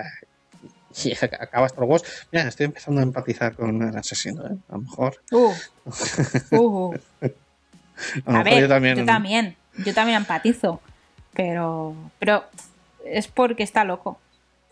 y 1.05 1.13
acaba 1.25 1.65
hasta 1.67 1.81
los 1.81 1.89
huevos. 1.89 2.05
Mira, 2.31 2.47
estoy 2.49 2.67
empezando 2.67 3.01
a 3.01 3.05
empatizar 3.05 3.55
con 3.55 3.81
el 3.83 3.97
asesino, 3.97 4.45
¿eh? 4.47 4.57
A 4.69 4.73
lo 4.73 4.83
mejor. 4.83 5.17
Uh, 5.31 5.53
uh, 6.53 6.91
uh. 6.91 6.95
A, 8.27 8.41
A 8.41 8.43
ver, 8.43 8.61
yo 8.61 8.69
también. 8.69 8.97
yo 8.99 9.05
también, 9.07 9.57
yo 9.85 9.95
también 9.95 10.19
empatizo, 10.19 10.81
pero, 11.33 11.95
pero 12.19 12.45
es 13.07 13.27
porque 13.29 13.63
está 13.63 13.85
loco, 13.85 14.21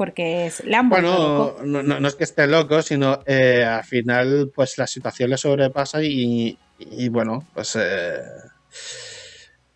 porque 0.00 0.46
es- 0.46 0.62
vuelto 0.64 0.88
Bueno, 0.88 1.18
loco. 1.18 1.56
no, 1.62 1.82
no- 1.82 2.00
no 2.00 2.08
es 2.08 2.14
que 2.14 2.24
esté 2.24 2.46
loco, 2.46 2.80
sino 2.80 3.20
eh, 3.26 3.62
al 3.62 3.84
final, 3.84 4.50
pues 4.54 4.78
la 4.78 4.86
situación 4.86 5.28
le 5.28 5.36
sobrepasa 5.36 6.02
y, 6.02 6.56
y, 6.78 7.08
bueno, 7.10 7.44
pues 7.52 7.76
eh, 7.78 8.16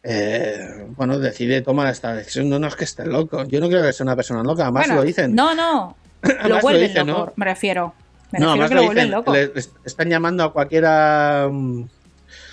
eh, 0.02 0.86
bueno, 0.96 1.18
decide 1.18 1.60
tomar 1.60 1.88
esta 1.92 2.14
decisión. 2.14 2.48
No, 2.48 2.58
no 2.58 2.68
es 2.68 2.74
que 2.76 2.84
esté 2.84 3.04
loco. 3.04 3.44
Yo 3.44 3.60
no 3.60 3.68
creo 3.68 3.82
que 3.82 3.92
sea 3.92 4.04
una 4.04 4.16
persona 4.16 4.42
loca, 4.42 4.62
además 4.62 4.86
Bueno, 4.86 5.00
lo 5.02 5.06
dicen. 5.06 5.34
No, 5.34 5.54
no, 5.54 5.94
lo 6.42 6.48
lo 6.48 6.60
vuelven 6.60 6.88
dicen, 6.88 7.06
loco, 7.06 7.26
¿no? 7.26 7.32
me 7.36 7.44
refiero. 7.44 7.92
Me 8.32 8.38
No, 8.40 8.46
refiero 8.56 8.68
que 8.70 8.74
lo 8.76 8.80
lo 8.80 8.86
vuelven 8.86 9.10
loco. 9.10 9.32
le- 9.34 9.46
le 9.48 9.62
están 9.84 10.08
llamando 10.08 10.42
a 10.42 10.54
cualquiera 10.54 11.48
mm, 11.52 11.84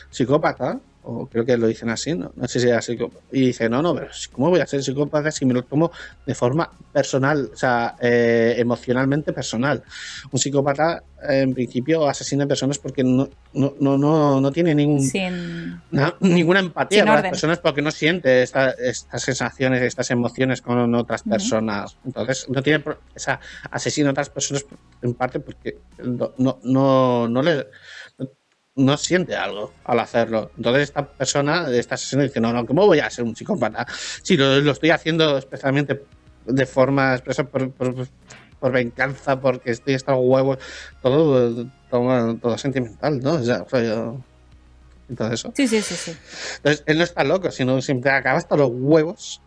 psicópata, 0.09 0.77
o 1.03 1.27
creo 1.27 1.45
que 1.45 1.57
lo 1.57 1.67
dicen 1.67 1.89
así, 1.89 2.13
no, 2.13 2.31
no 2.35 2.47
sé 2.47 2.59
si 2.59 2.67
era 2.67 2.81
psicópata, 2.81 3.23
y 3.31 3.47
dice, 3.47 3.67
no, 3.69 3.81
no, 3.81 3.93
pero 3.95 4.07
¿cómo 4.31 4.49
voy 4.49 4.59
a 4.59 4.67
ser 4.67 4.83
psicópata 4.83 5.31
si 5.31 5.45
me 5.45 5.53
lo 5.53 5.63
tomo 5.63 5.91
de 6.25 6.35
forma 6.35 6.69
personal, 6.91 7.49
o 7.53 7.55
sea, 7.55 7.95
eh, 7.99 8.55
emocionalmente 8.57 9.33
personal? 9.33 9.83
Un 10.31 10.39
psicópata, 10.39 11.03
en 11.27 11.53
principio, 11.53 12.07
asesina 12.07 12.45
personas 12.47 12.77
porque 12.79 13.03
no, 13.03 13.27
no, 13.53 13.73
no, 13.79 13.97
no, 13.97 14.39
no 14.41 14.51
tiene 14.51 14.75
ningún, 14.75 15.01
Sin, 15.01 15.81
na- 15.91 16.15
ninguna 16.19 16.59
empatía 16.59 16.99
con 16.99 17.07
las 17.15 17.31
personas 17.31 17.59
porque 17.59 17.81
no 17.81 17.91
siente 17.91 18.41
esta- 18.43 18.71
estas 18.71 19.21
sensaciones, 19.23 19.81
estas 19.81 20.09
emociones 20.11 20.61
con 20.61 20.93
otras 20.95 21.23
personas. 21.23 21.97
Entonces, 22.05 22.47
no 22.49 22.61
tiene. 22.63 22.83
O 22.85 22.95
sea, 23.19 23.39
asesina 23.69 24.09
a 24.09 24.11
otras 24.11 24.29
personas 24.29 24.65
en 25.01 25.13
parte 25.13 25.39
porque 25.39 25.79
no, 26.03 26.33
no, 26.63 27.27
no 27.27 27.41
le. 27.41 27.67
No 28.81 28.97
siente 28.97 29.35
algo 29.35 29.73
al 29.85 29.99
hacerlo. 29.99 30.51
Entonces, 30.57 30.83
esta 30.83 31.05
persona, 31.07 31.67
esta 31.71 31.95
asesino, 31.95 32.23
dice: 32.23 32.39
No, 32.39 32.51
no, 32.53 32.65
¿cómo 32.65 32.85
voy 32.85 32.99
a 32.99 33.09
ser 33.09 33.23
un 33.25 33.35
psicópata? 33.35 33.85
Si 34.23 34.35
lo, 34.37 34.59
lo 34.59 34.71
estoy 34.71 34.89
haciendo 34.89 35.37
especialmente 35.37 36.03
de 36.45 36.65
forma 36.65 37.13
expresa 37.13 37.43
por, 37.43 37.71
por, 37.71 38.07
por 38.59 38.71
venganza, 38.71 39.39
porque 39.39 39.71
estoy 39.71 39.93
hasta 39.95 40.13
los 40.13 40.21
huevos, 40.23 40.57
todo, 41.01 41.65
todo, 41.89 42.35
todo 42.37 42.57
sentimental, 42.57 43.19
¿no? 43.19 43.33
O 43.33 43.43
sea, 43.43 43.63
rollo- 43.69 44.23
y 45.09 45.15
todo 45.15 45.33
eso. 45.33 45.51
sí, 45.55 45.67
sí, 45.67 45.81
sí, 45.81 45.95
sí. 45.95 46.17
Entonces, 46.57 46.83
él 46.87 46.97
no 46.97 47.03
está 47.03 47.23
loco, 47.23 47.51
sino 47.51 47.81
siempre 47.81 48.11
acaba 48.11 48.37
hasta 48.37 48.55
los 48.55 48.69
huevos 48.71 49.41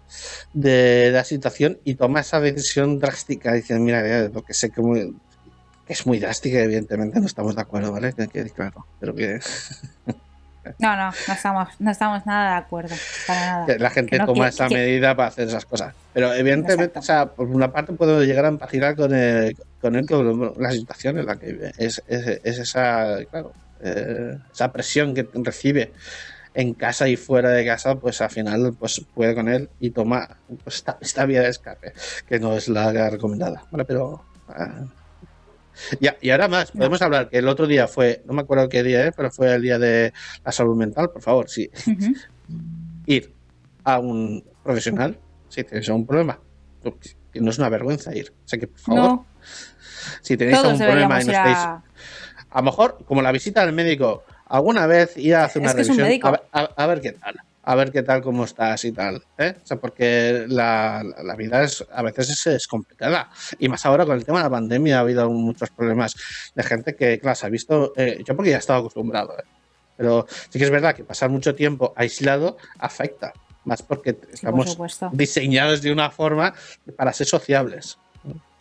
de, 0.52 1.10
la 1.12 1.24
situación 1.24 1.78
y 1.84 1.94
toma 1.94 2.20
esa 2.20 2.38
decisión 2.40 2.98
drástica. 2.98 3.54
Dice, 3.54 3.78
mira, 3.78 4.30
porque 4.32 4.52
sé 4.52 4.70
que, 4.70 4.82
muy- 4.82 5.14
que 5.23 5.23
es 5.86 6.06
muy 6.06 6.18
drástica, 6.18 6.58
evidentemente 6.60 7.20
no 7.20 7.26
estamos 7.26 7.54
de 7.54 7.62
acuerdo, 7.62 7.92
¿vale? 7.92 8.12
Que 8.12 8.28
quede 8.28 8.50
claro. 8.50 8.86
Pero 9.00 9.14
que, 9.14 9.40
No, 10.78 10.96
no, 10.96 11.10
no 11.28 11.34
estamos, 11.34 11.68
no 11.78 11.90
estamos 11.90 12.24
nada 12.24 12.52
de 12.52 12.56
acuerdo, 12.56 12.94
para 13.26 13.40
nada. 13.66 13.78
la 13.78 13.90
gente 13.90 14.16
no, 14.16 14.24
toma 14.24 14.48
esa 14.48 14.66
que- 14.66 14.74
medida 14.76 15.14
para 15.14 15.28
hacer 15.28 15.46
esas 15.48 15.66
cosas. 15.66 15.94
Pero 16.14 16.32
evidentemente, 16.32 16.98
Exacto. 16.98 17.00
o 17.00 17.02
sea, 17.02 17.26
por 17.26 17.48
una 17.48 17.70
parte 17.70 17.92
puedo 17.92 18.24
llegar 18.24 18.46
a 18.46 18.48
empatizar 18.48 18.96
con, 18.96 19.14
el, 19.14 19.54
con 19.82 19.94
él, 19.94 20.06
con 20.06 20.54
la 20.56 20.70
situación 20.70 21.18
en 21.18 21.26
la 21.26 21.36
que 21.36 21.52
vive. 21.52 21.72
Es, 21.76 22.02
es, 22.08 22.40
es 22.42 22.58
esa, 22.58 23.18
claro, 23.30 23.52
eh, 23.82 24.38
esa 24.54 24.72
presión 24.72 25.12
que 25.12 25.28
recibe 25.34 25.92
en 26.54 26.72
casa 26.72 27.08
y 27.08 27.16
fuera 27.16 27.50
de 27.50 27.66
casa, 27.66 27.96
pues 27.96 28.22
al 28.22 28.30
final 28.30 28.74
pues 28.78 29.04
puede 29.12 29.34
con 29.34 29.50
él 29.50 29.68
y 29.80 29.90
toma 29.90 30.38
pues, 30.62 30.76
esta, 30.76 30.96
esta 31.02 31.26
vía 31.26 31.42
de 31.42 31.50
escape, 31.50 31.92
que 32.26 32.38
no 32.40 32.54
es 32.56 32.68
la 32.68 33.10
recomendada. 33.10 33.64
Vale, 33.70 33.84
pero... 33.84 34.24
ah. 34.48 34.84
Ya, 36.00 36.16
y 36.20 36.30
ahora 36.30 36.48
más, 36.48 36.70
podemos 36.70 37.02
hablar 37.02 37.28
que 37.28 37.38
el 37.38 37.48
otro 37.48 37.66
día 37.66 37.88
fue, 37.88 38.22
no 38.26 38.32
me 38.32 38.42
acuerdo 38.42 38.68
qué 38.68 38.82
día 38.82 39.06
es, 39.08 39.14
pero 39.16 39.30
fue 39.30 39.52
el 39.54 39.62
día 39.62 39.78
de 39.78 40.12
la 40.44 40.52
salud 40.52 40.76
mental, 40.76 41.10
por 41.10 41.22
favor, 41.22 41.48
sí. 41.50 41.68
Ir 43.06 43.34
a 43.84 43.98
un 43.98 44.44
profesional 44.62 45.18
si 45.48 45.64
tenéis 45.64 45.88
algún 45.88 46.06
problema. 46.06 46.40
No 47.34 47.50
es 47.50 47.58
una 47.58 47.68
vergüenza 47.68 48.14
ir. 48.14 48.32
O 48.44 48.48
sea 48.48 48.58
que, 48.58 48.68
por 48.68 48.78
favor, 48.78 49.02
No, 49.02 49.26
si 50.22 50.36
tenéis 50.36 50.58
todos 50.58 50.72
algún 50.72 50.86
problema 50.86 51.20
y 51.20 51.24
no 51.24 51.32
estáis 51.32 51.58
a... 51.58 51.82
a 52.50 52.58
lo 52.58 52.62
mejor, 52.64 52.98
como 53.04 53.22
la 53.22 53.32
visita 53.32 53.62
al 53.62 53.72
médico, 53.72 54.22
alguna 54.46 54.86
vez 54.86 55.16
ir 55.16 55.34
a 55.34 55.44
hacer 55.44 55.60
una 55.62 55.70
Es 55.70 55.76
que 55.76 55.82
es 55.82 55.88
un 55.90 55.96
revisión 55.98 56.20
a, 56.52 56.60
a- 56.60 56.70
a 56.84 56.86
ver 56.86 57.00
qué 57.00 57.12
tal. 57.12 57.34
A 57.66 57.74
ver 57.76 57.90
qué 57.92 58.02
tal, 58.02 58.20
cómo 58.22 58.44
estás 58.44 58.84
y 58.84 58.92
tal. 58.92 59.22
¿eh? 59.38 59.54
O 59.62 59.66
sea, 59.66 59.78
porque 59.78 60.44
la, 60.48 61.02
la- 61.02 61.22
la 61.22 61.34
vida 61.36 61.62
es, 61.62 61.84
a 61.92 62.02
veces 62.02 62.28
es, 62.30 62.46
es 62.46 62.66
complicada. 62.66 63.30
Y 63.58 63.68
más 63.68 63.84
ahora 63.86 64.04
con 64.04 64.16
el 64.16 64.24
tema 64.24 64.38
de 64.38 64.44
la 64.44 64.50
pandemia 64.50 64.98
ha 64.98 65.00
habido 65.00 65.30
muchos 65.30 65.70
problemas 65.70 66.14
de 66.54 66.62
gente 66.62 66.94
que, 66.94 67.18
claro, 67.18 67.34
se 67.36 67.46
ha 67.46 67.48
visto. 67.48 67.92
eh, 67.96 68.22
yo 68.26 68.36
porque 68.36 68.50
ya 68.50 68.58
estaba 68.58 68.80
acostumbrado. 68.80 69.32
¿eh? 69.38 69.44
Pero 69.96 70.26
sí 70.50 70.58
que 70.58 70.64
es 70.64 70.70
verdad 70.70 70.94
que 70.94 71.04
pasar 71.04 71.30
mucho 71.30 71.54
tiempo 71.54 71.94
aislado 71.96 72.56
afecta. 72.78 73.32
Más 73.64 73.80
porque 73.82 74.12
por 74.12 74.28
estamos 74.34 74.76
diseñados 75.12 75.80
de 75.80 75.90
una 75.90 76.10
forma 76.10 76.52
para 76.98 77.12
ser 77.14 77.26
sociables. 77.26 77.96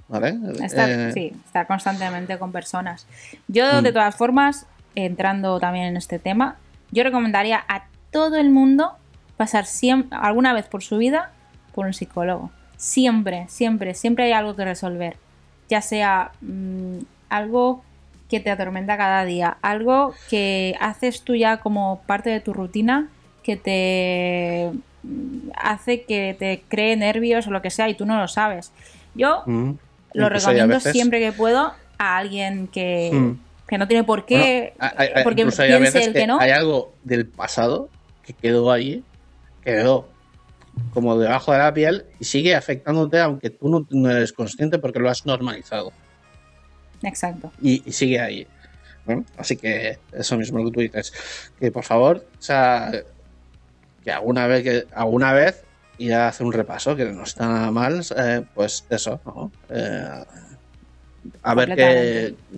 ¿Vale? 0.08 0.38
Estar, 0.64 0.90
Eh, 0.90 1.12
sí, 1.14 1.34
estar 1.46 1.66
constantemente 1.68 2.38
con 2.38 2.52
personas. 2.54 3.06
Yo, 3.48 3.82
Mm. 3.82 3.84
de 3.84 3.92
todas 3.92 4.16
formas, 4.16 4.66
entrando 4.96 5.60
también 5.60 5.86
en 5.88 5.98
este 5.98 6.20
tema, 6.20 6.58
yo 6.92 7.04
recomendaría 7.04 7.64
a 7.68 7.88
todo 8.14 8.38
el 8.38 8.50
mundo 8.50 8.94
pasar 9.36 9.66
siempre, 9.66 10.18
alguna 10.22 10.54
vez 10.54 10.68
por 10.68 10.84
su 10.84 10.98
vida 10.98 11.32
por 11.74 11.86
un 11.88 11.94
psicólogo. 11.94 12.52
Siempre, 12.78 13.46
siempre, 13.50 13.94
siempre 13.96 14.26
hay 14.26 14.32
algo 14.32 14.56
que 14.56 14.64
resolver. 14.66 15.18
Ya 15.70 15.82
sea 15.82 16.32
mm, 16.42 17.00
algo 17.30 17.84
que 18.30 18.40
te 18.40 18.50
atormenta 18.52 18.96
cada 18.98 19.26
día, 19.26 19.58
algo 19.62 20.14
que 20.30 20.76
haces 20.80 21.22
tú 21.22 21.36
ya 21.36 21.58
como 21.58 22.02
parte 22.06 22.30
de 22.30 22.40
tu 22.40 22.54
rutina, 22.54 23.10
que 23.44 23.58
te 23.58 24.72
mm, 25.04 25.50
hace 25.56 26.04
que 26.04 26.36
te 26.38 26.64
cree 26.68 26.96
nervios 26.96 27.48
o 27.48 27.52
lo 27.52 27.62
que 27.62 27.70
sea 27.70 27.90
y 27.90 27.96
tú 27.96 28.06
no 28.06 28.18
lo 28.20 28.28
sabes. 28.28 28.72
Yo 29.16 29.44
mm, 29.46 29.72
lo 30.14 30.26
incluso 30.28 30.48
recomiendo 30.50 30.80
siempre 30.80 31.20
que 31.20 31.32
puedo 31.32 31.74
a 31.98 32.18
alguien 32.18 32.68
que, 32.68 33.10
Mm. 33.14 33.40
que 33.68 33.78
no 33.78 33.88
tiene 33.88 34.04
por 34.04 34.26
qué, 34.26 34.74
Bueno, 34.78 34.94
hay- 34.98 35.10
hay- 35.16 35.24
porque 35.24 35.46
piense 35.46 36.04
el 36.04 36.14
que 36.14 36.28
no. 36.28 36.40
Hay 36.40 36.52
algo 36.52 36.94
del 37.04 37.26
pasado 37.28 37.90
que 38.26 38.34
quedó 38.34 38.72
ahí, 38.72 39.04
quedó 39.64 40.08
como 40.94 41.18
debajo 41.18 41.52
de 41.52 41.60
la 41.60 41.74
piel 41.74 42.06
y 42.20 42.26
sigue 42.26 42.56
afectándote 42.56 43.20
aunque 43.20 43.50
tú 43.50 43.70
no, 43.70 43.86
no 43.92 44.10
eres 44.10 44.34
consciente 44.34 44.80
porque 44.80 45.00
lo 45.00 45.10
has 45.10 45.26
normalizado 45.26 45.94
Exacto. 47.04 47.52
y, 47.62 47.88
y 47.88 47.92
sigue 47.92 48.20
ahí. 48.20 48.48
¿no? 49.06 49.26
Así 49.38 49.58
que 49.58 50.00
eso 50.12 50.38
mismo 50.38 50.64
que 50.66 50.72
tú 50.72 50.80
dices, 50.80 51.14
que 51.60 51.72
por 51.72 51.84
favor, 51.84 52.26
o 52.40 52.42
sea, 52.42 52.92
que 54.04 54.12
alguna 54.12 54.48
vez, 54.48 54.64
que 54.64 54.88
alguna 54.94 55.34
vez 55.34 55.64
ir 55.98 56.14
a 56.14 56.30
hacer 56.30 56.46
un 56.46 56.54
repaso, 56.54 56.96
que 56.96 57.06
no 57.06 57.24
está 57.24 57.48
nada 57.48 57.72
mal, 57.72 58.02
eh, 58.18 58.44
pues 58.54 58.86
eso, 58.90 59.20
¿no? 59.26 59.52
Eh, 59.70 60.24
a 61.42 61.56
ver 61.56 61.76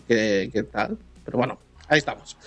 qué, 0.07 0.49
qué 0.51 0.63
tal. 0.63 0.97
Pero 1.23 1.37
bueno, 1.37 1.59
ahí 1.87 1.97
estamos. 1.97 2.37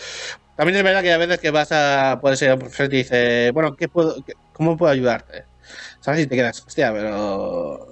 También 0.58 0.76
es 0.78 0.82
verdad 0.82 1.02
que 1.02 1.12
a 1.12 1.18
veces 1.18 1.38
que 1.38 1.52
vas 1.52 1.70
a, 1.72 2.18
puedes 2.20 2.42
ir 2.42 2.50
a 2.50 2.54
un 2.54 2.60
profesor 2.60 2.86
y 2.86 2.90
te 2.90 2.96
dice, 2.96 3.50
bueno, 3.52 3.76
¿qué 3.76 3.88
puedo, 3.88 4.16
qué- 4.24 4.34
¿cómo 4.52 4.76
puedo 4.76 4.90
ayudarte? 4.92 5.44
¿Sabes? 6.00 6.22
Y 6.22 6.26
te 6.26 6.34
quedas, 6.34 6.64
hostia, 6.66 6.92
pero 6.92 7.86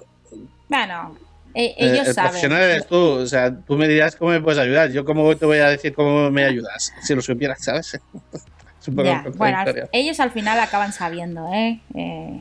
Bueno, 0.69 1.17
e- 1.55 1.65
eh, 1.67 1.75
ellos 1.79 2.09
el 2.09 2.15
saben. 2.15 2.33
profesional 2.33 2.63
eres 2.63 2.87
tú, 2.89 2.97
o 2.97 3.27
sea, 3.27 3.57
tú 3.65 3.77
me 3.77 3.87
dirás 3.87 4.17
cómo 4.17 4.33
me 4.33 4.41
puedes 4.41 4.59
ayudar. 4.59 4.91
Yo 4.91 5.05
cómo 5.05 5.37
te 5.37 5.47
voy 5.47 5.59
a 5.59 5.69
decir 5.71 5.95
cómo 5.95 6.31
me 6.33 6.45
ayudas, 6.45 6.93
si 7.03 7.15
lo 7.15 7.23
supieras, 7.23 7.59
¿sabes? 7.63 7.95
es 8.81 8.89
un 8.89 8.97
poco 8.97 9.09
Ya, 9.09 9.23
Bueno, 9.37 9.59
al- 9.59 9.89
ellos 9.93 10.21
al 10.21 10.33
final 10.33 10.59
acaban 10.61 10.93
sabiendo, 10.93 11.49
¿eh? 11.53 11.81
Eh, 11.95 12.41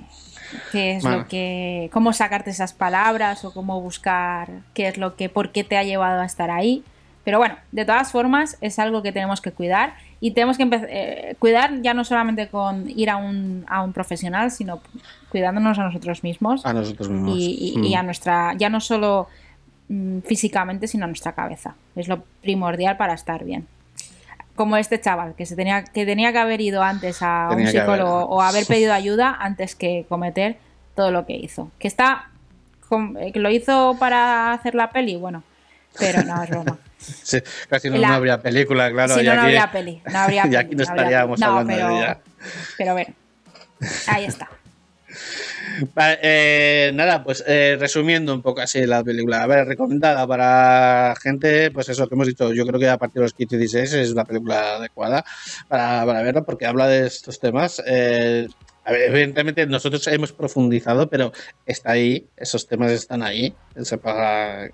qué 0.71 0.95
es 0.97 1.03
Bueno. 1.03 1.19
lo 1.19 1.27
que, 1.27 1.89
cómo 1.93 2.13
sacarte 2.13 2.49
esas 2.49 2.73
palabras 2.73 3.45
o 3.45 3.53
cómo 3.53 3.79
buscar 3.81 4.49
qué 4.73 4.87
es 4.87 4.97
lo 4.97 5.15
que, 5.15 5.29
por 5.29 5.51
qué 5.51 5.63
te 5.63 5.77
ha 5.77 5.83
llevado 5.83 6.21
a 6.21 6.25
estar 6.25 6.49
ahí. 6.51 6.83
Pero 7.25 7.37
bueno, 7.39 7.55
de 7.73 7.83
todas 7.85 8.11
formas 8.11 8.57
es 8.61 8.79
algo 8.79 9.01
que 9.01 9.11
tenemos 9.11 9.41
que 9.41 9.51
cuidar 9.51 9.95
y 10.21 10.31
tenemos 10.31 10.55
que 10.57 10.63
empezar 10.63 10.87
eh, 10.89 11.35
cuidar 11.39 11.81
ya 11.81 11.93
no 11.93 12.05
solamente 12.05 12.47
con 12.47 12.87
ir 12.89 13.09
a 13.09 13.17
un, 13.17 13.65
a 13.67 13.81
un 13.83 13.91
profesional, 13.91 14.51
sino 14.51 14.79
cuidándonos 15.29 15.77
a 15.79 15.83
nosotros 15.83 16.23
mismos 16.23 16.65
a 16.65 16.71
nosotros 16.73 17.09
mismos. 17.09 17.35
y, 17.37 17.73
y- 17.75 17.77
Mm. 17.79 17.83
y 17.83 17.95
a 17.95 18.03
nuestra, 18.03 18.53
ya 18.53 18.69
no 18.69 18.79
solo 18.79 19.27
mm, 19.89 20.19
físicamente, 20.19 20.87
sino 20.87 21.03
a 21.05 21.07
nuestra 21.07 21.33
cabeza. 21.33 21.75
Es 21.95 22.07
lo 22.07 22.23
primordial 22.41 22.95
para 22.97 23.13
estar 23.13 23.43
bien. 23.43 23.67
Como 24.55 24.77
este 24.77 25.01
chaval, 25.01 25.33
que 25.35 25.45
se 25.45 25.55
tenía 25.55 25.83
que, 25.83 26.05
tenía 26.05 26.31
que 26.31 26.37
haber 26.37 26.61
ido 26.61 26.81
antes 26.81 27.17
a 27.21 27.47
Tenía 27.49 27.65
un 27.65 27.69
haber. 27.69 27.81
psicólogo 27.81 28.25
o 28.25 28.41
haber 28.41 28.65
pedido 28.65 28.93
ayuda 29.01 29.35
antes 29.37 29.75
que 29.75 30.05
cometer 30.07 30.57
todo 30.95 31.11
lo 31.11 31.25
que 31.25 31.33
hizo. 31.35 31.71
Que 31.79 31.87
está. 31.89 32.29
eh, 33.19 33.31
que 33.33 33.39
lo 33.39 33.49
hizo 33.49 33.97
para 33.99 34.53
hacer 34.53 34.75
la 34.75 34.91
peli, 34.91 35.17
bueno, 35.17 35.43
pero 35.99 36.21
no 36.23 36.41
es 36.43 36.49
broma. 36.49 36.77
Sí, 36.97 37.39
casi 37.69 37.89
no, 37.89 37.97
La- 37.97 38.07
no 38.09 38.13
habría 38.15 38.41
película, 38.41 38.91
claro. 38.91 39.15
si 39.15 39.21
y 39.21 39.23
no, 39.25 39.33
no 39.35 39.41
aquí- 39.41 39.45
habría 39.47 39.71
peli. 39.71 40.01
No 40.11 40.19
habría 40.19 40.41
y 40.41 40.43
peli, 40.43 40.55
aquí 40.55 40.75
no 40.75 40.83
estaríamos 40.83 41.39
peli. 41.39 41.51
No, 41.51 41.57
hablando 41.59 41.73
pero, 41.75 41.87
de 41.89 41.95
ella. 41.97 42.19
Pero 42.77 42.93
bueno, 42.93 43.13
ahí 44.07 44.25
está. 44.25 44.49
Vale, 45.93 46.19
eh, 46.21 46.91
nada, 46.93 47.23
pues 47.23 47.43
eh, 47.47 47.77
resumiendo 47.79 48.33
un 48.33 48.41
poco 48.41 48.61
así 48.61 48.85
la 48.85 49.03
película. 49.03 49.43
A 49.43 49.47
ver, 49.47 49.65
recomendada 49.67 50.25
para 50.27 51.15
gente, 51.21 51.71
pues 51.71 51.89
eso 51.89 52.07
que 52.07 52.15
hemos 52.15 52.27
dicho, 52.27 52.53
yo 52.53 52.65
creo 52.65 52.79
que 52.79 52.89
a 52.89 52.97
partir 52.97 53.15
de 53.15 53.21
los 53.23 53.33
15 53.33 53.55
y 53.55 53.59
16 53.59 53.93
es 53.93 54.11
una 54.11 54.23
película 54.25 54.75
adecuada 54.75 55.25
para, 55.67 56.05
para 56.05 56.21
verla 56.21 56.43
porque 56.43 56.65
habla 56.65 56.87
de 56.87 57.07
estos 57.07 57.39
temas. 57.39 57.81
Eh, 57.85 58.47
a 58.85 58.91
ver, 58.91 59.01
evidentemente 59.09 59.65
nosotros 59.65 60.05
hemos 60.07 60.31
profundizado, 60.31 61.09
pero 61.09 61.31
está 61.65 61.91
ahí, 61.91 62.27
esos 62.37 62.67
temas 62.67 62.91
están 62.91 63.23
ahí, 63.23 63.53
se 63.81 63.97
para, 63.97 64.69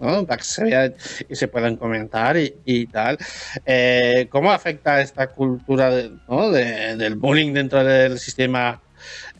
¿no? 0.00 0.26
para 0.26 0.38
que 0.38 0.44
se 0.44 0.64
vean 0.64 0.94
y 1.28 1.34
se 1.36 1.48
puedan 1.48 1.76
comentar 1.76 2.36
y, 2.36 2.86
tal. 2.88 3.18
Eh, 3.64 4.28
¿Cómo 4.30 4.52
afecta 4.52 5.00
esta 5.00 5.28
cultura 5.28 5.90
de- 6.52 6.96
del 6.96 7.16
bullying 7.16 7.52
dentro 7.52 7.84
del 7.84 8.18
sistema 8.18 8.80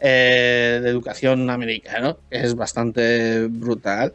eh, 0.01 0.81
de 0.83 0.89
educación 0.91 1.49
americano, 1.51 2.21
que 2.31 2.39
es 2.43 2.55
bastante 2.55 3.47
brutal, 3.49 4.13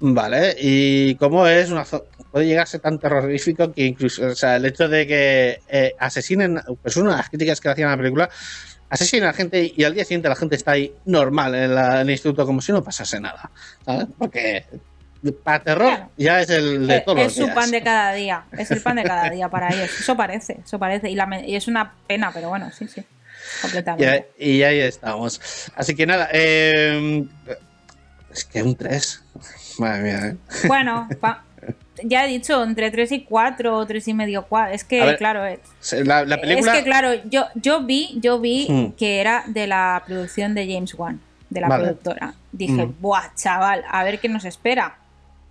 ¿vale? 0.00 0.56
Y 0.58 1.14
cómo 1.16 1.46
es 1.46 1.70
una 1.70 1.84
puede 2.30 2.46
llegar 2.46 2.64
a 2.64 2.66
ser 2.66 2.80
tan 2.80 2.98
terrorífico 2.98 3.72
que 3.72 3.84
incluso, 3.84 4.22
el 4.28 4.64
hecho 4.66 4.88
de 4.88 5.06
que 5.06 5.62
eh, 5.68 5.94
asesinen, 5.98 6.60
pues 6.82 6.96
una 6.96 7.10
de 7.12 7.16
las 7.18 7.28
críticas 7.28 7.60
que 7.60 7.68
hacían 7.68 7.88
a 7.88 7.92
la 7.92 7.96
película, 7.98 8.30
asesinan 8.88 9.28
a 9.30 9.32
gente 9.32 9.72
y 9.76 9.84
al 9.84 9.94
día 9.94 10.04
siguiente 10.04 10.28
la 10.28 10.36
gente 10.36 10.56
está 10.56 10.72
ahí 10.72 11.00
normal 11.04 11.54
en, 11.54 11.74
la- 11.74 11.94
en 11.96 12.00
el 12.08 12.10
instituto 12.10 12.46
como 12.46 12.60
si 12.60 12.72
no 12.72 12.82
pasase 12.82 13.20
nada, 13.20 13.52
¿sabes? 13.84 14.06
Porque 14.18 14.66
para 15.44 15.62
terror 15.62 15.88
Claro. 15.88 16.10
ya 16.16 16.40
es 16.40 16.48
el 16.50 16.86
de 16.86 16.96
Eh, 16.96 17.02
todos 17.04 17.18
es 17.18 17.24
los 17.24 17.34
su 17.34 17.42
días. 17.44 17.54
pan 17.54 17.70
de 17.70 17.82
cada 17.82 18.12
día. 18.14 18.44
Es 18.56 18.70
el 18.70 18.80
pan 18.80 18.96
de 18.96 19.02
cada 19.04 19.28
día 19.30 19.48
para 19.48 19.68
ellos. 19.68 19.90
Eso 20.00 20.16
parece, 20.16 20.58
eso 20.64 20.78
parece. 20.78 21.10
Y, 21.10 21.14
la 21.14 21.28
y 21.46 21.56
es 21.56 21.68
una 21.68 21.92
pena, 22.06 22.30
pero 22.32 22.48
bueno, 22.48 22.70
sí, 22.72 22.88
sí. 22.88 23.02
Completamente. 23.62 24.30
y 24.38 24.62
ahí 24.62 24.80
estamos. 24.80 25.40
Así 25.74 25.94
que 25.94 26.06
nada, 26.06 26.28
eh, 26.32 27.24
es 28.32 28.44
que 28.44 28.62
un 28.62 28.76
3. 28.76 29.22
Madre 29.78 30.02
mía, 30.02 30.26
¿eh? 30.28 30.36
Bueno, 30.68 31.08
pa- 31.20 31.44
ya 32.04 32.24
he 32.24 32.28
dicho, 32.28 32.62
entre 32.62 32.90
3 32.90 33.12
y 33.12 33.24
4 33.24 33.76
o 33.76 33.86
3 33.86 34.08
y 34.08 34.14
medio, 34.14 34.44
4. 34.46 34.74
Es 34.74 34.84
que, 34.84 35.04
ver, 35.04 35.16
claro, 35.18 35.44
eh, 35.46 35.58
La, 36.04 36.24
la 36.24 36.40
película. 36.40 36.72
es 36.72 36.78
que, 36.78 36.84
claro, 36.84 37.12
yo, 37.24 37.46
yo 37.54 37.82
vi, 37.82 38.18
yo 38.20 38.40
vi 38.40 38.66
Hmm. 38.68 38.92
que 38.96 39.20
era 39.20 39.44
de 39.46 39.66
la 39.66 40.02
producción 40.06 40.54
de 40.54 40.72
James 40.72 40.94
Wan, 40.94 41.20
de 41.48 41.60
la 41.60 41.68
Vale. 41.68 41.84
productora. 41.84 42.34
Dije, 42.52 42.86
Hmm. 42.86 42.94
buah, 43.00 43.34
chaval, 43.34 43.84
a 43.90 44.04
ver 44.04 44.18
qué 44.20 44.28
nos 44.28 44.44
espera. 44.44 44.96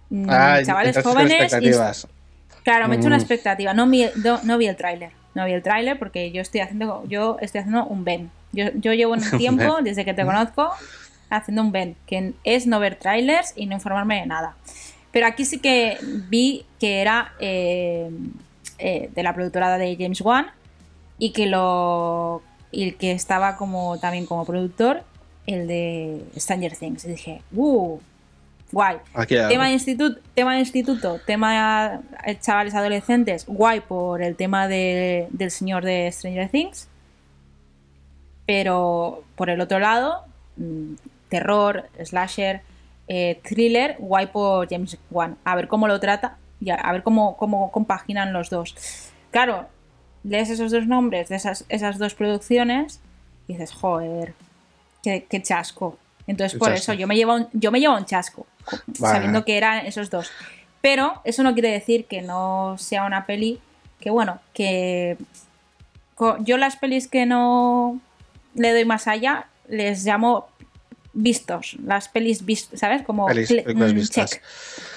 Mm, 0.09 0.25
Ah, 0.29 0.59
Chavales 0.65 0.97
jóvenes. 1.03 1.53
y-. 1.61 1.71
Claro, 2.63 2.87
me 2.87 2.95
he 2.95 2.97
hecho 2.99 3.07
una 3.07 3.17
Mm. 3.17 3.21
expectativa. 3.21 3.73
No 3.73 3.87
vi, 3.87 4.05
no, 4.23 4.39
no 4.43 4.57
vi 4.57 4.67
el 4.67 4.75
tráiler. 4.75 5.11
No 5.35 5.45
vi 5.45 5.53
el 5.53 5.61
tráiler 5.63 5.97
porque 5.99 6.31
yo 6.31 6.41
estoy 6.41 6.61
haciendo 6.61 7.03
yo 7.07 7.37
estoy 7.41 7.59
haciendo 7.59 7.85
un 7.85 8.03
Ben. 8.03 8.31
Yo, 8.51 8.65
yo 8.75 8.93
llevo 8.93 9.13
un 9.13 9.21
tiempo, 9.37 9.77
desde 9.83 10.03
que 10.05 10.13
te 10.13 10.25
conozco, 10.25 10.69
haciendo 11.29 11.61
un 11.61 11.71
Ben, 11.71 11.95
que 12.07 12.33
es 12.43 12.65
no 12.67 12.79
ver 12.79 12.95
trailers 12.95 13.53
y 13.55 13.65
no 13.67 13.75
informarme 13.75 14.19
de 14.21 14.25
nada. 14.25 14.55
Pero 15.11 15.27
aquí 15.27 15.45
sí 15.45 15.59
que 15.59 15.97
vi 16.29 16.65
que 16.79 17.01
era 17.01 17.33
eh, 17.39 18.09
eh, 18.79 19.09
de 19.13 19.23
la 19.23 19.33
productora 19.33 19.77
de 19.77 19.95
James 19.99 20.21
Wan 20.21 20.47
y 21.17 21.31
que 21.31 21.45
lo 21.47 22.41
y 22.71 22.91
que 22.93 23.11
estaba 23.11 23.55
como 23.57 23.97
también 23.99 24.25
como 24.27 24.45
productor 24.45 25.03
el 25.47 25.67
de 25.67 26.23
Stranger 26.37 26.75
Things. 26.75 27.05
Y 27.05 27.09
dije, 27.09 27.41
¡uh! 27.55 27.99
Guay. 28.71 28.97
Tema 29.49 29.65
de, 29.67 29.71
instituto, 29.73 30.19
tema 30.35 30.53
de 30.53 30.59
instituto, 30.59 31.19
tema 31.25 32.01
de 32.25 32.39
chavales 32.39 32.75
adolescentes, 32.75 33.45
guay 33.47 33.79
por 33.79 34.21
el 34.21 34.35
tema 34.35 34.67
de- 34.67 35.27
del 35.31 35.49
señor 35.51 35.83
de 35.83 36.11
Stranger 36.11 36.49
Things. 36.49 36.87
Pero 38.45 39.23
por 39.35 39.49
el 39.49 39.61
otro 39.61 39.79
lado, 39.79 40.23
mm, 40.57 40.93
terror, 41.29 41.87
slasher, 42.03 42.61
eh, 43.07 43.39
thriller, 43.43 43.95
guay 43.99 44.27
por 44.27 44.67
James 44.69 44.97
Wan. 45.11 45.37
A 45.43 45.55
ver 45.55 45.67
cómo 45.67 45.87
lo 45.87 45.99
trata 45.99 46.37
y 46.59 46.69
a, 46.71 46.75
a 46.75 46.91
ver 46.91 47.03
cómo, 47.03 47.37
cómo 47.37 47.71
compaginan 47.71 48.33
los 48.33 48.49
dos. 48.49 48.75
Claro, 49.31 49.67
lees 50.23 50.49
esos 50.49 50.71
dos 50.71 50.87
nombres 50.87 51.29
de 51.29 51.35
esas, 51.35 51.65
esas 51.69 51.97
dos 51.97 52.15
producciones 52.15 52.99
y 53.47 53.53
dices, 53.53 53.71
joder, 53.71 54.33
qué, 55.03 55.25
qué 55.29 55.41
chasco. 55.41 55.97
Entonces, 56.29 56.57
por 56.59 56.69
chasco. 56.69 56.91
eso 56.91 56.93
yo 56.93 57.07
me 57.07 57.15
llevo 57.15 57.33
un, 57.35 57.47
yo 57.53 57.71
me 57.71 57.79
llevo 57.79 57.95
un 57.97 58.05
chasco, 58.05 58.45
Vale. 58.99 59.13
sabiendo 59.15 59.43
que 59.45 59.57
eran 59.57 59.85
esos 59.85 60.09
dos. 60.09 60.29
Pero 60.81 61.21
eso 61.25 61.43
no 61.43 61.53
quiere 61.53 61.71
decir 61.71 62.05
que 62.05 62.21
no 62.21 62.75
sea 62.77 63.03
una 63.05 63.25
peli 63.25 63.59
que, 63.99 64.11
bueno, 64.11 64.39
que 64.53 65.17
yo 66.41 66.57
las 66.57 66.75
pelis 66.77 67.07
que 67.07 67.25
no 67.25 67.99
le 68.55 68.71
doy 68.71 68.85
más 68.85 69.07
allá 69.07 69.47
les 69.67 70.03
llamo 70.05 70.47
vistos, 71.13 71.75
las 71.83 72.07
pelis 72.09 72.45
vistos, 72.45 72.79
¿sabes? 72.79 73.01
Como 73.03 73.27
Pelis- 73.27 73.65
mm, 73.75 73.93
vistas. 73.95 74.29
check, 74.31 74.41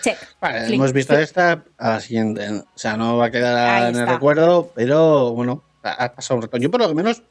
check. 0.02 0.18
Vale, 0.40 0.74
hemos 0.74 0.92
visto 0.92 1.16
esta 1.18 1.64
a 1.78 1.88
la 1.90 2.00
siguiente. 2.00 2.48
O 2.50 2.64
sea, 2.78 2.96
no 2.96 3.16
va 3.16 3.26
a 3.26 3.30
quedar 3.30 3.82
Ahí 3.84 3.90
en 3.90 3.98
el 4.00 4.06
recuerdo, 4.06 4.70
pero 4.74 5.32
bueno, 5.32 5.62
ha 5.82 6.12
pasado 6.12 6.36
un 6.36 6.42
rato. 6.42 6.58
Yo 6.58 6.70
por 6.70 6.80
lo 6.80 6.94
menos 6.94 7.22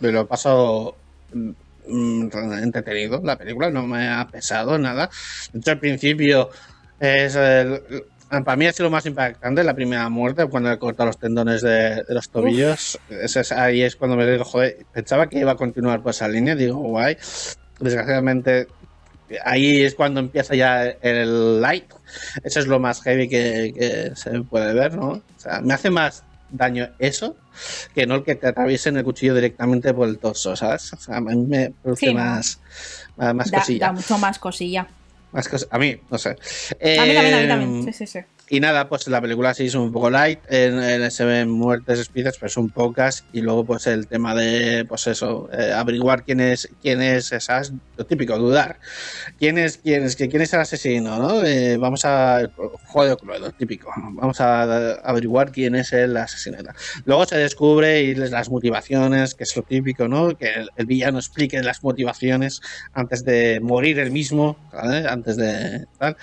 me 0.00 0.10
lo 0.12 0.20
he 0.20 0.24
pasado 0.24 0.96
mm, 1.34 1.50
entretenido. 1.88 3.20
La 3.24 3.36
película 3.36 3.70
no 3.70 3.86
me 3.86 4.08
ha 4.08 4.26
pesado 4.28 4.78
nada. 4.78 5.10
De 5.52 5.58
hecho, 5.60 5.70
al 5.72 5.78
principio 5.80 6.50
es 7.00 7.34
el- 7.36 7.82
para 8.44 8.56
mí 8.56 8.66
ha 8.66 8.72
sido 8.72 8.84
lo 8.84 8.90
más 8.90 9.06
impactante 9.06 9.64
la 9.64 9.74
primera 9.74 10.08
muerte 10.10 10.44
cuando 10.46 10.68
le 10.70 10.78
corta 10.78 11.04
los 11.06 11.18
tendones 11.18 11.62
de, 11.62 12.02
de 12.06 12.14
los 12.14 12.28
tobillos. 12.28 12.98
Ese 13.08 13.40
es- 13.40 13.52
ahí 13.52 13.82
es 13.82 13.96
cuando 13.96 14.16
me 14.16 14.30
digo, 14.30 14.44
joder, 14.44 14.84
pensaba 14.92 15.28
que 15.28 15.38
iba 15.38 15.52
a 15.52 15.56
continuar 15.56 16.02
por 16.02 16.10
esa 16.10 16.28
línea. 16.28 16.54
Digo, 16.54 16.76
guay. 16.78 17.16
Desgraciadamente 17.80 18.66
ahí 19.44 19.82
es 19.82 19.94
cuando 19.94 20.20
empieza 20.20 20.54
ya 20.54 20.84
el 20.86 21.60
light. 21.60 21.84
Eso 22.42 22.60
es 22.60 22.66
lo 22.66 22.78
más 22.78 23.02
heavy 23.02 23.28
que, 23.28 23.72
que 23.74 24.12
se 24.14 24.40
puede 24.42 24.72
ver, 24.74 24.94
¿no? 24.96 25.08
O 25.10 25.22
sea, 25.36 25.60
me 25.60 25.74
hace 25.74 25.90
más 25.90 26.24
daño 26.50 26.88
eso 26.98 27.36
que 27.94 28.06
no 28.06 28.16
el 28.16 28.24
que 28.24 28.34
te 28.36 28.46
atraviesen 28.48 28.96
el 28.96 29.04
cuchillo 29.04 29.34
directamente 29.34 29.92
por 29.92 30.08
el 30.08 30.18
torso, 30.18 30.54
¿sabes? 30.56 30.92
O 30.92 30.96
sea, 30.96 31.16
a 31.16 31.20
mí 31.20 31.36
me 31.36 31.72
produce 31.82 32.12
más, 32.14 32.60
más, 33.16 33.34
más 33.34 33.50
Da, 33.50 33.58
cosilla. 33.60 33.86
da 33.86 33.92
mucho 33.92 34.18
más 34.18 34.38
cosilla. 34.38 34.86
Más 35.32 35.50
cos- 35.50 35.66
a 35.70 35.78
mí, 35.78 35.96
no 36.10 36.16
sé. 36.18 36.30
A 36.30 36.34
mí 37.04 37.14
también, 37.14 37.34
a 37.34 37.40
mí 37.40 37.48
también. 37.48 37.84
Sí, 37.84 37.92
sí, 37.92 38.06
sí. 38.06 38.18
Y 38.50 38.60
nada, 38.60 38.88
pues 38.88 39.06
la 39.08 39.20
película 39.20 39.54
sí 39.54 39.66
es 39.66 39.74
un 39.74 39.92
poco 39.92 40.10
light, 40.10 40.40
en, 40.48 40.82
en 40.82 41.10
se 41.10 41.24
ven 41.24 41.50
muertes 41.50 41.98
explícitas, 41.98 42.38
pero 42.38 42.48
son 42.48 42.70
pocas, 42.70 43.24
y 43.32 43.40
luego 43.40 43.64
pues 43.64 43.86
el 43.86 44.06
tema 44.06 44.34
de, 44.34 44.84
pues 44.88 45.06
eso, 45.06 45.48
eh, 45.52 45.72
averiguar 45.72 46.24
quién 46.24 46.40
es, 46.40 46.68
quién 46.80 47.02
es 47.02 47.32
esas, 47.32 47.72
lo 47.96 48.06
típico, 48.06 48.38
dudar, 48.38 48.78
quién 49.38 49.58
es, 49.58 49.78
quién 49.78 50.04
es, 50.04 50.16
quién 50.16 50.40
es 50.40 50.52
el 50.52 50.60
asesino, 50.60 51.18
¿no? 51.18 51.44
Eh, 51.44 51.76
vamos 51.76 52.04
a, 52.04 52.38
de 52.38 52.50
Cluedo, 53.16 53.50
típico, 53.52 53.90
vamos 53.96 54.40
a, 54.40 54.92
averiguar 55.04 55.52
quién 55.52 55.74
es 55.74 55.92
el 55.92 56.16
asesino. 56.16 56.58
Luego 57.04 57.26
se 57.26 57.36
descubre 57.36 58.02
y 58.02 58.14
las 58.14 58.50
motivaciones, 58.50 59.34
que 59.34 59.44
es 59.44 59.56
lo 59.56 59.62
típico, 59.62 60.08
¿no? 60.08 60.36
Que 60.36 60.66
el, 60.76 60.86
villano 60.86 61.18
explique 61.18 61.62
las 61.62 61.82
motivaciones 61.82 62.60
antes 62.92 63.24
de 63.24 63.60
morir 63.60 63.98
él 63.98 64.10
mismo. 64.10 64.56
Antes 64.72 65.36
de 65.36 65.86
tal 65.98 66.16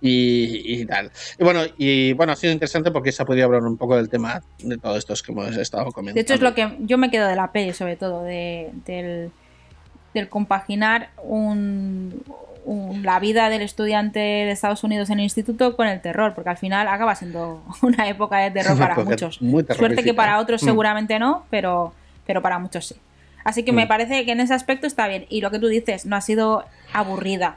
y, 0.00 0.80
y 0.80 0.86
tal. 0.86 1.10
Y 1.38 1.44
bueno, 1.44 1.49
y 1.78 2.12
bueno, 2.14 2.32
ha 2.32 2.36
sido 2.36 2.52
interesante 2.52 2.90
porque 2.90 3.12
se 3.12 3.22
ha 3.22 3.26
podido 3.26 3.46
hablar 3.46 3.62
un 3.62 3.76
poco 3.76 3.96
del 3.96 4.08
tema 4.08 4.42
de 4.58 4.76
todo 4.78 4.96
esto 4.96 5.14
que 5.24 5.32
hemos 5.32 5.56
estado 5.56 5.84
comentando. 5.92 6.14
De 6.14 6.20
hecho, 6.20 6.34
es 6.34 6.40
lo 6.40 6.54
que 6.54 6.76
yo 6.80 6.98
me 6.98 7.10
quedo 7.10 7.26
de 7.28 7.36
la 7.36 7.52
peli, 7.52 7.72
sobre 7.72 7.96
todo, 7.96 8.22
de, 8.24 8.70
del, 8.86 9.30
del 10.14 10.28
compaginar 10.28 11.10
un, 11.22 12.22
un- 12.64 13.02
la 13.04 13.18
vida 13.20 13.48
del 13.48 13.62
estudiante 13.62 14.18
de 14.20 14.50
Estados 14.50 14.84
Unidos 14.84 15.08
en 15.10 15.18
el 15.18 15.24
instituto 15.24 15.76
con 15.76 15.86
el 15.86 16.00
terror, 16.00 16.34
porque 16.34 16.50
al 16.50 16.56
final 16.58 16.88
acaba 16.88 17.14
siendo 17.14 17.62
una 17.82 18.08
época 18.08 18.38
de 18.38 18.50
terror 18.50 18.78
para 18.78 18.96
muchos. 18.96 19.40
muy 19.42 19.64
Suerte 19.68 20.02
que 20.04 20.14
para 20.14 20.38
otros 20.40 20.62
Mm. 20.62 20.66
seguramente 20.66 21.18
no, 21.18 21.44
pero, 21.50 21.92
pero 22.26 22.42
para 22.42 22.58
muchos 22.58 22.86
sí. 22.86 22.96
Así 23.42 23.62
que 23.62 23.72
me 23.72 23.86
Mm. 23.86 23.88
parece 23.88 24.24
que 24.26 24.32
en 24.32 24.40
ese 24.40 24.52
aspecto 24.52 24.86
está 24.86 25.08
bien. 25.08 25.24
Y 25.30 25.40
lo 25.40 25.50
que 25.50 25.58
tú 25.58 25.68
dices, 25.68 26.04
no 26.04 26.14
ha 26.16 26.20
sido 26.20 26.64
aburrida 26.92 27.56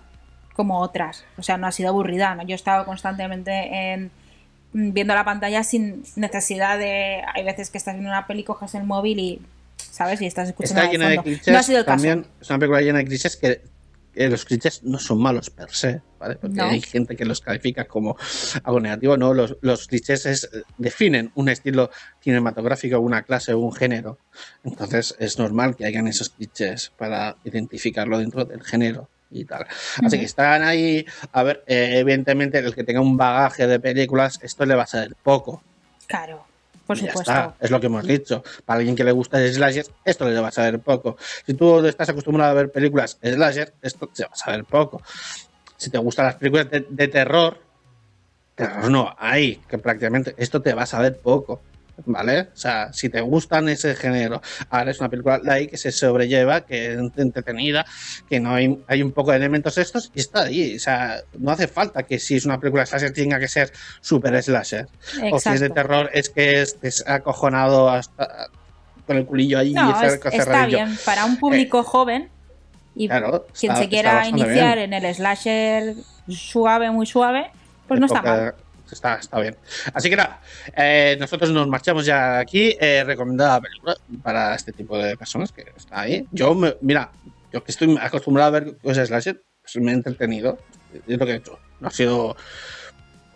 como 0.54 0.80
otras. 0.80 1.26
O 1.38 1.44
sea, 1.44 1.58
no 1.58 1.68
ha 1.68 1.72
sido 1.72 1.90
aburrida. 1.90 2.36
¿no? 2.36 2.44
Yo 2.44 2.54
he 2.54 2.56
estado 2.56 2.86
constantemente 2.86 3.52
en, 3.94 4.12
mm, 4.74 4.94
viendo 4.94 5.14
la 5.16 5.26
pantalla 5.26 5.64
sin 5.64 6.04
necesidad 6.16 6.78
de. 6.78 7.22
Hay 7.34 7.44
veces 7.44 7.70
que 7.70 7.78
estás 7.78 7.94
viendo 7.96 8.10
una 8.10 8.28
peli, 8.28 8.44
coges 8.44 8.76
el 8.76 8.84
móvil 8.84 9.20
y. 9.20 9.42
¿Sabes? 9.78 10.22
Y 10.22 10.26
estás 10.26 10.50
escuchando. 10.50 10.82
Está 10.82 10.92
llena 10.92 11.10
de 11.10 11.16
fondo. 11.18 11.24
clichés. 11.30 11.54
No 11.54 11.60
ha 11.60 11.64
sido 11.64 11.80
el 11.80 11.86
también 11.86 12.22
caso. 12.22 12.34
es 12.42 12.50
una 12.50 12.60
película 12.60 12.82
llena 12.82 12.98
de 13.00 13.06
clichés 13.06 13.38
que, 13.38 13.62
que 14.14 14.28
los 14.30 14.46
clichés 14.46 14.84
no 14.84 14.98
son 14.98 15.22
malos 15.22 15.50
per 15.52 15.70
se, 15.72 16.02
¿vale? 16.20 16.36
Porque 16.36 16.56
No. 16.56 16.64
hay 16.66 16.82
gente 16.82 17.16
que 17.16 17.26
los 17.26 17.42
califica 17.42 17.86
como 17.86 18.16
algo 18.64 18.80
negativo. 18.80 19.18
No, 19.18 19.34
los, 19.36 19.58
los 19.62 19.88
clichés 19.88 20.26
es- 20.26 20.50
definen 20.80 21.32
un 21.36 21.50
estilo 21.50 21.92
cinematográfico, 22.22 23.00
una 23.00 23.22
clase 23.24 23.54
o 23.54 23.60
un 23.60 23.74
género. 23.74 24.18
Entonces 24.64 25.16
es 25.20 25.38
normal 25.38 25.76
que 25.76 25.86
hayan 25.86 26.08
esos 26.08 26.30
clichés 26.30 26.92
para 26.98 27.36
identificarlo 27.44 28.18
dentro 28.18 28.46
del 28.46 28.64
género 28.64 29.10
y 29.34 29.46
tal. 29.46 29.66
Así 30.04 30.20
que 30.20 30.26
están 30.26 30.64
ahí. 30.64 31.06
A 31.32 31.44
ver, 31.44 31.64
eh, 31.68 32.00
evidentemente, 32.00 32.60
el 32.60 32.74
que 32.74 32.84
tenga 32.84 33.02
un 33.02 33.18
bagaje 33.18 33.68
de 33.68 33.80
películas, 33.80 34.40
esto 34.42 34.66
le 34.66 34.76
va 34.76 34.84
a 34.84 34.88
ser 34.88 35.16
poco. 35.22 35.64
Claro, 36.08 36.46
por 36.86 36.98
supuesto. 36.98 37.22
está, 37.22 37.56
es 37.60 37.72
lo 37.72 37.80
que 37.80 37.88
hemos 37.88 38.06
dicho. 38.06 38.44
Para 38.66 38.80
alguien 38.80 38.96
que 38.96 39.04
le 39.04 39.12
gusta 39.12 39.42
el 39.42 39.54
slasher, 39.54 39.86
esto 40.06 40.30
le 40.30 40.40
va 40.40 40.50
a 40.50 40.52
saber 40.52 40.80
poco. 40.80 41.18
Si 41.46 41.54
tú 41.54 41.86
estás 41.86 42.10
acostumbrado 42.10 42.52
a 42.52 42.54
ver 42.54 42.72
películas 42.72 43.18
slasher, 43.22 43.74
esto 43.82 44.08
te 44.08 44.24
va 44.24 44.32
a 44.34 44.36
saber 44.36 44.66
poco. 44.66 45.02
Si 45.78 45.90
te 45.90 45.98
gustan 45.98 46.26
las 46.26 46.36
películas 46.36 46.70
de, 46.70 46.86
de 46.88 47.08
terror, 47.08 47.60
terror 48.56 48.90
no 48.90 49.16
hay, 49.18 49.58
que 49.68 49.78
prácticamente 49.78 50.36
esto 50.38 50.62
te 50.62 50.74
va 50.74 50.84
a 50.84 50.86
saber 50.86 51.18
poco. 51.18 51.62
¿Vale? 52.06 52.50
O 52.54 52.56
sea, 52.56 52.92
si 52.92 53.08
te 53.10 53.22
gustan 53.22 53.70
ese 53.70 53.94
género, 53.96 54.42
ahora 54.72 54.90
es 54.92 55.00
una 55.00 55.10
película 55.10 55.40
light 55.44 55.70
que 55.70 55.78
se 55.78 55.92
sobrelleva, 55.92 56.62
que 56.62 56.94
es 56.94 57.00
entretenida, 57.18 57.86
que 58.28 58.40
no 58.40 58.52
hay, 58.56 58.84
hay 58.88 59.04
un 59.04 59.12
poco 59.12 59.30
de 59.32 59.38
elementos 59.38 59.78
estos 59.78 60.12
y 60.16 60.20
está 60.20 60.44
ahí. 60.44 60.76
O 60.76 60.80
sea, 60.80 61.22
no 61.38 61.52
hace 61.52 61.68
falta 61.68 62.02
que 62.04 62.18
si 62.18 62.36
es 62.36 62.46
una 62.46 62.60
película 62.60 62.86
slasher 62.86 63.14
tenga 63.14 63.40
que 63.40 63.48
ser 63.48 63.72
super 64.02 64.42
slasher. 64.42 64.88
O 65.32 65.40
si 65.40 65.50
es 65.50 65.60
de 65.60 65.68
Exacto. 65.68 65.74
terror, 65.76 66.10
es 66.14 66.30
que 66.30 66.62
estés 66.64 67.04
acojonado 67.08 67.88
hasta 67.90 68.48
con 69.06 69.18
el 69.18 69.26
culillo 69.28 69.60
ahí 69.60 69.74
No, 69.74 69.90
y 69.90 70.06
es- 70.06 70.20
está 70.32 70.66
bien. 70.66 70.98
Para 71.06 71.26
un 71.26 71.38
público 71.38 71.84
joven 71.84 72.30
y 72.96 73.06
Eh, 73.06 73.08
Claro, 73.10 73.46
quien 73.60 73.76
se 73.76 73.88
quiera 73.90 74.28
iniciar 74.28 74.78
bien. 74.78 74.94
en 74.94 75.06
el 75.06 75.14
slasher 75.16 75.94
suave, 76.28 76.90
muy 76.90 77.06
suave, 77.06 77.52
pues 77.88 78.00
no 78.00 78.08
está 78.08 78.22
mal. 78.22 78.56
Está, 78.94 79.16
está 79.16 79.40
bien. 79.40 79.58
Así 79.94 80.10
que 80.10 80.16
nada, 80.16 80.40
eh, 80.76 81.18
nosotros 81.20 81.52
nos 81.52 81.68
marchamos 81.68 82.06
ya 82.06 82.40
aquí. 82.40 82.76
Eh, 82.80 83.04
recomendada 83.06 83.60
película 83.60 83.96
para 84.22 84.56
este 84.56 84.72
tipo 84.72 84.98
de 84.98 85.18
personas 85.18 85.52
que 85.52 85.66
está 85.76 86.02
ahí. 86.02 86.26
Yo, 86.32 86.56
me- 86.56 86.76
mira, 86.82 87.12
yo 87.52 87.64
que 87.64 87.72
estoy 87.72 87.98
acostumbrado 88.00 88.56
a 88.56 88.60
ver 88.60 88.78
cosas 88.78 89.08
slasher, 89.10 89.44
pues 89.62 89.76
me 89.84 89.92
he 89.92 89.96
entretenido. 89.96 90.58
Es 91.08 91.18
lo 91.18 91.26
que 91.26 91.32
he 91.34 91.36
hecho. 91.36 91.60
No 91.80 91.88
ha 91.90 91.92
sido 91.92 92.38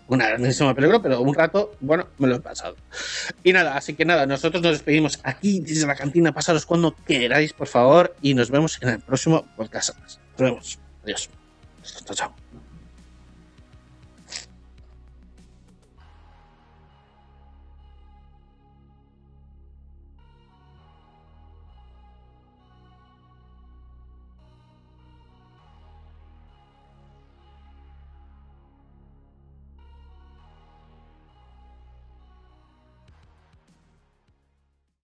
una 0.07 0.27
grandísima 0.29 0.73
película, 0.73 1.01
pero 1.01 1.19
un 1.21 1.33
rato, 1.35 1.75
bueno, 1.81 2.07
me 2.17 2.27
lo 2.27 2.35
he 2.35 2.39
pasado. 2.39 2.77
Y 3.43 3.51
nada, 3.51 3.75
así 3.75 3.93
que 3.93 4.05
nada, 4.05 4.25
nosotros 4.25 4.63
nos 4.63 4.71
despedimos 4.71 5.19
aquí 5.23 5.59
desde 5.59 5.85
la 5.85 5.95
cantina. 5.95 6.31
Pasaros 6.33 6.65
cuando 6.65 6.95
queráis, 7.05 7.51
por 7.51 7.67
favor, 7.67 8.15
y 8.21 8.33
nos 8.33 8.49
vemos 8.49 8.77
en 8.81 8.89
el 8.89 8.99
próximo 9.01 9.45
podcast. 9.57 9.97
Nos 9.99 10.19
vemos. 10.37 10.79
Adiós. 11.03 11.29
Chao, 12.05 12.15
chao. 12.15 12.46